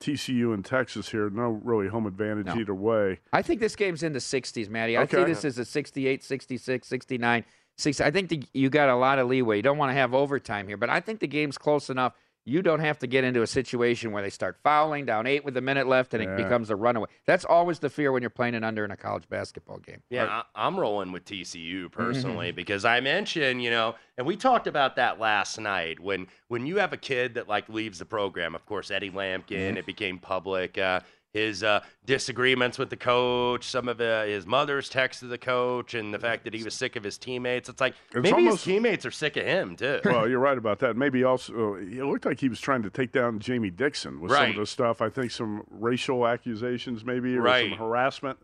TCU 0.00 0.52
and 0.52 0.64
Texas 0.64 1.08
here, 1.10 1.30
no 1.30 1.60
really 1.64 1.86
home 1.86 2.06
advantage 2.06 2.46
No. 2.46 2.56
either 2.58 2.74
way. 2.74 3.20
I 3.32 3.40
think 3.40 3.60
this 3.60 3.76
game's 3.76 4.02
in 4.02 4.12
the 4.12 4.18
60s, 4.18 4.68
Matty. 4.68 4.96
I 4.96 5.06
see 5.06 5.22
this 5.24 5.44
as 5.44 5.58
a 5.58 5.64
68, 5.64 6.24
66, 6.24 6.86
69, 6.88 7.44
60. 7.76 8.02
I 8.02 8.10
think 8.10 8.28
the, 8.28 8.42
you 8.54 8.70
got 8.70 8.88
a 8.88 8.96
lot 8.96 9.18
of 9.18 9.28
leeway. 9.28 9.56
You 9.56 9.62
don't 9.62 9.78
want 9.78 9.90
to 9.90 9.94
have 9.94 10.14
overtime 10.14 10.66
here, 10.66 10.76
but 10.76 10.90
I 10.90 11.00
think 11.00 11.20
the 11.20 11.26
game's 11.26 11.58
close 11.58 11.90
enough. 11.90 12.14
You 12.48 12.62
don't 12.62 12.78
have 12.78 13.00
to 13.00 13.08
get 13.08 13.24
into 13.24 13.42
a 13.42 13.46
situation 13.46 14.12
where 14.12 14.22
they 14.22 14.30
start 14.30 14.56
fouling 14.62 15.04
down 15.04 15.26
eight 15.26 15.44
with 15.44 15.56
a 15.56 15.60
minute 15.60 15.88
left 15.88 16.14
and 16.14 16.22
it 16.22 16.36
becomes 16.36 16.70
a 16.70 16.76
runaway. 16.76 17.08
That's 17.26 17.44
always 17.44 17.80
the 17.80 17.90
fear 17.90 18.12
when 18.12 18.22
you're 18.22 18.30
playing 18.30 18.54
an 18.54 18.62
under 18.62 18.84
in 18.84 18.92
a 18.92 18.96
college 18.96 19.28
basketball 19.28 19.78
game. 19.78 20.00
Yeah, 20.10 20.26
I, 20.26 20.42
I'm 20.54 20.78
rolling 20.78 21.10
with 21.10 21.24
TCU 21.24 21.90
personally 21.90 22.52
because 22.52 22.84
I 22.84 23.00
mentioned, 23.00 23.64
you 23.64 23.70
know, 23.70 23.96
and 24.16 24.24
we 24.24 24.36
talked 24.36 24.68
about 24.68 24.94
that 24.94 25.18
last 25.18 25.58
night 25.58 25.98
when 25.98 26.28
when 26.46 26.66
you 26.66 26.76
have 26.76 26.92
a 26.92 26.96
kid 26.96 27.34
that 27.34 27.48
like 27.48 27.68
leaves 27.68 27.98
the 27.98 28.04
program. 28.04 28.54
Of 28.54 28.64
course, 28.64 28.92
Eddie 28.92 29.10
Lampkin. 29.10 29.76
It 29.76 29.84
became 29.84 30.20
public. 30.20 30.78
Uh, 30.78 31.00
his 31.36 31.62
uh, 31.62 31.80
disagreements 32.06 32.78
with 32.78 32.90
the 32.90 32.96
coach, 32.96 33.64
some 33.64 33.88
of 33.88 34.00
uh, 34.00 34.24
his 34.24 34.46
mother's 34.46 34.88
texts 34.88 35.20
to 35.20 35.26
the 35.26 35.38
coach, 35.38 35.94
and 35.94 36.12
the 36.14 36.18
fact 36.18 36.44
that 36.44 36.54
he 36.54 36.64
was 36.64 36.74
sick 36.74 36.96
of 36.96 37.04
his 37.04 37.18
teammates. 37.18 37.68
It's 37.68 37.80
like 37.80 37.94
It's 38.08 38.14
maybe 38.22 38.32
almost- 38.32 38.64
his 38.64 38.74
teammates 38.74 39.04
are 39.06 39.10
sick 39.10 39.36
of 39.36 39.44
him 39.44 39.76
too. 39.76 40.00
well, 40.04 40.28
you're 40.28 40.38
right 40.40 40.56
about 40.58 40.78
that. 40.80 40.96
Maybe 40.96 41.24
also, 41.24 41.74
uh, 41.74 41.78
it 41.78 42.04
looked 42.04 42.24
like 42.24 42.40
he 42.40 42.48
was 42.48 42.60
trying 42.60 42.82
to 42.82 42.90
take 42.90 43.12
down 43.12 43.38
Jamie 43.38 43.70
Dixon 43.70 44.20
with 44.20 44.32
some 44.32 44.50
of 44.50 44.56
the 44.56 44.66
stuff. 44.66 45.02
I 45.02 45.08
think 45.10 45.30
some 45.30 45.64
racial 45.70 46.26
accusations, 46.26 47.04
maybe, 47.04 47.36
or 47.36 47.42
Right. 47.42 47.70
some 47.70 47.78
harassment, 47.78 48.38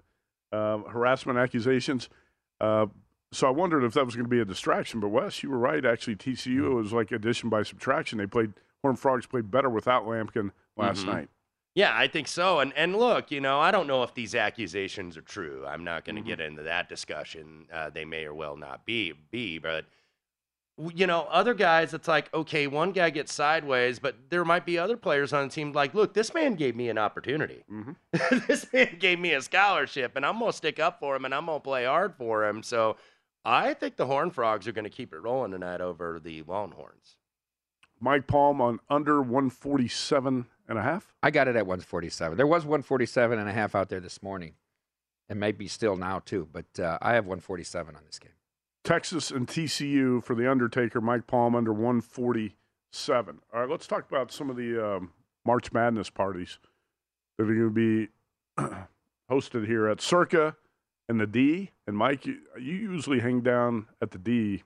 uh, 0.52 0.78
harassment 0.78 1.38
accusations. 1.38 2.08
Uh, 2.60 2.86
so 3.32 3.46
I 3.46 3.50
wondered 3.50 3.82
if 3.84 3.94
that 3.94 4.04
was 4.04 4.14
going 4.14 4.26
to 4.26 4.30
be 4.30 4.40
a 4.40 4.44
distraction. 4.44 5.00
But 5.00 5.08
Wes, 5.08 5.42
you 5.42 5.50
were 5.50 5.58
right. 5.58 5.84
Actually, 5.84 6.16
TCU 6.16 6.66
it 6.66 6.74
was 6.74 6.92
like 6.92 7.10
addition 7.10 7.48
by 7.48 7.62
subtraction. 7.62 8.18
They 8.18 8.26
played 8.26 8.52
Horned 8.82 8.98
Frogs 8.98 9.26
played 9.26 9.50
better 9.50 9.70
without 9.70 10.04
Lampkin 10.04 10.50
last 10.76 11.04
Mhm. 11.04 11.06
night. 11.06 11.28
Yeah, 11.74 11.92
I 11.96 12.06
think 12.06 12.28
so. 12.28 12.60
And 12.60 12.72
and 12.74 12.96
look, 12.96 13.30
you 13.30 13.40
know, 13.40 13.58
I 13.58 13.70
don't 13.70 13.86
know 13.86 14.02
if 14.02 14.12
these 14.14 14.34
accusations 14.34 15.16
are 15.16 15.22
true. 15.22 15.64
I'm 15.66 15.84
not 15.84 16.04
Mm-hmm. 16.04 16.14
going 16.16 16.24
to 16.24 16.28
get 16.30 16.40
into 16.40 16.62
that 16.64 16.88
discussion. 16.88 17.66
Uh, 17.72 17.88
they 17.90 18.04
may 18.04 18.24
or 18.24 18.34
well 18.34 18.56
not 18.56 18.84
be 18.84 19.12
be, 19.30 19.58
but 19.58 19.86
you 20.94 21.06
know, 21.06 21.26
other 21.30 21.54
guys, 21.54 21.94
it's 21.94 22.08
like 22.08 22.32
okay, 22.34 22.66
one 22.66 22.92
guy 22.92 23.10
gets 23.10 23.32
sideways, 23.32 23.98
but 23.98 24.16
there 24.30 24.44
might 24.44 24.66
be 24.66 24.78
other 24.78 24.96
players 24.96 25.32
on 25.32 25.48
the 25.48 25.54
team 25.54 25.72
like, 25.72 25.94
look, 25.94 26.12
this 26.14 26.34
man 26.34 26.54
gave 26.54 26.74
me 26.76 26.88
an 26.88 26.98
opportunity. 26.98 27.62
Mm-hmm. 27.70 28.40
this 28.48 28.70
man 28.72 28.96
gave 28.98 29.18
me 29.18 29.32
a 29.34 29.40
scholarship, 29.42 30.12
and 30.16 30.26
I'm 30.26 30.38
gonna 30.38 30.52
stick 30.52 30.78
up 30.80 30.98
for 31.00 31.14
him, 31.16 31.24
and 31.24 31.34
I'm 31.34 31.46
gonna 31.46 31.60
play 31.60 31.84
hard 31.84 32.14
for 32.16 32.44
him. 32.46 32.62
So. 32.62 32.96
I 33.44 33.74
think 33.74 33.96
the 33.96 34.06
Horn 34.06 34.30
Frogs 34.30 34.68
are 34.68 34.72
going 34.72 34.84
to 34.84 34.88
keep 34.88 35.12
it 35.12 35.18
rolling 35.18 35.50
tonight 35.50 35.80
over 35.80 36.20
the 36.22 36.42
Longhorns. 36.42 37.16
Mike 38.02 38.26
Palm 38.26 38.60
on 38.60 38.80
under 38.90 39.22
147 39.22 40.46
and 40.68 40.78
a 40.78 40.82
half. 40.82 41.14
I 41.22 41.30
got 41.30 41.46
it 41.46 41.54
at 41.56 41.66
147. 41.66 42.36
There 42.36 42.46
was 42.46 42.64
147 42.64 43.38
and 43.38 43.48
a 43.48 43.52
half 43.52 43.74
out 43.76 43.88
there 43.88 44.00
this 44.00 44.22
morning. 44.22 44.54
and 45.28 45.38
maybe 45.40 45.68
still 45.68 45.96
now 45.96 46.18
too, 46.18 46.48
but 46.52 46.78
uh, 46.78 46.98
I 47.00 47.14
have 47.14 47.24
147 47.24 47.94
on 47.96 48.02
this 48.04 48.18
game. 48.18 48.32
Texas 48.84 49.30
and 49.30 49.46
TCU 49.46 50.22
for 50.22 50.34
the 50.34 50.50
Undertaker. 50.50 51.00
Mike 51.00 51.26
Palm 51.28 51.54
under 51.54 51.72
147. 51.72 53.40
All 53.54 53.60
right, 53.60 53.70
let's 53.70 53.86
talk 53.86 54.06
about 54.10 54.32
some 54.32 54.50
of 54.50 54.56
the 54.56 54.84
um, 54.96 55.12
March 55.46 55.72
Madness 55.72 56.10
parties 56.10 56.58
that 57.38 57.44
are 57.44 57.54
going 57.54 57.72
to 57.74 58.08
be 58.08 58.08
hosted 59.30 59.66
here 59.66 59.88
at 59.88 60.00
Circa 60.00 60.56
and 61.08 61.20
the 61.20 61.26
D. 61.26 61.70
And 61.86 61.96
Mike, 61.96 62.26
you, 62.26 62.38
you 62.58 62.74
usually 62.74 63.20
hang 63.20 63.40
down 63.40 63.86
at 64.02 64.10
the 64.10 64.18
D. 64.18 64.64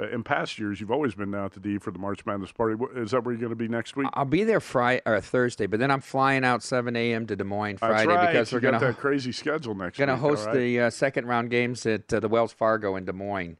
Uh, 0.00 0.08
in 0.08 0.22
past 0.22 0.58
years, 0.58 0.80
you've 0.80 0.90
always 0.90 1.14
been 1.14 1.30
down 1.30 1.44
at 1.44 1.52
the 1.52 1.60
D 1.60 1.78
for 1.78 1.90
the 1.90 1.98
March 1.98 2.24
Madness 2.24 2.52
party. 2.52 2.82
Is 2.96 3.10
that 3.10 3.24
where 3.24 3.32
you're 3.32 3.40
going 3.40 3.50
to 3.50 3.56
be 3.56 3.68
next 3.68 3.94
week? 3.94 4.08
I'll 4.14 4.24
be 4.24 4.44
there 4.44 4.60
Friday 4.60 5.02
or 5.04 5.20
Thursday, 5.20 5.66
but 5.66 5.80
then 5.80 5.90
I'm 5.90 6.00
flying 6.00 6.44
out 6.44 6.62
7 6.62 6.96
a.m. 6.96 7.26
to 7.26 7.36
Des 7.36 7.44
Moines 7.44 7.76
Friday 7.76 8.06
right. 8.06 8.32
because 8.32 8.52
you 8.52 8.56
we're 8.56 8.60
going 8.60 8.74
to 8.74 8.80
that 8.80 8.98
crazy 8.98 9.32
schedule 9.32 9.74
next 9.74 9.98
going 9.98 10.08
to 10.08 10.16
host 10.16 10.46
right? 10.46 10.54
the 10.54 10.80
uh, 10.80 10.90
second 10.90 11.26
round 11.26 11.50
games 11.50 11.84
at 11.86 12.12
uh, 12.12 12.20
the 12.20 12.28
Wells 12.28 12.52
Fargo 12.52 12.96
in 12.96 13.04
Des 13.04 13.12
Moines. 13.12 13.58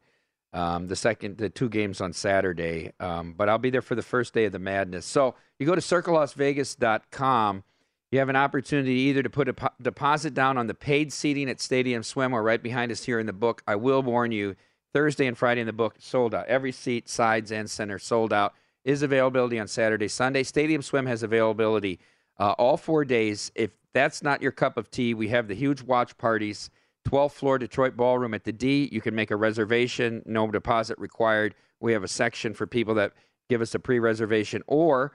Um, 0.54 0.88
the 0.88 0.96
second, 0.96 1.38
the 1.38 1.48
two 1.48 1.70
games 1.70 2.02
on 2.02 2.12
Saturday, 2.12 2.92
um, 3.00 3.32
but 3.32 3.48
I'll 3.48 3.56
be 3.56 3.70
there 3.70 3.80
for 3.80 3.94
the 3.94 4.02
first 4.02 4.34
day 4.34 4.44
of 4.44 4.52
the 4.52 4.58
madness. 4.58 5.06
So 5.06 5.34
you 5.58 5.64
go 5.64 5.74
to 5.74 5.80
circalasvegas.com. 5.80 7.64
You 8.10 8.18
have 8.18 8.28
an 8.28 8.36
opportunity 8.36 8.92
either 8.92 9.22
to 9.22 9.30
put 9.30 9.48
a 9.48 9.54
po- 9.54 9.70
deposit 9.80 10.34
down 10.34 10.58
on 10.58 10.66
the 10.66 10.74
paid 10.74 11.10
seating 11.10 11.48
at 11.48 11.58
Stadium 11.58 12.02
Swim 12.02 12.34
or 12.34 12.42
right 12.42 12.62
behind 12.62 12.92
us 12.92 13.04
here 13.04 13.18
in 13.18 13.24
the 13.24 13.32
book. 13.32 13.62
I 13.66 13.76
will 13.76 14.02
warn 14.02 14.32
you, 14.32 14.54
Thursday 14.92 15.26
and 15.26 15.36
Friday 15.36 15.60
in 15.60 15.66
the 15.66 15.72
book 15.72 15.96
sold 15.98 16.34
out. 16.34 16.46
Every 16.46 16.72
seat, 16.72 17.08
sides 17.08 17.50
and 17.50 17.70
center, 17.70 17.98
sold 17.98 18.32
out. 18.32 18.54
Is 18.84 19.02
availability 19.02 19.60
on 19.60 19.68
Saturday, 19.68 20.08
Sunday. 20.08 20.42
Stadium 20.42 20.82
Swim 20.82 21.06
has 21.06 21.22
availability 21.22 22.00
uh, 22.38 22.52
all 22.58 22.76
four 22.76 23.04
days. 23.04 23.52
If 23.54 23.70
that's 23.92 24.22
not 24.22 24.42
your 24.42 24.50
cup 24.50 24.76
of 24.76 24.90
tea, 24.90 25.14
we 25.14 25.28
have 25.28 25.46
the 25.46 25.54
huge 25.54 25.82
watch 25.82 26.16
parties. 26.18 26.68
12th 27.08 27.32
floor 27.32 27.58
Detroit 27.58 27.96
Ballroom 27.96 28.34
at 28.34 28.44
the 28.44 28.52
D. 28.52 28.88
You 28.90 29.00
can 29.00 29.14
make 29.14 29.30
a 29.30 29.36
reservation, 29.36 30.22
no 30.26 30.50
deposit 30.50 30.98
required. 30.98 31.54
We 31.80 31.92
have 31.92 32.02
a 32.02 32.08
section 32.08 32.54
for 32.54 32.66
people 32.66 32.94
that 32.94 33.12
give 33.48 33.60
us 33.60 33.74
a 33.74 33.78
pre 33.78 33.98
reservation. 33.98 34.62
Or 34.66 35.12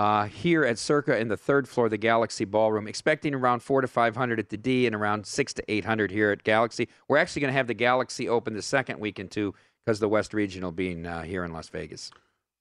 uh, 0.00 0.24
here 0.24 0.64
at 0.64 0.78
Circa 0.78 1.18
in 1.18 1.28
the 1.28 1.36
third 1.36 1.68
floor, 1.68 1.84
of 1.84 1.90
the 1.90 1.98
Galaxy 1.98 2.46
Ballroom, 2.46 2.88
expecting 2.88 3.34
around 3.34 3.60
four 3.60 3.82
to 3.82 3.86
500 3.86 4.38
at 4.38 4.48
the 4.48 4.56
D 4.56 4.86
and 4.86 4.96
around 4.96 5.26
six 5.26 5.52
to 5.52 5.62
800 5.70 6.10
here 6.10 6.30
at 6.30 6.42
Galaxy. 6.42 6.88
We're 7.06 7.18
actually 7.18 7.40
going 7.40 7.52
to 7.52 7.58
have 7.58 7.66
the 7.66 7.74
Galaxy 7.74 8.26
open 8.26 8.54
the 8.54 8.62
second 8.62 8.98
weekend 8.98 9.30
too 9.30 9.54
because 9.84 10.00
the 10.00 10.08
West 10.08 10.32
Regional 10.32 10.72
being 10.72 11.04
uh, 11.04 11.20
here 11.20 11.44
in 11.44 11.52
Las 11.52 11.68
Vegas. 11.68 12.10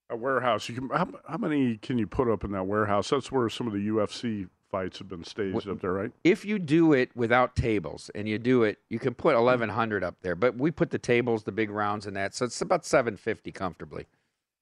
a 0.09 0.17
warehouse. 0.17 0.67
You 0.67 0.75
can 0.75 0.89
how, 0.89 1.07
how 1.29 1.37
many 1.37 1.77
can 1.77 1.97
you 1.97 2.07
put 2.07 2.27
up 2.27 2.43
in 2.43 2.51
that 2.51 2.65
warehouse? 2.65 3.09
That's 3.09 3.31
where 3.31 3.47
some 3.47 3.67
of 3.67 3.73
the 3.73 3.87
UFC 3.87 4.49
fights 4.69 4.99
have 4.99 5.07
been 5.07 5.23
staged 5.23 5.65
up 5.69 5.79
there, 5.79 5.93
right? 5.93 6.11
If 6.25 6.43
you 6.43 6.59
do 6.59 6.91
it 6.91 7.15
without 7.15 7.55
tables 7.55 8.11
and 8.15 8.27
you 8.27 8.37
do 8.37 8.63
it, 8.63 8.79
you 8.89 8.99
can 8.99 9.13
put 9.13 9.37
1100 9.37 10.03
up 10.03 10.17
there. 10.23 10.35
But 10.35 10.57
we 10.57 10.71
put 10.71 10.89
the 10.91 10.99
tables, 10.99 11.43
the 11.43 11.53
big 11.53 11.69
rounds, 11.69 12.05
and 12.05 12.17
that, 12.17 12.35
so 12.35 12.43
it's 12.43 12.61
about 12.61 12.85
750 12.85 13.53
comfortably. 13.53 14.07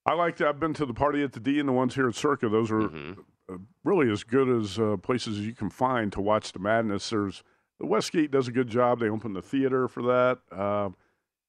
I 0.08 0.13
like 0.13 0.38
that. 0.38 0.48
I've 0.48 0.60
been 0.60 0.74
to 0.76 0.86
the 0.86 0.93
party 0.93 1.22
at 1.22 1.34
the 1.34 1.39
D 1.41 1.60
and 1.60 1.67
the 1.67 1.74
ones 1.74 1.93
here 1.93 2.08
at 2.08 2.15
Circa. 2.15 2.48
Those 2.48 2.72
are 2.72 2.84
uh, 2.84 3.58
really 3.84 4.10
as 4.10 4.24
good 4.24 4.48
as 4.48 4.80
uh, 4.80 4.96
places 4.98 5.38
as 5.38 5.46
you 5.46 5.54
can 5.54 5.70
find 5.70 6.13
to 6.13 6.22
watch 6.22 6.54
the 6.54 6.60
madness. 6.60 7.10
There's 7.10 7.43
the 7.78 7.86
Westgate 7.86 8.32
does 8.32 8.48
a 8.48 8.52
good 8.52 8.70
job. 8.70 9.02
They 9.02 9.10
open 9.10 9.34
the 9.34 9.41
theater 9.41 9.89
for 9.89 10.02
that. 10.04 10.39
Um, 10.58 10.96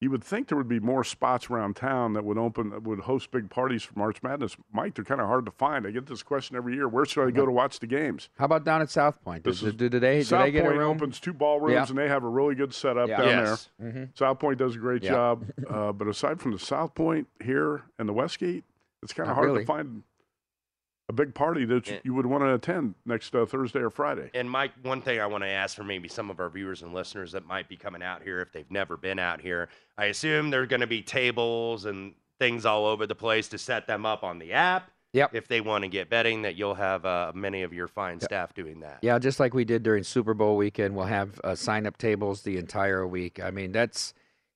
you 0.01 0.11
would 0.11 0.23
think 0.23 0.47
there 0.49 0.57
would 0.57 0.69
be 0.69 0.79
more 0.79 1.03
spots 1.03 1.51
around 1.51 1.75
town 1.75 2.13
that 2.13 2.25
would 2.25 2.39
open 2.39 2.71
that 2.71 2.83
would 2.85 3.01
host 3.01 3.31
big 3.33 3.51
parties 3.51 3.83
for 3.83 3.99
March 3.99 4.23
Madness. 4.23 4.57
Mike, 4.73 4.95
they're 4.95 5.05
kind 5.05 5.21
of 5.21 5.27
hard 5.27 5.45
to 5.47 5.51
find. 5.51 5.87
I 5.87 5.91
get 5.91 6.07
this 6.07 6.23
question 6.23 6.57
every 6.57 6.75
year. 6.75 6.87
Where 6.89 7.05
should 7.05 7.27
I 7.27 7.31
go 7.33 7.45
to 7.45 7.51
watch 7.51 7.81
the 7.81 7.87
games? 7.89 8.29
How 8.39 8.45
about 8.45 8.65
down 8.65 8.81
at 8.81 8.91
South 8.91 9.21
Point? 9.25 9.43
This 9.45 9.63
is- 9.63 9.75
do, 9.75 9.89
do 9.89 9.99
they, 9.99 10.19
do 10.19 10.25
South 10.25 10.45
they 10.45 10.53
get 10.53 10.65
Point 10.65 10.79
opens 10.79 11.19
two 11.19 11.33
ballrooms 11.33 11.73
Yeah. 11.75 11.87
and 11.89 11.99
they 11.99 12.09
have 12.09 12.23
a 12.23 12.29
really 12.29 12.55
good 12.55 12.73
setup 12.73 13.09
Yeah. 13.09 13.17
down 13.19 13.27
Yes. 13.29 13.71
there. 13.81 13.93
Mhm. 13.93 14.17
South 14.17 14.39
Point 14.39 14.59
does 14.59 14.77
a 14.77 14.79
great 14.79 15.03
Yeah. 15.03 15.11
job, 15.11 15.45
uh, 15.69 15.93
but 15.93 16.07
aside 16.07 16.41
from 16.41 16.53
the 16.53 16.59
South 16.61 16.95
Point 16.95 17.27
here 17.43 17.83
and 17.99 18.09
the 18.09 18.13
Westgate, 18.13 18.65
it's 19.03 19.13
kind 19.13 19.29
of 19.29 19.35
hard 19.35 19.47
really. 19.49 19.61
to 19.61 19.67
find 19.67 20.03
a 21.09 21.13
big 21.13 21.35
party 21.35 21.65
that 21.65 21.87
you- 21.89 22.01
you 22.05 22.15
would 22.15 22.27
want 22.27 22.43
to 22.45 22.53
attend 22.55 22.95
next 23.07 23.35
uh, 23.35 23.47
Thursday 23.47 23.81
or 23.81 23.91
Friday. 23.91 24.31
And 24.35 24.51
Mike, 24.51 24.73
one 24.83 25.01
thing 25.01 25.21
I 25.21 25.27
want 25.27 25.43
to 25.43 25.49
ask 25.49 25.75
for 25.75 25.85
maybe 25.85 26.09
some 26.09 26.31
of 26.31 26.39
our 26.39 26.51
viewers 26.51 26.83
and 26.83 26.93
listeners 26.93 27.33
that 27.33 27.47
might 27.47 27.69
be 27.69 27.77
coming 27.77 28.03
out 28.03 28.23
here 28.23 28.41
if 28.41 28.53
they've 28.53 28.71
never 28.71 28.97
been 28.97 29.19
out 29.19 29.41
here, 29.41 29.69
I 29.97 30.07
assume 30.07 30.51
there 30.51 30.61
are 30.63 30.67
going 30.67 30.81
to 30.83 30.87
be 30.87 31.03
tables 31.03 31.87
and 31.87 32.13
things 32.39 32.67
all 32.67 32.87
over 32.87 33.07
the 33.07 33.15
place 33.15 33.49
to 33.49 33.59
set 33.59 33.87
them 33.87 34.05
up 34.05 34.23
on 34.23 34.39
the 34.39 34.53
app. 34.53 34.91
Yep. 35.15 35.35
If 35.35 35.49
they 35.49 35.63
want 35.63 35.83
to 35.85 35.89
get 35.89 36.11
betting, 36.11 36.43
that 36.43 36.57
you'll 36.57 36.75
have 36.75 37.07
uh, 37.07 37.33
many 37.35 37.63
of 37.63 37.73
your 37.73 37.89
fine 37.89 38.21
staff 38.21 38.53
doing 38.53 38.81
that. 38.81 38.99
Yeah, 39.01 39.19
just 39.19 39.41
like 39.41 39.55
we 39.55 39.65
did 39.65 39.83
during 39.83 40.05
Super 40.05 40.35
Bowl 40.35 40.59
weekend, 40.59 40.95
we'll 40.95 41.07
have 41.07 41.41
uh, 41.43 41.55
sign 41.55 41.87
up 41.87 41.97
tables 41.97 42.43
the 42.43 42.59
entire 42.59 43.07
week. 43.07 43.41
I 43.43 43.51
mean, 43.51 43.73
that's 43.73 44.13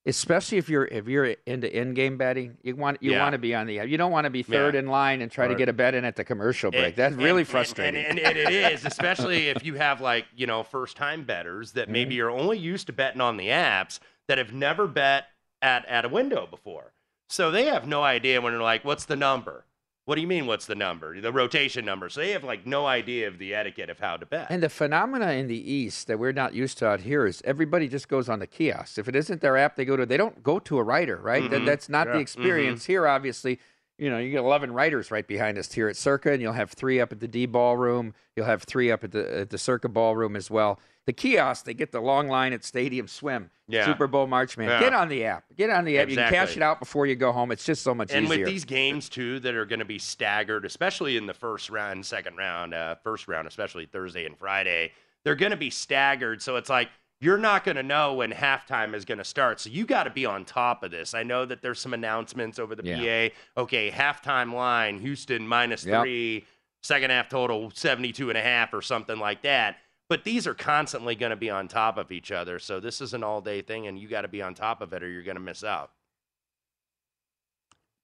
especially 0.06 0.58
if 0.58 0.68
you're 0.68 0.84
if 0.86 1.06
you're 1.06 1.36
into 1.46 1.74
in-game 1.74 2.16
betting, 2.18 2.56
you 2.62 2.74
want 2.76 2.98
you 3.02 3.12
Yeah. 3.12 3.22
want 3.22 3.32
to 3.34 3.38
be 3.38 3.54
on 3.54 3.66
the 3.66 3.74
you 3.86 3.96
don't 3.96 4.10
want 4.12 4.24
to 4.24 4.30
be 4.30 4.42
third 4.42 4.74
Yeah. 4.74 4.80
in 4.80 4.86
line 4.88 5.22
and 5.22 5.30
try 5.30 5.46
to 5.48 5.54
get 5.54 5.68
a 5.68 5.72
bet 5.72 5.94
in 5.94 6.04
at 6.04 6.16
the 6.16 6.24
commercial 6.24 6.70
break. 6.70 6.84
And- 6.86 6.96
that's 6.96 7.14
and- 7.14 7.22
really 7.22 7.44
frustrating. 7.44 8.04
And, 8.04 8.18
and, 8.18 8.36
and 8.36 8.38
it 8.38 8.52
is, 8.72 8.84
especially 8.84 9.48
if 9.48 9.64
you 9.64 9.74
have 9.74 10.00
like, 10.00 10.26
you 10.34 10.46
know, 10.46 10.62
first 10.62 10.96
time 10.96 11.24
betters 11.24 11.72
that 11.72 11.84
Mm-hmm. 11.84 11.92
maybe 11.92 12.20
are 12.20 12.30
only 12.30 12.58
used 12.58 12.86
to 12.88 12.92
betting 12.92 13.20
on 13.20 13.36
the 13.36 13.48
apps 13.48 13.98
that 14.28 14.38
have 14.38 14.52
never 14.52 14.86
bet 14.86 15.26
at, 15.60 15.84
at 15.86 16.04
a 16.04 16.08
window 16.08 16.46
before. 16.50 16.92
So 17.28 17.50
they 17.50 17.64
have 17.66 17.86
no 17.86 18.02
idea 18.02 18.40
when 18.40 18.52
they're 18.52 18.62
like, 18.62 18.84
what's 18.84 19.04
the 19.06 19.16
number? 19.16 19.64
What 20.04 20.16
do 20.16 20.20
you 20.20 20.26
mean, 20.26 20.46
what's 20.46 20.66
the 20.66 20.74
number? 20.74 21.20
The 21.20 21.32
rotation 21.32 21.84
number. 21.84 22.08
So 22.08 22.20
they 22.20 22.32
have 22.32 22.42
like 22.42 22.66
no 22.66 22.86
idea 22.86 23.28
of 23.28 23.38
the 23.38 23.54
etiquette 23.54 23.88
of 23.88 24.00
how 24.00 24.16
to 24.16 24.26
bet. 24.26 24.48
And 24.50 24.60
the 24.60 24.68
phenomena 24.68 25.30
in 25.32 25.46
the 25.46 25.72
East 25.72 26.08
that 26.08 26.18
we're 26.18 26.32
not 26.32 26.54
used 26.54 26.78
to 26.78 26.86
out 26.88 27.00
here 27.02 27.24
is 27.24 27.40
everybody 27.44 27.86
just 27.86 28.08
goes 28.08 28.28
on 28.28 28.40
the 28.40 28.48
kiosk. 28.48 28.98
If 28.98 29.06
it 29.06 29.14
isn't 29.14 29.40
their 29.40 29.56
app, 29.56 29.76
they 29.76 29.84
go 29.84 29.96
to. 29.96 30.04
They 30.04 30.16
don't 30.16 30.42
go 30.42 30.58
to 30.58 30.78
a 30.78 30.82
writer, 30.82 31.18
right? 31.18 31.48
That, 31.48 31.60
Mhm. 31.62 31.66
that's 31.66 31.88
not 31.88 32.08
Yeah. 32.08 32.14
the 32.14 32.18
experience 32.18 32.86
here. 32.86 33.06
Obviously, 33.06 33.60
you 33.98 34.10
know, 34.10 34.18
you 34.18 34.30
get 34.30 34.40
11 34.40 34.72
writers 34.72 35.10
right 35.10 35.26
behind 35.26 35.58
us 35.58 35.72
here 35.72 35.88
at 35.88 35.96
Circa, 35.96 36.32
and 36.32 36.42
you'll 36.42 36.52
have 36.52 36.70
three 36.70 37.00
up 37.00 37.12
at 37.12 37.20
the 37.20 37.28
D 37.28 37.46
ballroom. 37.46 38.14
You'll 38.36 38.46
have 38.46 38.62
three 38.62 38.90
up 38.90 39.04
at 39.04 39.12
the 39.12 39.40
at 39.40 39.50
the 39.50 39.58
Circa 39.58 39.88
ballroom 39.88 40.36
as 40.36 40.50
well. 40.50 40.80
The 41.04 41.12
kiosk, 41.12 41.64
they 41.64 41.74
get 41.74 41.90
the 41.90 42.00
long 42.00 42.28
line 42.28 42.52
at 42.52 42.64
Stadium 42.64 43.08
Swim. 43.08 43.50
Yeah. 43.68 43.86
Super 43.86 44.06
Bowl 44.06 44.26
March 44.26 44.56
Man. 44.56 44.68
Yeah. 44.68 44.80
Get 44.80 44.92
on 44.92 45.08
the 45.08 45.24
app. 45.24 45.44
Get 45.56 45.68
on 45.68 45.84
the 45.84 45.98
app. 45.98 46.08
You 46.08 46.16
can 46.16 46.30
cash 46.30 46.56
it 46.56 46.62
out 46.62 46.78
before 46.78 47.06
you 47.06 47.16
go 47.16 47.32
home. 47.32 47.50
It's 47.50 47.64
just 47.64 47.82
so 47.82 47.94
much 47.94 48.12
and 48.12 48.24
easier. 48.24 48.34
And 48.34 48.42
with 48.44 48.48
these 48.48 48.64
games 48.64 49.08
too 49.08 49.40
that 49.40 49.54
are 49.54 49.64
going 49.64 49.80
to 49.80 49.84
be 49.84 49.98
staggered, 49.98 50.64
especially 50.64 51.16
in 51.16 51.26
the 51.26 51.34
first 51.34 51.70
round, 51.70 52.06
second 52.06 52.36
round, 52.36 52.74
uh, 52.74 52.94
first 53.02 53.26
round, 53.26 53.48
especially 53.48 53.86
Thursday 53.86 54.26
and 54.26 54.38
Friday, 54.38 54.92
they're 55.24 55.34
going 55.34 55.50
to 55.50 55.56
be 55.56 55.70
staggered. 55.70 56.40
So 56.40 56.56
it's 56.56 56.70
like 56.70 56.88
you're 57.22 57.38
not 57.38 57.62
going 57.64 57.76
to 57.76 57.82
know 57.84 58.14
when 58.14 58.32
halftime 58.32 58.94
is 58.94 59.04
going 59.04 59.18
to 59.18 59.24
start. 59.24 59.60
So 59.60 59.70
you 59.70 59.86
got 59.86 60.04
to 60.04 60.10
be 60.10 60.26
on 60.26 60.44
top 60.44 60.82
of 60.82 60.90
this. 60.90 61.14
I 61.14 61.22
know 61.22 61.44
that 61.46 61.62
there's 61.62 61.78
some 61.80 61.94
announcements 61.94 62.58
over 62.58 62.74
the 62.74 62.84
Yeah. 62.84 63.28
PA. 63.56 63.60
Okay, 63.62 63.90
halftime 63.90 64.52
line, 64.52 64.98
Houston 64.98 65.46
minus 65.46 65.84
Yep. 65.86 66.02
three, 66.02 66.46
second 66.82 67.10
half 67.10 67.28
total 67.28 67.70
72 67.70 68.28
and 68.28 68.36
a 68.36 68.42
half 68.42 68.74
or 68.74 68.82
something 68.82 69.18
like 69.18 69.42
that. 69.42 69.76
But 70.08 70.24
these 70.24 70.46
are 70.48 70.54
constantly 70.54 71.14
going 71.14 71.30
to 71.30 71.36
be 71.36 71.48
on 71.48 71.68
top 71.68 71.96
of 71.96 72.10
each 72.10 72.32
other. 72.32 72.58
So 72.58 72.80
this 72.80 73.00
is 73.00 73.14
an 73.14 73.22
all 73.22 73.40
day 73.40 73.62
thing, 73.62 73.86
and 73.86 73.98
you 73.98 74.08
got 74.08 74.22
to 74.22 74.28
be 74.28 74.42
on 74.42 74.52
top 74.54 74.80
of 74.82 74.92
it 74.92 75.02
or 75.02 75.08
you're 75.08 75.22
going 75.22 75.36
to 75.36 75.40
miss 75.40 75.62
out. 75.62 75.92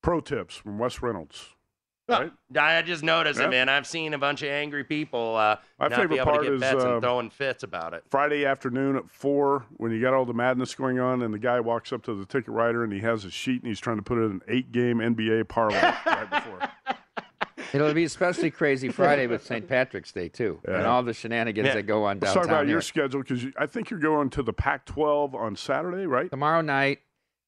Pro 0.00 0.20
tips 0.20 0.54
from 0.56 0.78
Wes 0.78 1.02
Reynolds. 1.02 1.56
Well, 2.08 2.30
Right? 2.54 2.58
I 2.58 2.82
just 2.82 3.02
noticed 3.02 3.38
Yeah. 3.38 3.46
it, 3.46 3.50
man. 3.50 3.68
I've 3.68 3.86
seen 3.86 4.14
a 4.14 4.18
bunch 4.18 4.42
of 4.42 4.48
angry 4.48 4.82
people 4.84 5.36
uh, 5.36 5.56
My 5.78 5.88
not 5.88 5.90
be 5.90 5.96
favorite 5.96 6.16
able 6.16 6.24
part 6.24 6.38
to 6.38 6.44
get 6.44 6.54
is, 6.54 6.60
bets 6.60 6.84
uh, 6.84 6.92
and 6.94 7.02
throwing 7.02 7.30
fits 7.30 7.62
about 7.62 7.92
it. 7.94 8.02
Friday 8.08 8.46
afternoon 8.46 8.96
at 8.96 9.08
four, 9.10 9.66
when 9.76 9.92
you 9.92 10.00
got 10.00 10.14
all 10.14 10.24
the 10.24 10.32
madness 10.32 10.74
going 10.74 10.98
on, 10.98 11.22
and 11.22 11.34
the 11.34 11.38
guy 11.38 11.60
walks 11.60 11.92
up 11.92 12.02
to 12.04 12.14
the 12.14 12.24
ticket 12.24 12.48
writer 12.48 12.82
and 12.82 12.92
he 12.92 13.00
has 13.00 13.24
a 13.24 13.30
sheet 13.30 13.62
and 13.62 13.68
he's 13.68 13.80
trying 13.80 13.96
to 13.98 14.02
put 14.02 14.16
in 14.18 14.24
an 14.24 14.40
eight-game 14.48 14.98
NBA 14.98 15.48
parlay 15.48 15.78
right 16.06 16.30
before. 16.30 16.60
It'll 17.74 17.92
be 17.92 18.04
especially 18.04 18.50
crazy 18.50 18.88
Friday 18.88 19.26
with 19.26 19.44
St. 19.44 19.68
Patrick's 19.68 20.10
Day 20.10 20.30
too, 20.30 20.58
and 20.66 20.86
all 20.86 21.02
the 21.02 21.12
shenanigans 21.12 21.66
Yeah. 21.66 21.74
that 21.74 21.82
go 21.82 22.04
on 22.04 22.18
Let's 22.18 22.32
downtown. 22.32 22.42
talk 22.44 22.50
about 22.50 22.64
here. 22.64 22.76
your 22.76 22.80
schedule 22.80 23.20
because 23.20 23.44
I 23.58 23.66
think 23.66 23.90
you're 23.90 24.00
going 24.00 24.30
to 24.30 24.42
the 24.42 24.54
Pac-12 24.54 25.34
on 25.34 25.54
Saturday, 25.56 26.06
right? 26.06 26.30
tomorrow 26.30 26.62
night, 26.62 27.00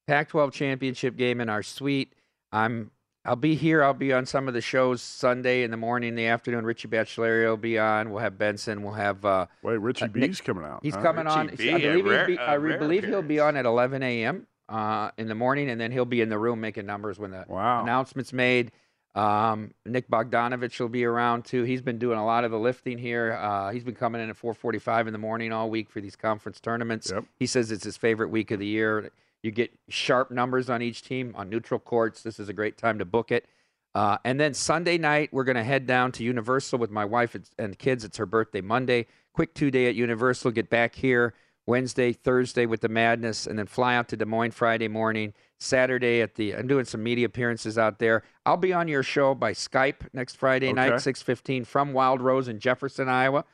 Pac-12 0.07 0.53
championship 0.53 1.17
game 1.17 1.41
in 1.41 1.49
our 1.49 1.63
suite. 1.63 2.13
I'm 2.53 2.91
I'll 3.25 3.37
be 3.37 3.55
here. 3.55 3.83
I'll 3.85 3.93
be 3.93 4.13
on 4.15 4.25
some 4.25 4.49
of 4.49 4.55
the 4.55 4.63
shows 4.63 5.03
Sunday 5.03 5.63
in 5.63 5.71
the 5.71 5.77
morning, 5.77 6.11
in 6.11 6.15
the 6.15 6.27
afternoon. 6.27 6.65
Richie 6.65 6.89
Baccellieri 6.89 7.47
will 7.47 7.57
be 7.59 7.79
on. 7.79 8.11
We'll 8.11 8.21
have 8.23 8.39
Benson. 8.39 8.83
We'll 8.83 8.95
have 8.95 9.25
uh, 9.25 9.47
Wait, 9.63 9.77
Richie 9.77 10.07
Uh, 10.07 10.09
Nick- 10.15 10.43
coming 10.43 10.65
out. 10.65 10.81
he's 10.83 10.95
huh? 10.95 11.03
coming 11.03 11.27
on. 11.27 11.49
Richie 11.49 11.57
B, 11.57 11.71
I 11.71 11.77
a 11.77 11.81
believe 11.81 12.05
rare- 12.07 12.19
he'll 12.27 12.37
be, 12.37 12.43
a 12.43 12.47
I 12.47 12.57
rare 12.57 12.79
believe 12.79 13.05
he'll 13.05 13.23
be 13.23 13.39
on 13.39 13.57
at 13.57 13.67
11 13.67 14.03
a.m. 14.03 14.47
Uh, 14.71 15.11
in 15.19 15.29
the 15.29 15.35
morning, 15.35 15.69
and 15.69 15.79
then 15.81 15.93
he'll 15.93 16.05
be 16.07 16.21
in 16.23 16.29
the 16.31 16.39
room 16.39 16.61
making 16.61 16.87
numbers 16.87 17.19
when 17.19 17.31
the 17.33 17.45
Wow. 17.49 17.83
announcements 17.83 18.33
made. 18.33 18.73
Um, 19.17 19.75
Nick 19.85 20.09
Bogdanovich 20.09 20.79
will 20.81 20.89
be 20.89 21.05
around 21.05 21.45
too. 21.45 21.65
He's 21.65 21.83
been 21.83 21.99
doing 21.99 22.17
a 22.19 22.25
lot 22.25 22.45
of 22.45 22.53
the 22.53 22.59
lifting 22.59 22.97
here. 22.97 23.33
Uh, 23.33 23.71
he's 23.73 23.83
been 23.85 23.97
coming 23.97 24.23
in 24.23 24.31
at 24.31 24.37
4:45 24.37 25.09
in 25.09 25.13
the 25.13 25.19
morning 25.19 25.53
all 25.53 25.69
week 25.69 25.91
for 25.91 26.01
these 26.01 26.15
conference 26.17 26.61
tournaments. 26.61 27.11
Yep. 27.13 27.25
He 27.39 27.47
says 27.47 27.71
it's 27.73 27.83
his 27.85 27.97
favorite 27.97 28.29
week 28.31 28.51
of 28.53 28.61
the 28.61 28.67
year. 28.67 29.11
You 29.43 29.51
get 29.51 29.71
sharp 29.89 30.31
numbers 30.31 30.69
on 30.69 30.83
each 30.83 31.03
team 31.03 31.35
on 31.37 31.49
neutral 31.49 31.81
courts. 31.81 32.23
This 32.23 32.39
is 32.39 32.49
a 32.49 32.53
great 32.53 32.77
time 32.77 32.99
to 32.99 33.05
book 33.05 33.33
it. 33.33 33.47
Uh, 33.95 34.19
and 34.25 34.39
then 34.39 34.55
Sunday 34.55 34.99
night, 34.99 35.31
we're 35.33 35.45
going 35.45 35.57
to 35.57 35.65
head 35.65 35.87
down 35.87 36.13
to 36.13 36.23
Universal 36.25 36.79
with 36.79 36.91
my 36.91 37.05
wife 37.05 37.37
and- 37.59 37.79
kids. 37.79 38.05
It's 38.05 38.19
her 38.19 38.27
birthday 38.27 38.61
Monday. 38.61 39.07
Quick 39.33 39.55
two 39.55 39.71
day 39.71 39.89
at 39.89 39.95
Universal. 39.95 40.51
Get 40.53 40.69
back 40.71 40.95
here 40.95 41.35
Wednesday, 41.67 42.13
Thursday 42.13 42.67
with 42.67 42.81
the 42.83 42.89
madness, 42.89 43.47
and 43.47 43.59
then 43.59 43.67
fly 43.67 43.95
out 43.97 44.09
to 44.09 44.17
Des 44.17 44.25
Moines 44.25 44.53
Friday 44.53 44.89
morning. 44.89 45.33
Saturday 45.59 46.21
at 46.23 46.35
the. 46.37 46.55
I'm 46.55 46.67
doing 46.67 46.85
some 46.85 47.03
media 47.03 47.27
appearances 47.27 47.77
out 47.79 47.99
there. 47.99 48.23
I'll 48.47 48.57
be 48.57 48.73
on 48.73 48.89
your 48.89 49.03
show 49.03 49.35
by 49.35 49.53
Skype 49.53 50.09
next 50.13 50.37
Friday 50.37 50.69
Okay. 50.69 50.75
night, 50.75 51.01
6:15 51.01 51.65
from 51.67 51.93
Wild 51.93 52.21
Rose 52.23 52.49
in 52.49 52.59
Jefferson, 52.61 53.09
Iowa, 53.09 53.45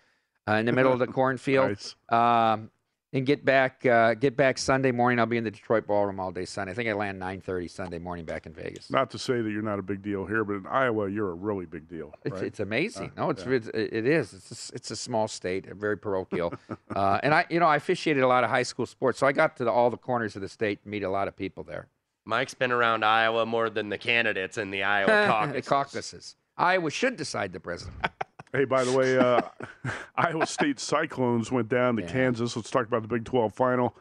uh, 0.49 0.53
in 0.53 0.67
the 0.67 0.73
middle 0.73 0.93
of 0.93 0.99
the 1.01 1.07
cornfield. 1.21 1.69
Nice. 1.71 1.97
Um, 2.11 2.71
and 3.17 3.25
get 3.27 3.45
back, 3.45 3.85
uh, 3.87 4.15
get 4.15 4.37
back 4.37 4.59
Sunday 4.59 4.93
morning. 4.93 5.19
I'll 5.19 5.27
be 5.27 5.39
in 5.39 5.45
the 5.45 5.51
Detroit 5.51 5.87
ballroom 5.87 6.21
all 6.21 6.31
day 6.31 6.45
Sunday. 6.45 6.73
I 6.73 6.75
think 6.75 6.89
I 6.89 6.93
land 6.93 7.19
9:30 7.21 7.69
Sunday 7.71 7.99
morning 7.99 8.25
back 8.25 8.47
in 8.47 8.53
Vegas. 8.53 8.91
Not 8.91 9.11
to 9.13 9.19
say 9.19 9.41
that 9.41 9.51
you're 9.51 9.63
not 9.63 9.79
a 9.79 9.83
big 9.83 10.03
deal 10.03 10.27
here, 10.27 10.45
but 10.45 10.55
in 10.55 10.67
Iowa, 10.67 11.09
you're 11.11 11.31
a 11.31 11.35
really 11.35 11.67
big 11.67 11.89
deal, 11.89 12.15
It's, 12.25 12.35
right? 12.35 12.45
it's 12.45 12.61
amazing. 12.61 13.13
Uh, 13.17 13.25
no, 13.25 13.31
it's, 13.31 13.45
yeah. 13.45 13.53
it's 13.53 13.69
it 13.69 14.07
is. 14.07 14.35
It's 14.35 14.51
a, 14.51 14.55
s- 14.55 14.73
it's 14.75 14.91
a 14.91 14.97
small 14.97 15.29
state, 15.29 15.67
very 15.75 15.97
parochial, 15.97 16.53
uh, 16.95 17.19
and 17.23 17.33
I 17.35 17.47
you 17.49 17.59
know 17.59 17.67
I 17.67 17.77
officiated 17.77 18.23
a 18.23 18.29
lot 18.29 18.45
of 18.45 18.51
high 18.51 18.63
school 18.65 18.87
sports, 18.87 19.19
so 19.19 19.27
I 19.27 19.33
got 19.33 19.57
to 19.57 19.65
the, 19.65 19.71
all 19.71 19.89
the 19.91 19.97
corners 19.97 20.37
of 20.37 20.43
the 20.43 20.49
state 20.49 20.81
and 20.85 20.91
meet 20.91 21.03
a 21.03 21.11
lot 21.11 21.27
of 21.29 21.37
people 21.37 21.65
there. 21.65 21.89
Mike's 22.27 22.55
been 22.55 22.73
around 22.73 23.05
Iowa 23.05 23.47
more 23.47 23.71
than 23.71 23.89
the 23.89 23.99
candidates 23.99 24.59
in 24.59 24.71
the 24.71 24.83
Iowa 24.83 25.07
caucus. 25.29 25.53
the 25.55 25.63
caucuses. 25.63 26.37
Iowa 26.59 26.91
should 26.91 27.17
decide 27.17 27.53
the 27.53 27.61
president. 27.61 27.97
Hey, 28.53 28.65
by 28.65 28.85
the 28.85 28.93
way, 28.93 29.19
uh, 29.19 29.41
Iowa 30.17 30.47
State 30.47 30.79
Cyclones 30.81 31.51
went 31.53 31.69
down 31.69 31.97
to 31.97 32.03
Yeah. 32.03 32.09
Kansas. 32.13 32.57
Let's 32.57 32.71
talk 32.71 32.87
about 32.87 33.03
the 33.03 33.09
Big 33.09 33.25
12 33.25 33.53
final. 33.55 33.97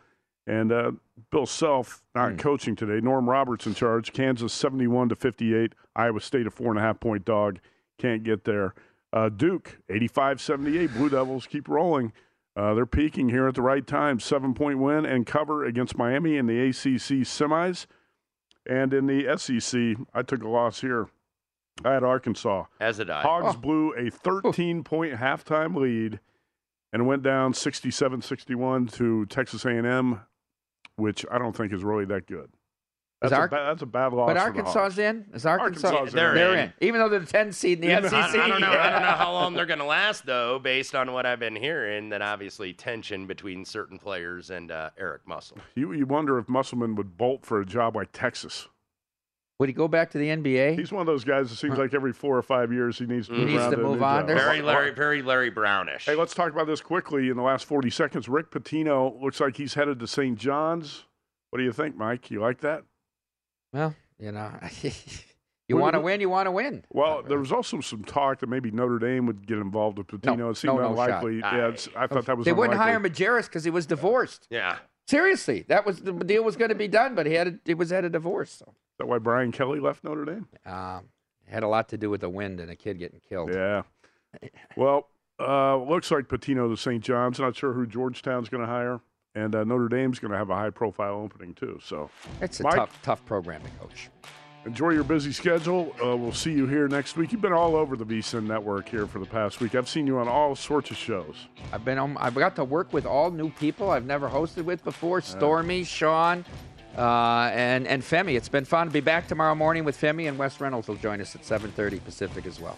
And 0.48 0.72
uh, 0.72 0.91
Bill 1.32 1.46
Self 1.48 2.04
not 2.14 2.32
Hmm. 2.34 2.38
coaching 2.38 2.76
today. 2.76 3.00
Norm 3.04 3.30
Roberts 3.30 3.66
in 3.66 3.74
charge. 3.74 4.14
Kansas 4.14 4.54
71 4.54 5.10
to 5.10 5.16
58. 5.16 5.74
Iowa 5.96 6.20
State 6.22 6.46
a 6.46 6.52
four 6.52 6.70
and 6.70 6.78
a 6.78 6.82
half 6.82 7.00
point 7.00 7.26
dog. 7.26 7.60
Can't 7.98 8.24
get 8.24 8.43
there. 8.43 8.76
Uh, 9.12 9.30
Duke 9.30 9.80
85 9.89 10.39
78. 10.39 10.93
Blue 10.93 11.10
Devils 11.10 11.48
keep 11.48 11.68
rolling. 11.68 12.14
Uh, 12.56 12.74
they're 12.74 12.86
peaking 12.86 13.30
here 13.30 13.48
at 13.48 13.56
the 13.56 13.62
right 13.62 13.86
time. 13.86 14.20
Seven 14.20 14.54
point 14.54 14.78
win 14.80 15.06
and 15.06 15.26
cover 15.26 15.66
against 15.66 15.98
Miami 15.98 16.38
in 16.38 16.46
the 16.46 16.60
ACC 16.70 17.26
semis. 17.26 17.88
And 18.68 18.93
in 18.93 19.08
the 19.08 19.36
SEC, 19.38 19.98
I 20.14 20.22
took 20.22 20.43
a 20.43 20.48
loss 20.48 20.82
here. 20.82 21.08
I 21.84 21.93
had 21.93 22.03
Arkansas. 22.03 22.65
As 22.80 22.97
did 22.97 23.09
I. 23.09 23.21
Hogs 23.21 23.55
Oh. 23.55 23.59
blew 23.59 23.93
a 23.93 24.09
13 24.09 24.84
point 24.84 25.15
halftime 25.15 25.76
lead 25.76 26.19
and 26.93 27.05
went 27.07 27.23
down 27.23 27.53
67 27.53 28.21
61 28.21 28.88
to 28.88 29.26
Texas 29.26 29.65
A&M, 29.65 30.21
which 30.95 31.26
I 31.30 31.38
don't 31.38 31.55
think 31.55 31.73
is 31.73 31.84
really 31.84 32.05
that 32.05 32.28
good. 32.28 32.49
That's, 33.21 33.34
a, 33.34 33.47
ba- 33.47 33.65
that's 33.69 33.82
a 33.82 33.86
bad 33.88 34.13
loss. 34.13 34.28
but 34.28 34.34
for 34.38 34.51
the 34.53 34.59
Arkansas's 34.59 34.99
in. 34.99 35.26
Is 35.34 35.45
Arkansas? 35.45 35.88
Arkansas's 35.88 36.13
in. 36.13 36.15
They're 36.17 36.34
They're 36.36 36.53
in. 36.53 36.59
in, 36.65 36.73
even 36.82 36.99
though 36.99 37.09
they're 37.09 37.19
the 37.21 37.26
10 37.26 37.51
seed 37.53 37.84
in 37.84 37.89
the 37.89 37.97
Even- 37.97 38.09
SEC. 38.09 38.13
I, 38.13 38.43
I 38.43 38.47
don't 38.47 38.61
know. 38.61 38.67
I 38.69 38.89
don't 38.91 39.01
know 39.01 39.07
how 39.07 39.32
long 39.34 39.53
they're 39.55 39.65
going 39.65 39.80
to 39.80 39.86
last, 39.86 40.26
though, 40.26 40.59
based 40.59 40.93
on 40.95 41.11
what 41.11 41.26
I've 41.26 41.39
been 41.39 41.55
hearing. 41.55 42.09
That 42.09 42.21
obviously 42.21 42.71
tension 42.73 43.26
between 43.26 43.65
certain 43.65 43.97
players 43.97 44.49
and 44.51 44.69
uh, 44.69 44.91
Eric 44.97 45.26
Musselman. 45.28 45.63
You, 45.76 45.91
you 45.93 46.05
wonder 46.05 46.38
if 46.38 46.47
Musselman 46.47 46.95
would 46.95 47.17
bolt 47.17 47.45
for 47.45 47.59
a 47.61 47.65
job 47.65 47.95
like 47.95 48.09
Texas. 48.13 48.67
Would 49.60 49.70
he 49.70 49.74
go 49.74 49.88
back 49.88 50.12
to 50.12 50.18
the 50.18 50.28
NBA? 50.28 50.78
He's 50.78 50.91
one 50.91 50.99
of 50.99 51.08
those 51.08 51.24
guys 51.24 51.49
that 51.49 51.56
seems 51.56 51.78
like 51.78 51.93
every 51.93 52.12
four 52.12 52.38
or 52.38 52.41
five 52.41 52.74
years 52.74 52.99
he 52.99 53.06
needs 53.06 53.28
to 53.30 53.34
He 53.36 53.41
move 53.45 53.49
needs 53.51 53.64
to 53.70 53.78
move 53.78 54.03
on. 54.03 54.22
job. 54.22 54.28
There's- 54.28 54.43
Very 54.43 54.62
Larry, 54.62 54.91
very 54.91 55.22
Larry 55.22 55.49
Brownish. 55.49 56.06
Hey, 56.06 56.16
let's 56.16 56.34
talk 56.34 56.51
about 56.51 56.68
this 56.68 56.82
quickly 56.82 57.30
in 57.30 57.38
the 57.38 57.43
last 57.43 57.64
40 57.66 57.89
seconds. 57.89 58.28
Rick 58.28 58.51
Pitino 58.51 59.22
looks 59.22 59.39
like 59.39 59.56
he's 59.56 59.74
headed 59.76 59.99
to 59.99 60.08
St. 60.08 60.38
John's. 60.38 61.06
What 61.51 61.60
do 61.60 61.64
you 61.64 61.72
think, 61.72 61.95
Mike? 61.95 62.30
You 62.32 62.41
like 62.41 62.60
that? 62.62 62.84
well, 63.72 63.95
you 64.20 64.32
know, 64.34 64.51
you 65.70 65.78
want 65.78 65.93
to 65.93 65.99
win, 66.01 66.20
you 66.22 66.30
want 66.30 66.47
to 66.47 66.51
win. 66.51 66.84
Well, 66.91 67.24
there 67.24 67.39
was 67.39 67.51
also 67.53 67.80
some 67.82 68.03
talk 68.03 68.39
that 68.39 68.47
maybe 68.49 68.72
Notre 68.72 68.99
Dame 68.99 69.26
would 69.26 69.47
get 69.47 69.58
involved 69.58 69.97
with 69.97 70.08
Pitino. 70.08 70.38
No, 70.38 70.49
it 70.49 70.58
seemed 70.58 70.76
no, 70.76 70.89
no 70.89 70.95
shot. 70.95 71.10
unlikely. 71.24 71.39
yeah, 71.39 71.68
it's, 71.70 71.88
I 71.95 72.08
thought 72.08 72.26
that 72.26 72.38
was 72.38 72.45
They 72.45 72.51
wouldn't 72.53 72.78
hire 72.78 72.97
unlikely. 72.97 73.26
Majerus 73.26 73.45
because 73.45 73.64
he 73.64 73.70
was 73.72 73.86
divorced. 73.86 74.47
yeah. 74.49 74.78
Seriously, 75.08 75.64
that 75.70 75.86
was 75.86 75.99
the 76.01 76.12
deal 76.14 76.43
was 76.43 76.56
going 76.56 76.70
to 76.70 76.76
be 76.76 76.88
done, 76.88 77.14
but 77.16 77.26
he 77.28 77.34
had 77.34 77.47
a, 77.47 77.60
it 77.66 77.78
was 77.78 77.91
at 77.91 78.03
a 78.03 78.10
divorce. 78.10 78.49
So, 78.51 78.66
Is 78.66 78.74
that 79.00 79.08
why 79.08 79.18
Brian 79.20 79.52
Kelly 79.52 79.80
left 79.80 80.04
Notre 80.04 80.26
Dame? 80.26 80.48
it 80.54 81.52
had 81.54 81.64
a 81.64 81.68
lot 81.68 81.89
to 81.89 81.98
do 81.98 82.10
with 82.10 82.22
the 82.22 82.30
wind 82.30 82.60
and 82.60 82.72
a 82.72 82.76
kid 82.76 83.00
getting 83.00 83.20
killed. 83.28 83.54
Yeah. 83.54 83.84
Well, 84.76 85.08
uh, 85.39 85.78
looks 85.78 86.12
like 86.12 86.28
Pitino 86.28 86.70
to 86.70 86.78
St. 86.78 87.04
John's. 87.04 87.39
Not 87.39 87.56
sure 87.56 87.74
who 87.74 87.86
Georgetown's 87.86 88.50
going 88.50 88.62
to 88.62 88.68
hire, 88.68 89.00
and 89.34 89.56
uh, 89.56 89.64
Notre 89.64 89.88
Dame's 89.89 90.20
going 90.20 90.32
to 90.32 90.38
have 90.38 90.50
a 90.50 90.56
high-profile 90.56 91.14
opening 91.16 91.54
too. 91.54 91.80
So 91.84 92.10
It's 92.41 92.60
a 92.60 92.64
Mike? 92.64 92.76
tough, 92.76 93.00
tough 93.02 93.26
program 93.26 93.62
to 93.62 93.70
coach. 93.80 94.10
enjoy 94.66 94.89
your 94.91 95.04
busy 95.04 95.32
schedule. 95.32 95.96
Uh, 96.04 96.16
we'll 96.18 96.32
see 96.34 96.52
you 96.52 96.68
here 96.68 96.88
next 96.88 97.16
week. 97.18 97.32
You've 97.32 97.41
been 97.41 97.54
all 97.54 97.76
over 97.76 97.96
the 97.96 98.06
VSIN 98.06 98.43
network 98.48 98.89
here 98.89 99.08
for 99.08 99.20
the 99.20 99.26
past 99.26 99.60
week. 99.62 99.76
I've 99.76 99.88
seen 99.89 100.08
you 100.08 100.18
on 100.18 100.28
all 100.28 100.56
sorts 100.56 100.89
of 100.91 100.98
shows. 100.98 101.36
I've 101.72 101.86
been 101.86 101.98
on, 101.98 102.18
I've 102.18 102.36
got 102.36 102.56
to 102.58 102.64
work 102.64 102.91
with 102.91 103.06
all 103.06 103.30
new 103.32 103.50
people 103.52 103.91
I've 103.91 104.06
never 104.06 104.28
hosted 104.28 104.64
with 104.66 104.84
before. 104.84 105.22
Stormy, 105.22 105.84
Sean, 105.84 106.43
uh, 106.98 107.52
and 107.54 107.88
and 107.88 108.02
Femi. 108.04 108.36
It's 108.36 108.50
been 108.50 108.66
fun 108.66 108.88
to 108.88 108.93
be 108.93 109.02
back 109.02 109.28
tomorrow 109.28 109.56
morning 109.56 109.84
with 109.84 110.00
Femi 110.00 110.28
and 110.28 110.38
Wes 110.38 110.60
Reynolds 110.60 110.88
will 110.88 110.96
join 110.96 111.22
us 111.22 111.36
at 111.36 111.41
7:30 111.41 112.04
Pacific 112.04 112.46
as 112.46 112.60
well. 112.60 112.78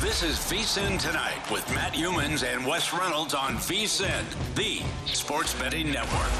This 0.00 0.22
is 0.22 0.38
VSIN 0.38 0.98
Tonight 0.98 1.50
with 1.52 1.68
Matt 1.74 1.92
Youmans 1.92 2.42
and 2.42 2.66
Wes 2.66 2.90
Reynolds 2.90 3.34
on 3.34 3.56
VSIN, 3.56 4.24
the 4.54 4.80
sports 5.04 5.52
betting 5.52 5.92
network. 5.92 6.30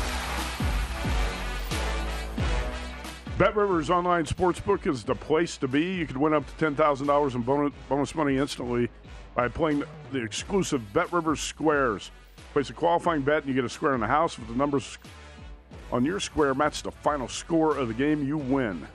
Bet 3.37 3.55
Rivers 3.55 3.91
Online 3.91 4.25
Sportsbook 4.25 4.87
is 4.87 5.05
the 5.05 5.15
place 5.15 5.59
to 5.59 5.69
be. 5.69 5.97
You 5.97 6.07
can 6.07 6.19
win 6.21 6.33
up 6.33 6.47
to 6.57 6.65
$10,000 6.71 7.35
in 7.35 7.43
bonus, 7.43 7.75
bonus 7.87 8.15
money 8.15 8.39
instantly 8.39 8.89
by 9.35 9.49
playing 9.49 9.85
the 10.11 10.25
exclusive 10.25 10.91
Bet 10.95 11.13
Rivers 11.13 11.41
Squares. 11.41 12.11
Place 12.55 12.71
a 12.71 12.73
qualifying 12.73 13.21
bet 13.21 13.45
and 13.45 13.49
you 13.49 13.55
get 13.55 13.67
a 13.67 13.69
square 13.69 13.93
in 13.93 14.01
the 14.01 14.07
house. 14.07 14.39
If 14.39 14.49
the 14.49 14.55
numbers 14.55 14.97
on 15.93 16.07
your 16.07 16.19
square 16.19 16.55
match 16.55 16.83
the 16.83 16.93
final 16.93 17.29
score 17.29 17.77
of 17.77 17.89
the 17.89 17.95
game, 17.95 18.27
you 18.27 18.39
win. 18.39 18.89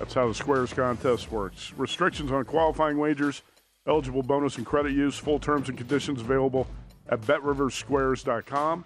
That's 0.00 0.14
how 0.14 0.26
the 0.26 0.34
Squares 0.34 0.72
contest 0.72 1.30
works. 1.30 1.72
Restrictions 1.76 2.32
on 2.32 2.44
qualifying 2.44 2.98
wagers, 2.98 3.42
eligible 3.88 4.22
bonus 4.22 4.56
and 4.56 4.66
credit 4.66 4.92
use, 4.92 5.18
full 5.18 5.38
terms 5.38 5.68
and 5.68 5.78
conditions 5.78 6.20
available 6.20 6.66
at 7.08 7.20
betriversquares.com. 7.22 8.84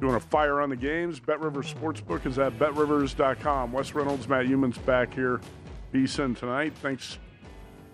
You 0.00 0.06
want 0.06 0.22
to 0.22 0.28
fire 0.28 0.60
on 0.60 0.70
the 0.70 0.76
games? 0.76 1.18
Bet 1.18 1.40
Rivers 1.40 1.74
Sportsbook 1.74 2.24
is 2.24 2.38
at 2.38 2.56
betrivers.com. 2.58 3.72
Wes 3.72 3.94
Reynolds, 3.94 4.28
Matt 4.28 4.46
Youmans 4.46 4.84
back 4.86 5.12
here, 5.12 5.40
VSIN 5.92 6.38
tonight. 6.38 6.72
Thanks 6.80 7.18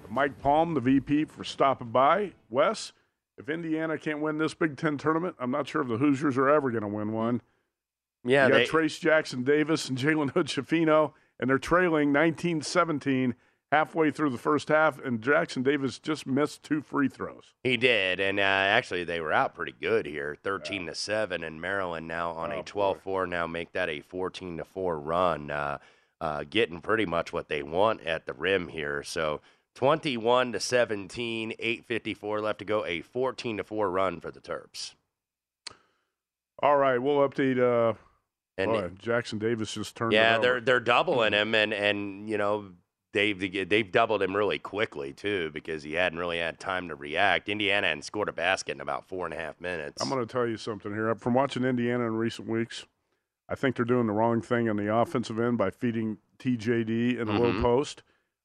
to 0.05 0.12
Mike 0.12 0.39
Palm, 0.41 0.75
the 0.75 0.81
VP, 0.81 1.25
for 1.25 1.45
stopping 1.45 1.89
by. 1.89 2.33
Wes, 2.51 2.93
if 3.39 3.49
Indiana 3.49 3.97
can't 3.97 4.21
win 4.21 4.37
this 4.37 4.53
Big 4.53 4.77
Ten 4.77 4.99
tournament, 4.99 5.35
I'm 5.39 5.51
not 5.51 5.67
sure 5.67 5.81
if 5.81 5.89
the 5.89 5.97
Hoosiers 5.97 6.37
are 6.37 6.51
ever 6.51 6.71
going 6.71 6.83
to 6.83 6.89
win 6.89 7.12
one. 7.12 7.41
Yeah, 8.23 8.47
you 8.47 8.53
got 8.53 8.59
they, 8.59 8.67
Trayce 8.67 9.01
Jackson 9.01 9.43
Davis 9.43 9.89
and 9.89 9.97
Jalen 9.97 10.31
Hood 10.31 10.47
Schifino, 10.47 11.12
and 11.41 11.49
they're 11.49 11.59
trailing 11.59 12.12
19 12.12 12.61
17 12.62 13.35
halfway 13.75 14.11
through 14.11 14.31
the 14.31 14.39
first 14.39 14.68
half, 14.68 14.99
and 15.05 15.20
Jackson 15.20 15.62
Davis 15.62 15.99
just 15.99 16.27
missed 16.27 16.62
two 16.62 16.81
free 16.81 17.09
throws. 17.09 17.55
he 17.62 17.77
did, 17.77 18.20
and 18.20 18.39
uh, 18.39 18.43
actually 18.43 19.05
they 19.05 19.20
were 19.20 19.33
out 19.33 19.55
pretty 19.55 19.75
good 19.81 20.07
here, 20.07 20.37
thirteen 20.43 20.87
to 20.87 20.95
seven, 20.95 21.43
and 21.43 21.61
Maryland 21.61 22.07
now 22.09 22.31
on 22.31 22.53
Oh, 22.53 22.61
a 22.61 22.62
12-4 22.62 23.29
now 23.29 23.47
make 23.47 23.72
that 23.72 23.89
a 23.89 24.01
fourteen 24.01 24.57
to 24.59 24.64
four 24.64 24.99
run, 24.99 25.51
uh, 25.51 25.79
uh, 26.20 26.45
getting 26.49 26.81
pretty 26.81 27.07
much 27.07 27.33
what 27.33 27.49
they 27.49 27.62
want 27.62 28.01
at 28.03 28.27
the 28.27 28.33
rim 28.33 28.68
here. 28.68 29.03
So. 29.03 29.41
21 29.77 30.53
to 30.53 30.61
17, 30.61 31.55
854 31.59 32.41
left 32.41 32.61
to 32.61 32.64
go, 32.64 32.85
a 32.87 33.01
14 33.01 33.57
to 33.57 33.64
4 33.64 33.91
run 33.91 34.20
for 34.20 34.31
the 34.31 34.39
Terps. 34.39 34.95
All 36.62 36.77
right, 36.77 36.99
we'll 36.99 37.29
update. 37.29 37.59
Uh, 37.59 37.95
And 38.57 38.70
boy, 38.70 38.91
Jackson 38.97 39.41
Davis 39.41 39.75
just 39.75 39.97
turned. 39.97 40.12
Yeah, 40.12 40.39
they're 40.39 40.61
they're 40.61 40.79
doubling 40.79 41.33
him, 41.33 41.57
and 41.57 41.75
and 41.75 42.29
you 42.29 42.39
know 42.39 42.66
they've 43.15 43.69
they've 43.69 43.91
doubled 43.91 44.21
him 44.23 44.37
really 44.37 44.59
quickly 44.59 45.15
too 45.15 45.51
because 45.53 45.83
he 45.83 45.95
hadn't 45.95 46.19
really 46.19 46.39
had 46.39 46.61
time 46.61 46.89
to 46.89 46.95
react. 46.95 47.49
Indiana 47.49 47.87
hadn't 47.87 48.03
scored 48.03 48.29
a 48.29 48.33
basket 48.33 48.73
in 48.73 48.81
about 48.83 49.09
four 49.09 49.25
and 49.25 49.33
a 49.33 49.39
half 49.39 49.59
minutes. 49.61 50.03
I'm 50.03 50.11
going 50.11 50.21
to 50.21 50.31
tell 50.31 50.47
you 50.47 50.59
something 50.59 50.93
here. 50.93 51.15
From 51.15 51.33
watching 51.33 51.65
Indiana 51.65 52.07
in 52.07 52.17
recent 52.17 52.47
weeks, 52.47 52.85
I 53.49 53.55
think 53.55 53.77
they're 53.77 53.85
doing 53.87 54.07
the 54.07 54.12
wrong 54.12 54.43
thing 54.43 54.69
on 54.69 54.77
the 54.77 54.95
offensive 54.95 55.39
end 55.39 55.57
by 55.57 55.71
feeding 55.71 56.19
TJD 56.39 57.19
in 57.19 57.27
the 57.27 57.33
low 57.33 57.53
Mhm. 57.53 57.62
post. 57.62 58.03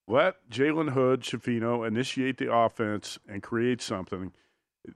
Let 0.07 0.49
Jalen 0.49 0.91
Hood, 0.91 1.21
Schifino 1.21 1.85
initiate 1.85 2.37
the 2.37 2.51
offense 2.53 3.19
and 3.27 3.43
create 3.43 3.81
something. 3.81 4.31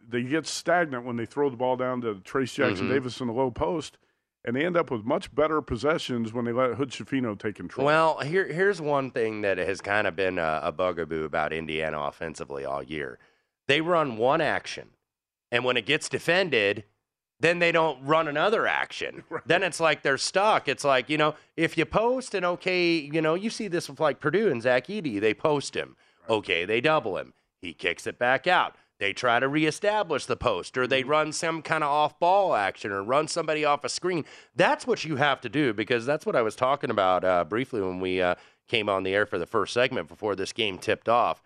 They 0.07 0.24
get 0.24 0.45
stagnant 0.47 1.05
when 1.05 1.17
they 1.17 1.26
throw 1.26 1.49
the 1.49 1.57
ball 1.57 1.76
down 1.76 2.01
to 2.01 2.15
Trayce 2.15 2.53
Jackson 2.55 2.88
Mhm. 2.88 2.93
Davis 2.93 3.19
in 3.21 3.28
the 3.28 3.34
low 3.34 3.51
post, 3.51 3.97
and 4.45 4.55
they 4.55 4.65
end 4.65 4.75
up 4.75 4.91
with 4.91 5.05
much 5.05 5.33
better 5.33 5.61
possessions 5.61 6.33
when 6.33 6.45
they 6.45 6.51
let 6.51 6.75
Hood 6.75 6.89
Schifino 6.89 7.37
take 7.37 7.55
control. 7.55 7.85
Well, 7.85 8.19
here 8.19 8.51
here's 8.51 8.81
one 8.81 9.11
thing 9.11 9.41
that 9.41 9.57
has 9.57 9.81
kind 9.81 10.07
of 10.07 10.15
been 10.15 10.37
a, 10.37 10.61
a 10.63 10.71
bugaboo 10.71 11.23
about 11.23 11.53
Indiana 11.53 11.99
offensively 12.01 12.65
all 12.65 12.83
year. 12.83 13.19
They 13.67 13.81
run 13.81 14.17
one 14.17 14.41
action, 14.41 14.89
and 15.51 15.63
when 15.63 15.77
it 15.77 15.85
gets 15.85 16.09
defended, 16.09 16.83
then 17.39 17.59
they 17.59 17.71
don't 17.71 18.03
run 18.03 18.27
another 18.27 18.67
action. 18.67 19.23
Then 19.45 19.63
it's 19.63 19.79
like 19.79 20.03
they're 20.03 20.17
stuck. 20.17 20.69
It's 20.69 20.85
like, 20.85 21.09
you 21.09 21.17
know, 21.17 21.35
if 21.57 21.77
you 21.77 21.85
post 21.85 22.33
and 22.33 22.45
okay, 22.45 22.95
you 22.95 23.21
know, 23.21 23.35
you 23.35 23.49
see 23.49 23.67
this 23.67 23.89
with 23.89 23.99
like 23.99 24.21
Purdue 24.21 24.49
and 24.49 24.61
Zach 24.61 24.87
Edey, 24.87 25.19
they 25.19 25.33
post 25.33 25.75
him. 25.75 25.97
Okay, 26.29 26.63
they 26.63 26.79
double 26.79 27.17
him. 27.17 27.33
He 27.61 27.73
kicks 27.73 28.07
it 28.07 28.17
back 28.17 28.47
out. 28.47 28.75
They 28.99 29.11
try 29.13 29.39
to 29.39 29.47
reestablish 29.47 30.25
the 30.25 30.37
post 30.37 30.77
or 30.77 30.87
they 30.87 31.03
run 31.03 31.33
some 31.33 31.61
kind 31.61 31.83
of 31.83 31.89
off 31.89 32.19
ball 32.19 32.55
action 32.55 32.91
or 32.91 33.03
run 33.03 33.27
somebody 33.27 33.65
off 33.65 33.83
a 33.83 33.89
screen. 33.89 34.23
That's 34.55 34.87
what 34.87 35.03
you 35.03 35.17
have 35.17 35.41
to 35.41 35.49
do 35.49 35.73
because 35.73 36.05
that's 36.05 36.25
what 36.25 36.35
I 36.35 36.41
was 36.41 36.55
talking 36.55 36.89
about 36.89 37.23
uh, 37.23 37.43
briefly 37.43 37.81
when 37.81 37.99
we 37.99 38.21
uh, 38.21 38.35
came 38.67 38.89
on 38.89 39.03
the 39.03 39.13
air 39.13 39.25
for 39.25 39.37
the 39.37 39.45
first 39.45 39.73
segment 39.73 40.07
before 40.07 40.35
this 40.35 40.53
game 40.53 40.77
tipped 40.77 41.09
off. 41.09 41.41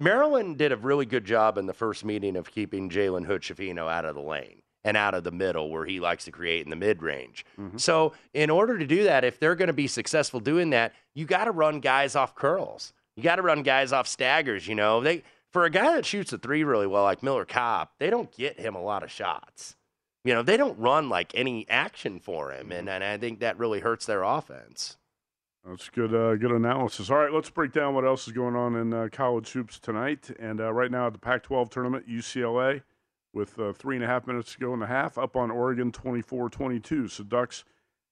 Maryland 0.00 0.58
did 0.58 0.72
a 0.72 0.76
really 0.76 1.06
good 1.06 1.24
job 1.24 1.56
in 1.56 1.66
the 1.66 1.72
first 1.72 2.04
meeting 2.04 2.36
of 2.36 2.50
keeping 2.50 2.90
Jalen 2.90 3.24
Hood 3.24 3.42
Schifino 3.42 3.90
out 3.90 4.04
of 4.04 4.16
the 4.16 4.20
lane 4.20 4.62
and 4.84 4.96
out 4.96 5.14
of 5.14 5.22
the 5.22 5.30
middle 5.30 5.70
where 5.70 5.84
he 5.86 6.00
likes 6.00 6.24
to 6.24 6.32
create 6.32 6.64
in 6.64 6.70
the 6.70 6.76
mid 6.76 7.02
range. 7.02 7.46
So, 7.76 8.12
in 8.34 8.50
order 8.50 8.78
to 8.78 8.86
do 8.86 9.04
that, 9.04 9.22
if 9.24 9.38
they're 9.38 9.54
going 9.54 9.68
to 9.68 9.72
be 9.72 9.86
successful 9.86 10.40
doing 10.40 10.70
that, 10.70 10.92
you 11.14 11.24
got 11.24 11.44
to 11.44 11.52
run 11.52 11.78
guys 11.78 12.16
off 12.16 12.34
curls. 12.34 12.92
You 13.16 13.22
got 13.22 13.36
to 13.36 13.42
run 13.42 13.62
guys 13.62 13.92
off 13.92 14.08
staggers. 14.08 14.66
You 14.66 14.74
know, 14.74 15.00
they 15.00 15.22
for 15.52 15.64
a 15.64 15.70
guy 15.70 15.94
that 15.94 16.06
shoots 16.06 16.32
a 16.32 16.38
three 16.38 16.64
really 16.64 16.86
well, 16.86 17.02
like 17.02 17.22
Miller 17.22 17.44
Kopp, 17.44 17.92
they 17.98 18.10
don't 18.10 18.32
get 18.32 18.58
him 18.58 18.74
a 18.74 18.82
lot 18.82 19.02
of 19.02 19.10
shots. 19.10 19.76
You 20.24 20.34
know, 20.34 20.42
they 20.42 20.56
don't 20.56 20.78
run 20.78 21.08
like 21.08 21.32
any 21.34 21.68
action 21.68 22.20
for 22.20 22.52
him, 22.52 22.72
and, 22.72 22.88
and 22.88 23.02
I 23.02 23.18
think 23.18 23.40
that 23.40 23.58
really 23.58 23.80
hurts 23.80 24.06
their 24.06 24.22
offense. 24.22 24.96
That's 25.64 25.88
good. 25.90 26.12
Uh, 26.12 26.34
good 26.36 26.50
analysis. 26.50 27.08
All 27.10 27.18
right, 27.18 27.32
let's 27.32 27.50
break 27.50 27.72
down 27.72 27.94
what 27.94 28.04
else 28.04 28.26
is 28.26 28.32
going 28.32 28.56
on 28.56 28.74
in 28.74 28.92
uh, 28.92 29.08
college 29.12 29.50
hoops 29.50 29.78
tonight. 29.78 30.28
And 30.40 30.60
uh, 30.60 30.72
right 30.72 30.90
now 30.90 31.06
at 31.06 31.12
the 31.12 31.20
Pac-12 31.20 31.70
tournament, 31.70 32.08
UCLA 32.08 32.82
with 33.32 33.58
uh, 33.58 33.72
three 33.72 33.96
and 33.96 34.04
a 34.04 34.08
half 34.08 34.26
minutes 34.26 34.52
to 34.52 34.58
go 34.58 34.74
in 34.74 34.80
the 34.80 34.86
half, 34.86 35.16
up 35.16 35.36
on 35.36 35.50
Oregon 35.50 35.92
24-22. 35.92 37.10
So 37.10 37.24
Ducks 37.24 37.64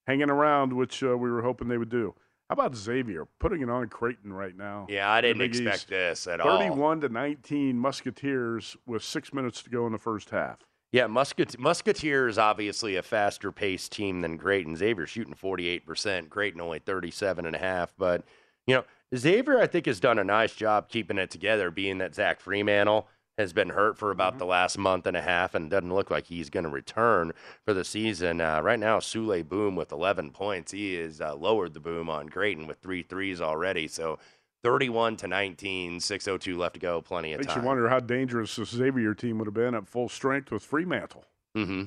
hanging 0.06 0.30
around, 0.30 0.72
which 0.72 1.02
uh, 1.02 1.16
we 1.18 1.30
were 1.30 1.42
hoping 1.42 1.68
they 1.68 1.76
would 1.76 1.90
do. 1.90 2.14
How 2.50 2.54
about 2.54 2.74
Xavier 2.74 3.26
putting 3.38 3.62
it 3.62 3.70
on 3.70 3.86
Creighton 3.88 4.32
right 4.32 4.56
now? 4.56 4.88
Yeah, 4.88 5.08
I 5.08 5.20
didn't 5.20 5.42
expect 5.42 5.76
East? 5.76 5.88
this 5.88 6.26
at 6.26 6.40
all. 6.40 6.58
31 6.58 7.02
to 7.02 7.08
19 7.08 7.78
Musketeers 7.78 8.76
with 8.86 9.04
six 9.04 9.32
minutes 9.32 9.62
to 9.62 9.70
go 9.70 9.86
in 9.86 9.92
the 9.92 9.98
first 9.98 10.30
half. 10.30 10.58
Yeah, 10.90 11.06
Musket- 11.06 11.60
Musketeer 11.60 12.26
is 12.26 12.38
obviously 12.38 12.96
a 12.96 13.04
faster 13.04 13.52
paced 13.52 13.92
team 13.92 14.20
than 14.20 14.36
Creighton. 14.36 14.74
Xavier 14.74 15.06
shooting 15.06 15.32
48%, 15.34 16.28
Creighton 16.28 16.60
only 16.60 16.80
37.5. 16.80 17.90
But, 17.96 18.24
you 18.66 18.74
know, 18.74 18.84
Xavier, 19.16 19.60
I 19.60 19.68
think, 19.68 19.86
has 19.86 20.00
done 20.00 20.18
a 20.18 20.24
nice 20.24 20.52
job 20.56 20.88
keeping 20.88 21.18
it 21.18 21.30
together, 21.30 21.70
being 21.70 21.98
that 21.98 22.16
Zach 22.16 22.42
Freemantle 22.42 23.04
has 23.40 23.52
been 23.52 23.70
hurt 23.70 23.98
for 23.98 24.10
about 24.10 24.38
the 24.38 24.44
last 24.44 24.78
month 24.78 25.06
and 25.06 25.16
a 25.16 25.20
half 25.22 25.54
and 25.54 25.70
doesn't 25.70 25.92
look 25.92 26.10
like 26.10 26.26
he's 26.26 26.50
going 26.50 26.64
to 26.64 26.70
return 26.70 27.32
for 27.64 27.74
the 27.74 27.84
season. 27.84 28.40
Uh, 28.40 28.60
right 28.60 28.78
now, 28.78 28.98
Souley 28.98 29.42
Boum 29.46 29.74
with 29.74 29.90
11 29.90 30.30
points. 30.30 30.72
He 30.72 30.94
has 30.94 31.20
uh, 31.20 31.34
lowered 31.34 31.74
the 31.74 31.80
boom 31.80 32.08
on 32.08 32.28
Creighton 32.28 32.66
with 32.66 32.78
three 32.78 33.02
threes 33.02 33.40
already. 33.40 33.88
So 33.88 34.18
31 34.62 35.16
to 35.16 35.26
19, 35.26 35.98
6.02 35.98 36.56
left 36.56 36.74
to 36.74 36.80
go, 36.80 37.00
plenty 37.00 37.32
of 37.32 37.40
Makes 37.40 37.54
time. 37.54 37.62
you 37.62 37.66
wonder 37.66 37.88
how 37.88 38.00
dangerous 38.00 38.54
this 38.56 38.70
Xavier 38.70 39.14
team 39.14 39.38
would 39.38 39.46
have 39.46 39.54
been 39.54 39.74
at 39.74 39.88
full 39.88 40.08
strength 40.08 40.50
with 40.52 40.68
Freemantle. 40.68 41.24
Mm-hmm. 41.56 41.84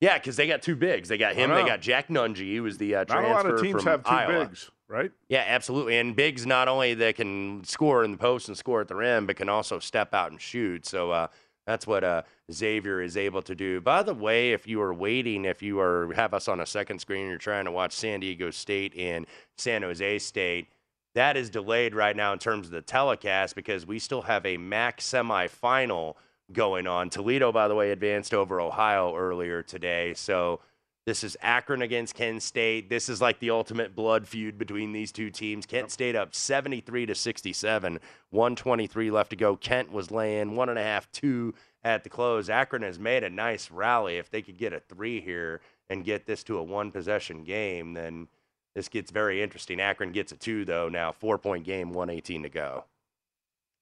Yeah, 0.00 0.18
because 0.18 0.36
they 0.36 0.46
got 0.46 0.62
two 0.62 0.76
bigs. 0.76 1.08
They 1.08 1.18
got 1.18 1.34
him. 1.34 1.50
They 1.50 1.64
got 1.64 1.80
Jack 1.80 2.08
Nunge, 2.08 2.54
who 2.54 2.62
was 2.62 2.78
the 2.78 2.94
uh, 2.94 2.98
Not 3.00 3.08
transfer 3.08 3.30
a 3.30 3.34
lot 3.34 3.46
of 3.46 3.60
teams 3.60 3.84
have 3.84 4.04
two 4.04 4.10
Iowa. 4.10 4.46
bigs, 4.46 4.70
right? 4.88 5.12
Yeah, 5.28 5.44
absolutely. 5.46 5.98
And 5.98 6.16
bigs 6.16 6.46
not 6.46 6.68
only 6.68 6.94
that 6.94 7.16
can 7.16 7.62
score 7.64 8.04
in 8.04 8.12
the 8.12 8.18
post 8.18 8.48
and 8.48 8.56
score 8.56 8.80
at 8.80 8.88
the 8.88 8.94
rim, 8.96 9.26
but 9.26 9.36
can 9.36 9.48
also 9.48 9.78
step 9.78 10.14
out 10.14 10.30
and 10.30 10.40
shoot. 10.40 10.86
So 10.86 11.10
uh, 11.10 11.26
that's 11.66 11.86
what 11.86 12.02
uh, 12.02 12.22
Xavier 12.50 13.02
is 13.02 13.16
able 13.16 13.42
to 13.42 13.54
do. 13.54 13.80
By 13.80 14.02
the 14.02 14.14
way, 14.14 14.52
if 14.52 14.66
you 14.66 14.80
are 14.80 14.94
waiting, 14.94 15.44
if 15.44 15.62
you 15.62 15.78
are 15.80 16.12
have 16.14 16.32
us 16.32 16.48
on 16.48 16.60
a 16.60 16.66
second 16.66 16.98
screen, 16.98 17.28
you're 17.28 17.36
trying 17.38 17.66
to 17.66 17.70
watch 17.70 17.92
San 17.92 18.20
Diego 18.20 18.50
State 18.50 18.96
and 18.96 19.26
San 19.58 19.82
Jose 19.82 20.18
State. 20.20 20.68
That 21.14 21.36
is 21.36 21.50
delayed 21.50 21.94
right 21.94 22.16
now 22.16 22.32
in 22.32 22.38
terms 22.38 22.66
of 22.66 22.72
the 22.72 22.82
telecast 22.82 23.54
because 23.54 23.86
we 23.86 23.98
still 23.98 24.22
have 24.22 24.46
a 24.46 24.56
MAC 24.56 25.00
semifinal 25.00 26.14
going 26.52 26.86
on. 26.86 27.10
Toledo, 27.10 27.52
by 27.52 27.68
the 27.68 27.74
way, 27.74 27.90
advanced 27.90 28.32
over 28.32 28.60
Ohio 28.60 29.14
earlier 29.14 29.62
today. 29.62 30.14
So 30.14 30.60
this 31.08 31.24
is 31.24 31.38
Akron 31.40 31.80
against 31.80 32.14
Kent 32.14 32.42
State. 32.42 32.90
This 32.90 33.08
is 33.08 33.22
like 33.22 33.38
the 33.38 33.48
ultimate 33.48 33.96
blood 33.96 34.28
feud 34.28 34.58
between 34.58 34.92
these 34.92 35.10
two 35.10 35.30
teams. 35.30 35.64
Kent 35.64 35.90
State 35.90 36.14
up 36.14 36.34
73 36.34 37.06
to 37.06 37.14
67, 37.14 37.98
123 38.28 39.10
left 39.10 39.30
to 39.30 39.36
go. 39.36 39.56
Kent 39.56 39.90
was 39.90 40.10
laying 40.10 40.54
one 40.54 40.68
and 40.68 40.78
a 40.78 40.82
half, 40.82 41.10
two 41.10 41.54
at 41.82 42.04
the 42.04 42.10
close. 42.10 42.50
Akron 42.50 42.82
has 42.82 42.98
made 42.98 43.24
a 43.24 43.30
nice 43.30 43.70
rally. 43.70 44.18
If 44.18 44.30
they 44.30 44.42
could 44.42 44.58
get 44.58 44.74
a 44.74 44.80
three 44.80 45.22
here 45.22 45.62
and 45.88 46.04
get 46.04 46.26
this 46.26 46.44
to 46.44 46.58
a 46.58 46.62
one 46.62 46.90
possession 46.90 47.42
game, 47.42 47.94
then 47.94 48.28
this 48.74 48.90
gets 48.90 49.10
very 49.10 49.42
interesting. 49.42 49.80
Akron 49.80 50.12
gets 50.12 50.32
a 50.32 50.36
two, 50.36 50.66
though, 50.66 50.90
now. 50.90 51.10
Four 51.10 51.38
point 51.38 51.64
game, 51.64 51.94
118 51.94 52.42
to 52.42 52.50
go. 52.50 52.84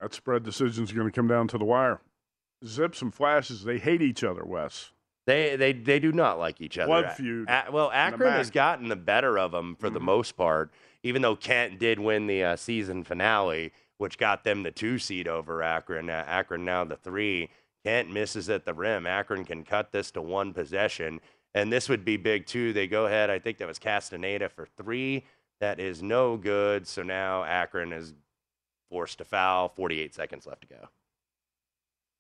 That 0.01 0.15
spread 0.15 0.45
decision 0.45 0.85
is 0.85 0.93
going 0.93 1.09
to 1.09 1.13
come 1.13 1.27
down 1.27 1.49
to 1.49 1.59
the 1.59 1.65
wire. 1.65 2.01
Zips 2.65 3.03
and 3.03 3.13
flashes, 3.13 3.65
they 3.65 3.79
hate 3.79 4.01
each 4.01 4.23
other, 4.23 4.45
Wes. 4.45 4.93
They 5.27 5.57
they 5.57 5.73
they 5.73 5.99
do 5.99 6.13
not 6.13 6.39
like 6.39 6.61
each 6.61 6.79
other. 6.79 6.87
Blood 6.87 7.13
feud 7.15 7.49
A- 7.49 7.67
well, 7.73 7.91
Akron 7.93 8.31
has 8.33 8.51
gotten 8.51 8.89
the 8.89 8.97
better 8.97 9.39
of 9.39 9.51
them 9.53 9.75
for 9.77 9.91
the 9.91 10.01
most 10.01 10.37
part, 10.37 10.73
even 11.03 11.21
though 11.23 11.37
Kent 11.37 11.79
did 11.81 11.99
win 11.99 12.27
the 12.29 12.45
uh, 12.45 12.57
season 12.57 13.03
finale, 13.03 13.73
which 13.99 14.19
got 14.19 14.45
them 14.45 14.63
the 14.63 14.71
two 14.71 14.99
seed 14.99 15.27
over 15.27 15.63
Akron. 15.63 16.09
Uh, 16.09 16.25
Akron 16.27 16.65
now 16.65 16.85
the 16.85 16.97
three. 16.97 17.51
Kent 17.85 18.11
misses 18.11 18.49
at 18.51 18.65
the 18.65 18.75
rim. 18.75 19.07
Akron 19.07 19.45
can 19.45 19.63
cut 19.65 19.93
this 19.93 20.11
to 20.13 20.23
one 20.23 20.53
possession, 20.53 21.21
and 21.55 21.73
this 21.73 21.89
would 21.89 22.05
be 22.05 22.17
big 22.17 22.47
too. 22.47 22.73
They 22.73 22.87
go 22.87 23.07
ahead. 23.07 23.29
I 23.31 23.39
think 23.39 23.59
that 23.59 23.69
was 23.69 23.79
Castaneda 23.79 24.49
for 24.49 24.67
three. 24.77 25.25
That 25.61 25.81
is 25.81 26.03
no 26.03 26.37
good. 26.37 26.87
So 26.87 27.03
now 27.03 27.43
Akron 27.45 27.93
is 27.93 28.15
forced 28.91 29.19
to 29.19 29.25
foul. 29.25 29.69
48 29.71 30.15
seconds 30.15 30.47
left 30.47 30.63
to 30.63 30.67
go. 30.69 30.89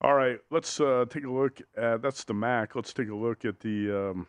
All 0.01 0.15
right, 0.15 0.39
let's 0.51 0.79
uh, 0.81 1.07
take 1.09 1.25
a 1.25 1.31
look 1.31 1.61
at 1.77 2.03
that's 2.03 2.25
the 2.25 2.35
MAC. 2.35 2.77
Let's 2.77 2.93
take 2.93 3.09
a 3.09 3.15
look 3.15 3.45
at 3.45 3.61
the 3.61 4.11
um, 4.11 4.27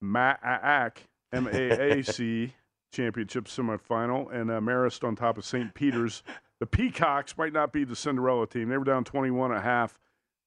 MAC 0.00 1.04
MAAC 1.32 2.52
championship 2.92 3.44
semifinal, 3.44 4.32
and 4.34 4.50
uh, 4.50 4.60
Marist 4.60 5.04
on 5.04 5.16
top 5.16 5.38
of 5.38 5.44
St. 5.44 5.74
Peter's. 5.74 6.22
The 6.58 6.66
Peacocks 6.66 7.38
might 7.38 7.52
not 7.52 7.72
be 7.72 7.84
the 7.84 7.96
Cinderella 7.96 8.46
team. 8.46 8.68
They 8.68 8.76
were 8.76 8.84
down 8.84 9.04
21 9.04 9.52
a 9.52 9.60
half. 9.60 9.98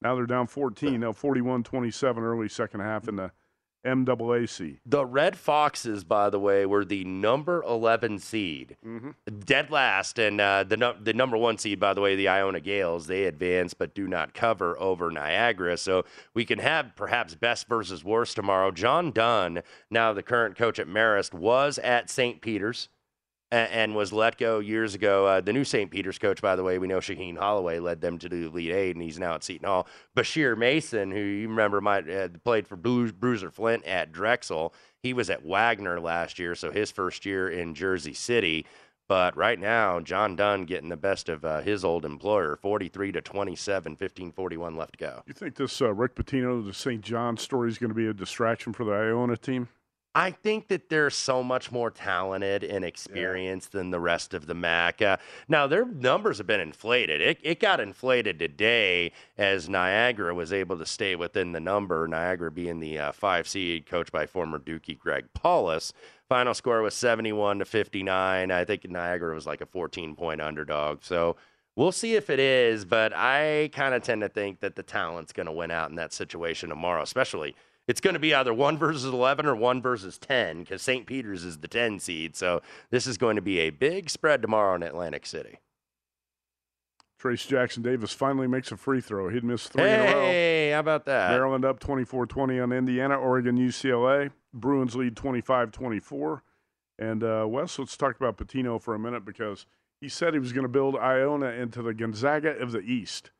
Now 0.01 0.15
they're 0.15 0.25
down 0.25 0.47
14. 0.47 0.99
Now 0.99 1.11
41-27 1.11 2.17
early 2.17 2.49
second 2.49 2.81
half 2.81 3.07
in 3.07 3.15
the 3.15 3.31
MAAC. 3.85 4.79
The 4.85 5.05
Red 5.05 5.35
Foxes, 5.37 6.03
by 6.03 6.29
the 6.29 6.39
way, 6.39 6.65
were 6.65 6.85
the 6.85 7.03
number 7.03 7.61
11 7.63 8.19
seed, 8.19 8.77
dead 9.45 9.69
last, 9.69 10.17
and 10.19 10.39
uh, 10.39 10.63
the 10.63 10.77
num- 10.77 10.97
the 11.03 11.13
number 11.13 11.37
one 11.37 11.57
seed, 11.57 11.79
by 11.79 11.93
the 11.93 12.01
way, 12.01 12.15
the 12.15 12.27
Iona 12.29 12.59
Gales. 12.59 13.07
They 13.07 13.25
advance 13.25 13.73
but 13.73 13.93
do 13.93 14.07
not 14.07 14.33
cover 14.33 14.79
over 14.79 15.11
Niagara, 15.11 15.77
so 15.77 16.05
we 16.33 16.45
can 16.45 16.59
have 16.59 16.95
perhaps 16.95 17.35
best 17.35 17.67
versus 17.67 18.03
worst 18.03 18.35
tomorrow. 18.35 18.71
John 18.71 19.11
Dunne, 19.11 19.63
now 19.89 20.13
the 20.13 20.23
current 20.23 20.55
coach 20.55 20.79
at 20.79 20.87
Marist, 20.87 21.33
was 21.33 21.77
at 21.79 22.09
St. 22.09 22.41
Peter's 22.41 22.89
a- 23.53 23.73
and 23.73 23.95
was 23.95 24.11
let 24.11 24.37
go 24.37 24.59
years 24.59 24.95
ago. 24.95 25.25
Uh, 25.27 25.41
the 25.41 25.53
new 25.53 25.63
St. 25.63 25.89
Peter's 25.91 26.17
coach, 26.17 26.41
by 26.41 26.55
the 26.55 26.63
way, 26.63 26.79
we 26.79 26.87
know 26.87 26.99
Shaheen 26.99 27.37
Holloway 27.37 27.79
led 27.79 28.01
them 28.01 28.17
to 28.19 28.27
the 28.29 28.47
Elite 28.47 28.71
Eight, 28.71 28.95
and 28.95 29.03
he's 29.03 29.19
now 29.19 29.35
at 29.35 29.43
Seton 29.43 29.67
Hall. 29.67 29.87
Bashir 30.17 30.57
Mason, 30.57 31.11
who 31.11 31.19
you 31.19 31.47
remember 31.47 31.79
might 31.81 32.09
uh, 32.09 32.29
played 32.43 32.67
for 32.67 32.75
Bru- 32.75 33.11
Bruiser 33.13 33.51
Flint 33.51 33.85
at 33.85 34.11
Drexel, 34.11 34.73
he 35.01 35.13
was 35.13 35.29
at 35.29 35.45
Wagner 35.45 35.99
last 35.99 36.39
year, 36.39 36.55
so 36.55 36.71
his 36.71 36.91
first 36.91 37.25
year 37.25 37.49
in 37.49 37.75
Jersey 37.75 38.13
City. 38.13 38.65
But 39.09 39.35
right 39.35 39.59
now, 39.59 39.99
John 39.99 40.37
Dunne 40.37 40.63
getting 40.63 40.87
the 40.87 40.95
best 40.95 41.27
of 41.27 41.43
uh, 41.43 41.59
his 41.61 41.83
old 41.83 42.05
employer, 42.05 42.55
43 42.55 43.11
to 43.11 43.21
27, 43.21 43.97
15:41 43.97 44.77
left 44.77 44.93
to 44.93 44.97
go. 44.97 45.23
You 45.27 45.33
think 45.33 45.55
this 45.55 45.81
uh, 45.81 45.93
Rick 45.93 46.15
Pitino, 46.15 46.65
the 46.65 46.73
St. 46.73 47.01
John 47.01 47.35
story, 47.35 47.69
is 47.69 47.77
going 47.77 47.89
to 47.89 47.95
be 47.95 48.07
a 48.07 48.13
distraction 48.13 48.71
for 48.71 48.85
the 48.85 48.93
Iona 48.93 49.35
team? 49.35 49.67
I 50.15 50.29
think 50.29 50.67
that 50.67 50.89
they're 50.89 51.09
so 51.09 51.41
much 51.41 51.71
more 51.71 51.89
talented 51.89 52.63
and 52.63 52.85
experienced 52.85 53.71
than 53.71 53.89
the 53.89 53.99
rest 53.99 54.35
of 54.35 54.45
the 54.45 54.53
MAC. 54.53 55.01
Uh, 55.01 55.17
now, 55.47 55.65
their 55.65 55.85
numbers 55.85 56.37
have 56.37 56.45
been 56.45 56.59
inflated. 56.59 57.19
It, 57.19 57.39
it 57.41 57.59
got 57.59 57.79
inflated 57.79 58.37
today 58.37 59.11
as 59.39 59.67
Niagara 59.67 60.35
was 60.35 60.53
able 60.53 60.77
to 60.77 60.85
stay 60.85 61.15
within 61.15 61.51
the 61.51 61.59
number, 61.59 62.07
Niagara 62.07 62.51
being 62.51 62.79
the 62.79 62.99
uh, 62.99 63.11
five 63.11 63.47
seed, 63.47 63.87
coached 63.87 64.11
by 64.11 64.27
former 64.27 64.59
Dookie 64.59 64.99
Greg 64.99 65.25
Paulus. 65.33 65.93
Final 66.29 66.53
score 66.53 66.83
was 66.83 66.93
71 66.93 67.59
to 67.59 67.65
59. 67.65 68.51
I 68.51 68.65
think 68.65 68.87
Niagara 68.87 69.33
was 69.33 69.47
like 69.47 69.61
a 69.61 69.65
14 69.65 70.15
point 70.15 70.41
underdog. 70.41 71.03
So 71.03 71.37
we'll 71.75 71.91
see 71.91 72.15
if 72.15 72.29
it 72.29 72.39
is, 72.39 72.85
but 72.85 73.13
I 73.15 73.71
kind 73.73 73.95
of 73.95 74.03
tend 74.03 74.21
to 74.21 74.29
think 74.29 74.59
that 74.59 74.75
the 74.75 74.83
talent's 74.83 75.33
going 75.33 75.47
to 75.47 75.51
win 75.51 75.71
out 75.71 75.89
in 75.89 75.95
that 75.95 76.13
situation 76.13 76.69
tomorrow, 76.69 77.01
especially 77.01 77.55
it's 77.87 78.01
going 78.01 78.13
to 78.13 78.19
be 78.19 78.33
either 78.33 78.53
one 78.53 78.77
versus 78.77 79.05
11 79.05 79.45
or 79.45 79.55
one 79.55 79.81
versus 79.81 80.17
10 80.17 80.61
because 80.61 80.81
St. 80.81 81.05
Peter's 81.05 81.43
is 81.43 81.59
the 81.59 81.67
10 81.67 81.99
seed. 81.99 82.35
So 82.35 82.61
this 82.91 83.07
is 83.07 83.17
going 83.17 83.35
to 83.35 83.41
be 83.41 83.59
a 83.59 83.69
big 83.69 84.09
spread 84.09 84.41
tomorrow 84.41 84.75
in 84.75 84.83
Atlantic 84.83 85.25
City. 85.25 85.59
Trayce 87.21 87.47
Jackson 87.47 87.83
Davis 87.83 88.11
finally 88.11 88.47
makes 88.47 88.71
a 88.71 88.77
free 88.77 88.99
throw. 88.99 89.29
He'd 89.29 89.45
missed 89.45 89.71
three 89.71 89.83
in 89.83 89.99
a 89.99 90.03
row. 90.03 90.25
Hey, 90.25 90.71
how 90.71 90.79
about 90.79 91.05
that? 91.05 91.31
Maryland 91.31 91.63
up 91.63 91.79
24 91.79 92.25
20 92.25 92.59
on 92.59 92.73
Indiana, 92.73 93.15
Oregon, 93.15 93.57
UCLA. 93.57 94.31
Bruins 94.53 94.95
lead 94.95 95.15
25 95.15 95.71
24. 95.71 96.43
And 96.99 97.23
uh, 97.23 97.45
Wes, 97.47 97.79
let's 97.79 97.95
talk 97.95 98.17
about 98.17 98.37
Pitino 98.37 98.81
for 98.81 98.93
a 98.93 98.99
minute 98.99 99.25
because 99.25 99.65
he 100.01 100.09
said 100.09 100.33
he 100.33 100.39
was 100.39 100.51
going 100.51 100.63
to 100.63 100.69
build 100.69 100.97
Iona 100.97 101.47
into 101.47 101.81
the 101.81 101.93
Gonzaga 101.93 102.49
of 102.57 102.71
the 102.71 102.81
East. 102.81 103.31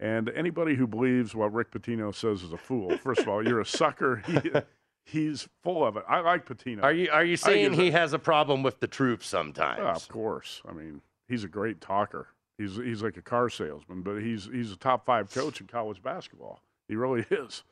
And 0.00 0.30
anybody 0.30 0.74
who 0.74 0.86
believes 0.86 1.34
what 1.34 1.52
Rick 1.52 1.72
Pitino 1.72 2.14
says 2.14 2.42
is 2.42 2.52
a 2.52 2.56
fool. 2.56 2.96
First 2.96 3.20
of 3.20 3.28
all, 3.28 3.46
you're 3.46 3.60
a 3.60 3.66
sucker. 3.66 4.22
He, 4.26 4.50
he's 5.04 5.46
full 5.62 5.86
of 5.86 5.98
it. 5.98 6.04
I 6.08 6.20
like 6.20 6.46
Pitino. 6.46 6.82
Are 6.82 6.92
you 6.92 7.10
are 7.12 7.24
you 7.24 7.36
saying 7.36 7.74
he 7.74 7.90
has 7.90 8.14
a 8.14 8.18
problem 8.18 8.62
with 8.62 8.80
the 8.80 8.86
truth 8.86 9.22
sometimes? 9.22 9.80
Oh, 9.82 9.88
of 9.88 10.08
course. 10.08 10.62
I 10.66 10.72
mean, 10.72 11.02
he's 11.28 11.44
a 11.44 11.48
great 11.48 11.82
talker. 11.82 12.28
He's 12.56 12.76
he's 12.76 13.02
like 13.02 13.18
a 13.18 13.22
car 13.22 13.50
salesman, 13.50 14.00
but 14.00 14.20
he's 14.20 14.46
he's 14.50 14.72
a 14.72 14.76
top 14.76 15.04
five 15.04 15.30
coach 15.30 15.60
in 15.60 15.66
college 15.66 16.02
basketball. 16.02 16.62
He 16.88 16.96
really 16.96 17.26
is. 17.30 17.62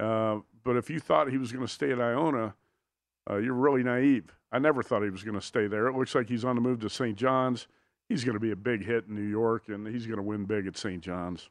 Uh, 0.00 0.38
but 0.64 0.76
if 0.76 0.88
you 0.88 0.98
thought 0.98 1.30
he 1.30 1.38
was 1.38 1.52
going 1.52 1.64
to 1.64 1.72
stay 1.72 1.92
at 1.92 2.00
Iona, 2.00 2.54
uh, 3.30 3.36
you're 3.36 3.54
really 3.54 3.82
naive. 3.82 4.34
I 4.50 4.58
never 4.58 4.82
thought 4.82 5.02
he 5.02 5.10
was 5.10 5.22
going 5.22 5.38
to 5.38 5.44
stay 5.44 5.66
there. 5.66 5.88
It 5.88 5.96
looks 5.96 6.14
like 6.14 6.28
he's 6.28 6.44
on 6.44 6.54
the 6.54 6.60
move 6.60 6.80
to 6.80 6.90
St. 6.90 7.16
John's. 7.16 7.66
He's 8.08 8.24
going 8.24 8.34
to 8.34 8.40
be 8.40 8.52
a 8.52 8.56
big 8.56 8.84
hit 8.84 9.06
in 9.08 9.14
New 9.14 9.28
York, 9.28 9.64
and 9.68 9.86
he's 9.86 10.06
going 10.06 10.18
to 10.18 10.22
win 10.22 10.44
big 10.44 10.66
at 10.66 10.76
St. 10.76 11.02
John's. 11.02 11.50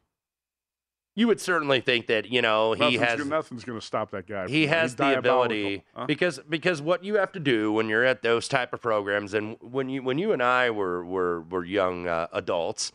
You 1.18 1.28
would 1.28 1.40
certainly 1.40 1.80
think 1.80 2.08
that 2.08 2.30
you 2.30 2.42
know 2.42 2.74
he 2.74 2.80
nothing's, 2.80 3.02
has 3.02 3.18
gonna, 3.20 3.30
nothing's 3.30 3.64
going 3.64 3.80
to 3.80 3.86
stop 3.86 4.12
that 4.12 4.28
guy. 4.28 4.48
he 4.48 4.68
has 4.68 4.96
the 4.96 5.18
ability. 5.18 5.84
Huh? 5.96 6.06
because 6.06 6.40
because 6.50 6.82
what 6.82 7.04
you 7.06 7.16
have 7.16 7.32
to 7.34 7.40
do 7.40 7.72
when 7.72 7.88
you're 7.88 8.04
at 8.04 8.22
those 8.22 8.48
type 8.50 8.74
of 8.74 8.82
programs 8.82 9.34
and 9.34 9.56
when 9.62 9.88
you 9.90 10.04
when 10.04 10.18
you 10.18 10.34
and 10.34 10.44
I 10.44 10.70
were 10.72 11.06
were 11.06 11.42
were 11.42 11.64
young 11.64 12.08
uh, 12.08 12.28
adults, 12.34 12.92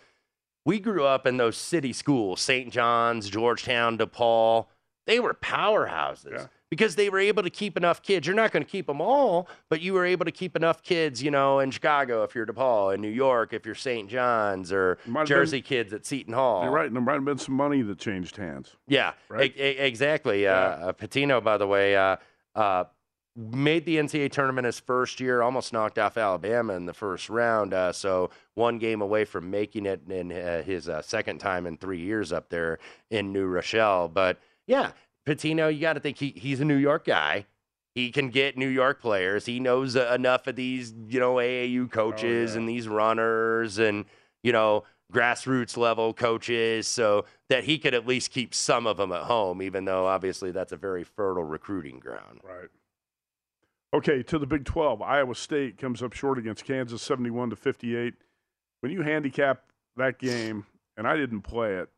we 0.66 0.79
grew 0.79 1.05
up 1.05 1.27
in 1.27 1.39
those 1.39 1.57
city 1.57 1.95
schools, 1.95 2.41
St. 2.41 2.71
John's, 2.71 3.31
Georgetown, 3.31 3.97
DePaul. 3.97 4.66
They 5.07 5.18
were 5.18 5.35
powerhouses. 5.35 6.33
Yeah. 6.33 6.47
Because 6.71 6.95
they 6.95 7.09
were 7.11 7.18
able 7.18 7.43
to 7.43 7.51
keep 7.51 7.77
enough 7.77 8.01
kids. 8.01 8.27
You're 8.29 8.37
not 8.37 8.53
going 8.53 8.64
to 8.64 8.71
keep 8.71 8.87
them 8.87 9.01
all, 9.01 9.49
but 9.68 9.81
you 9.81 9.93
were 9.93 10.05
able 10.07 10.25
to 10.25 10.31
keep 10.31 10.55
enough 10.55 10.83
kids, 10.83 11.21
you 11.21 11.31
know, 11.33 11.59
in 11.59 11.73
Chicago 11.73 12.23
if 12.23 12.35
you're 12.35 12.47
DePaul, 12.47 12.95
in 12.95 13.01
New 13.01 13.09
York 13.09 13.53
if 13.53 13.66
you're 13.66 13.75
St. 13.75 14.09
John's, 14.09 14.73
or 14.73 14.99
Jersey 15.25 15.62
kids 15.62 15.93
at 15.93 16.07
Seton 16.07 16.33
Hall. 16.33 16.62
You're 16.62 16.73
right. 16.73 16.87
and 16.87 16.95
There 16.95 17.03
might 17.03 17.14
have 17.14 17.25
been 17.25 17.39
some 17.39 17.57
money 17.57 17.83
that 17.83 17.99
changed 17.99 18.37
hands. 18.37 18.77
Yeah, 18.87 19.14
Right? 19.29 19.53
e- 19.57 19.61
exactly. 19.61 20.45
Yeah. 20.45 20.53
Uh, 20.53 20.87
uh, 20.89 20.93
Pitino, 20.93 21.43
by 21.43 21.57
the 21.59 21.66
way, 21.66 21.97
uh, 21.97 22.16
uh, 22.55 22.85
made 23.37 23.85
the 23.85 23.97
NCAA 23.97 24.31
tournament 24.31 24.64
his 24.64 24.79
first 24.79 25.18
year, 25.21 25.43
almost 25.43 25.73
knocked 25.73 25.99
off 25.99 26.16
Alabama 26.16 26.75
in 26.75 26.87
the 26.87 26.95
first 26.95 27.29
round. 27.29 27.75
Uh, 27.75 27.91
so 27.93 28.31
one 28.55 28.79
game 28.79 29.01
away 29.03 29.25
from 29.25 29.51
making 29.51 29.87
it 29.87 30.03
in 30.09 30.31
uh, 30.33 30.62
his 30.62 30.89
uh, 30.89 31.03
second 31.03 31.39
time 31.39 31.66
in 31.66 31.77
three 31.77 32.01
years 32.01 32.33
up 32.33 32.49
there 32.49 32.79
in 33.11 33.33
New 33.33 33.47
Rochelle. 33.47 34.09
But 34.09 34.39
yeah, 34.66 34.93
Pitino, 35.27 35.73
you 35.73 35.81
got 35.81 35.95
to 35.95 36.01
think 36.01 36.18
he, 36.18 36.35
he's 36.37 36.61
a 36.61 36.64
New 36.64 36.77
York 36.77 37.05
guy. 37.05 37.47
He 37.95 38.11
can 38.11 38.31
get 38.31 38.57
New 38.57 38.68
York 38.68 39.01
players. 39.01 39.47
He 39.47 39.61
knows 39.61 39.97
uh, 39.97 40.12
enough 40.14 40.47
of 40.47 40.57
these, 40.57 40.95
you 41.09 41.18
know, 41.18 41.35
AAU 41.35 41.91
coaches 41.91 42.53
yeah. 42.53 42.59
and 42.59 42.68
these 42.68 42.87
runners 42.89 43.79
and, 43.79 44.05
you 44.43 44.53
know, 44.53 44.85
grassroots 45.12 45.77
level 45.77 46.14
coaches 46.14 46.87
so 46.87 47.25
that 47.49 47.64
he 47.64 47.79
could 47.79 47.95
at 47.95 48.07
least 48.07 48.31
keep 48.31 48.55
some 48.55 48.87
of 48.87 48.97
them 48.97 49.12
at 49.12 49.25
home, 49.25 49.61
even 49.61 49.85
though 49.85 50.07
obviously 50.07 50.53
that's 50.53 50.73
a 50.73 50.77
very 50.77 51.03
fertile 51.03 51.43
recruiting 51.43 51.99
ground. 51.99 52.41
Right. 52.45 52.68
Okay, 53.93 54.23
to 54.23 54.39
the 54.39 54.47
Big 54.47 54.64
12. 54.64 55.03
Iowa 55.03 55.35
State 55.35 55.77
comes 55.77 56.01
up 56.03 56.12
short 56.12 56.39
against 56.39 56.64
Kansas 56.64 57.03
71 57.03 57.51
to 57.51 57.57
58. 57.57 58.14
When 58.81 58.93
you 58.93 59.03
handicap 59.03 59.64
that 59.97 60.18
game, 60.18 60.64
and 60.97 61.09
I 61.09 61.16
didn't 61.16 61.43
play 61.43 61.75
it, 61.75 61.89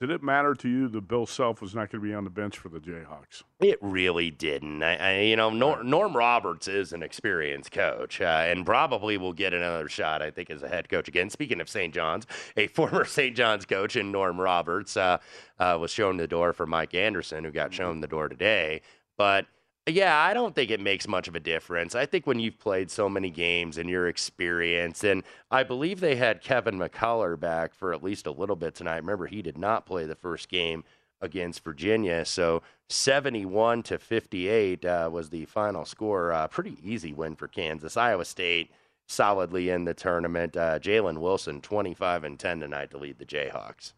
did 0.00 0.10
it 0.10 0.22
matter 0.22 0.54
to 0.54 0.68
you 0.68 0.88
that 0.88 1.08
Bill 1.08 1.26
Self 1.26 1.60
was 1.60 1.74
not 1.74 1.90
going 1.90 2.02
to 2.02 2.08
be 2.08 2.14
on 2.14 2.24
the 2.24 2.30
bench 2.30 2.56
for 2.56 2.68
the 2.68 2.78
Jayhawks? 2.78 3.42
It 3.60 3.78
really 3.80 4.30
didn't. 4.30 4.82
I, 4.82 4.96
I, 4.96 5.20
you 5.22 5.34
know, 5.34 5.50
Norm, 5.50 5.88
Norm 5.90 6.16
Roberts 6.16 6.68
is 6.68 6.92
an 6.92 7.02
experienced 7.02 7.72
coach, 7.72 8.20
uh, 8.20 8.44
and 8.46 8.64
probably 8.64 9.16
will 9.16 9.32
get 9.32 9.52
another 9.52 9.88
shot. 9.88 10.22
I 10.22 10.30
think 10.30 10.50
as 10.50 10.62
a 10.62 10.68
head 10.68 10.88
coach 10.88 11.08
again. 11.08 11.30
Speaking 11.30 11.60
of 11.60 11.68
St. 11.68 11.92
John's, 11.92 12.26
a 12.56 12.66
former 12.68 13.04
St. 13.04 13.36
John's 13.36 13.64
coach 13.64 13.96
in 13.96 14.12
Norm 14.12 14.40
Roberts 14.40 14.96
uh, 14.96 15.18
uh, 15.58 15.76
was 15.80 15.90
shown 15.90 16.16
the 16.16 16.28
door 16.28 16.52
for 16.52 16.66
Mike 16.66 16.94
Anderson, 16.94 17.42
who 17.42 17.50
got 17.50 17.74
shown 17.74 18.00
the 18.00 18.06
door 18.06 18.28
today. 18.28 18.82
But 19.16 19.46
yeah, 19.86 20.18
I 20.18 20.34
don't 20.34 20.54
think 20.54 20.70
it 20.70 20.80
makes 20.80 21.08
much 21.08 21.28
of 21.28 21.36
a 21.36 21.40
difference. 21.40 21.94
I 21.94 22.06
think 22.06 22.26
when 22.26 22.38
you've 22.38 22.58
played 22.58 22.90
so 22.90 23.08
many 23.08 23.30
games 23.30 23.78
and 23.78 23.88
your 23.88 24.08
experience, 24.08 25.04
and 25.04 25.22
I 25.50 25.62
believe 25.62 26.00
they 26.00 26.16
had 26.16 26.42
Kevin 26.42 26.78
McCullar 26.78 27.38
back 27.38 27.74
for 27.74 27.92
at 27.92 28.02
least 28.02 28.26
a 28.26 28.32
little 28.32 28.56
bit 28.56 28.74
tonight. 28.74 28.98
Remember, 28.98 29.26
he 29.26 29.42
did 29.42 29.56
not 29.56 29.86
play 29.86 30.04
the 30.04 30.14
first 30.14 30.48
game 30.48 30.84
against 31.20 31.64
Virginia. 31.64 32.24
So 32.24 32.62
71 32.88 33.82
to 33.84 33.98
58 33.98 34.84
uh, 34.84 35.10
was 35.12 35.30
the 35.30 35.44
final 35.46 35.84
score. 35.84 36.32
Uh, 36.32 36.48
pretty 36.48 36.78
easy 36.82 37.12
win 37.12 37.34
for 37.34 37.48
Kansas. 37.48 37.96
Iowa 37.96 38.24
State 38.24 38.70
solidly 39.06 39.70
in 39.70 39.84
the 39.84 39.94
tournament. 39.94 40.56
Uh, 40.56 40.78
Jalen 40.78 41.18
Wilson 41.18 41.60
25 41.60 42.24
and 42.24 42.38
10 42.38 42.60
tonight 42.60 42.90
to 42.90 42.98
lead 42.98 43.18
the 43.18 43.24
Jayhawks. 43.24 43.92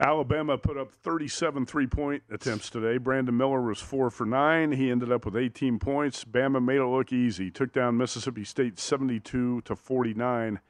Alabama 0.00 0.56
put 0.56 0.76
up 0.76 0.92
37 1.02 1.66
three 1.66 1.86
point 1.86 2.22
attempts 2.30 2.70
today. 2.70 2.98
Brandon 2.98 3.36
Miller 3.36 3.60
was 3.62 3.80
four 3.80 4.10
for 4.10 4.24
nine. 4.24 4.72
He 4.72 4.90
ended 4.90 5.10
up 5.10 5.24
with 5.24 5.36
18 5.36 5.78
points. 5.80 6.24
Bama 6.24 6.64
made 6.64 6.76
it 6.78 6.84
look 6.86 7.12
easy. 7.12 7.50
Took 7.50 7.72
down 7.72 7.96
Mississippi 7.96 8.44
State 8.44 8.78
72 8.78 9.62
to 9.62 9.74
49. 9.76 10.60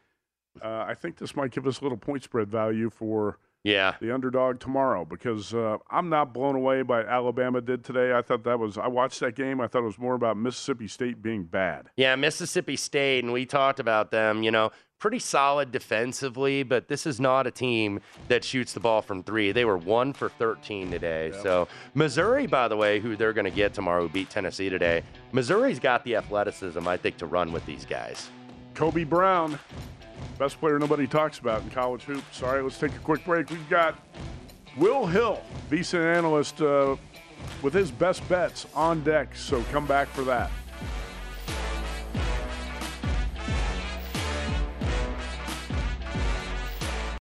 Uh, 0.63 0.85
I 0.89 0.95
think 0.95 1.19
this 1.19 1.37
might 1.37 1.51
give 1.51 1.67
us 1.67 1.81
a 1.81 1.83
little 1.83 1.99
point 1.99 2.23
spread 2.23 2.49
value 2.49 2.89
for 2.89 3.39
Yeah. 3.65 3.97
the 4.01 4.13
underdog 4.13 4.61
tomorrow 4.61 5.05
because 5.05 5.53
uh, 5.55 5.77
I'm 5.91 6.09
not 6.09 6.33
blown 6.33 6.57
away 6.57 6.81
by 6.83 7.01
what 7.01 7.07
Alabama 7.09 7.61
did 7.61 7.85
today. 7.85 8.15
I 8.17 8.23
thought 8.23 8.45
that 8.45 8.59
was, 8.59 8.79
I 8.79 8.89
watched 8.89 9.21
that 9.21 9.37
game. 9.37 9.61
I 9.61 9.67
thought 9.69 9.83
it 9.83 9.87
was 9.87 9.99
more 9.99 10.15
about 10.15 10.39
Mississippi 10.39 10.89
State 10.89 11.21
being 11.23 11.45
bad. 11.45 11.91
Yeah, 11.99 12.17
Mississippi 12.17 12.77
State, 12.77 13.23
and 13.25 13.33
we 13.33 13.45
talked 13.45 13.79
about 13.79 14.11
them, 14.11 14.43
you 14.43 14.51
know, 14.51 14.71
pretty 14.99 15.19
solid 15.19 15.71
defensively, 15.71 16.63
but 16.63 16.89
this 16.89 17.07
is 17.07 17.21
not 17.21 17.47
a 17.47 17.51
team 17.51 18.01
that 18.29 18.45
shoots 18.45 18.73
the 18.73 18.81
ball 18.81 19.01
from 19.01 19.23
three. 19.23 19.53
They 19.53 19.65
were 19.65 19.79
one 19.79 20.13
for 20.13 20.29
13 20.29 20.91
today. 20.91 21.33
So, 21.43 21.69
Missouri, 21.95 22.47
by 22.47 22.69
the 22.69 22.77
way, 22.77 22.99
who 22.99 23.17
they're 23.17 23.33
going 23.33 23.45
to 23.45 23.51
get 23.51 23.75
tomorrow, 23.75 24.03
who 24.03 24.09
beat 24.09 24.31
Tennessee 24.31 24.69
today, 24.69 25.03
Missouri's 25.33 25.79
got 25.79 26.05
the 26.05 26.17
athleticism, 26.17 26.87
I 26.87 26.97
think, 26.97 27.17
to 27.19 27.27
run 27.27 27.53
with 27.53 27.65
these 27.67 27.85
guys. 27.85 28.29
Kobe 28.75 29.05
Brown, 29.05 29.59
best 30.39 30.59
player 30.61 30.79
nobody 30.79 31.07
talks 31.07 31.39
about 31.39 31.63
in 31.63 31.71
college 31.71 32.03
hoops. 32.03 32.43
All 32.43 32.55
right, 32.55 32.63
let's 32.63 32.79
take 32.79 32.95
a 32.95 33.01
quick 33.01 33.25
break. 33.25 33.51
We've 33.51 33.69
got 33.69 33.99
Will 34.77 35.07
Hill, 35.07 35.43
VSiN 35.71 36.17
analyst, 36.17 36.61
uh, 36.61 36.97
with 37.63 37.73
his 37.73 37.91
best 37.91 38.29
bets 38.29 38.67
on 38.75 39.03
deck. 39.05 39.35
So 39.37 39.63
come 39.71 39.87
back 39.87 40.09
for 40.09 40.23
that. 40.23 40.51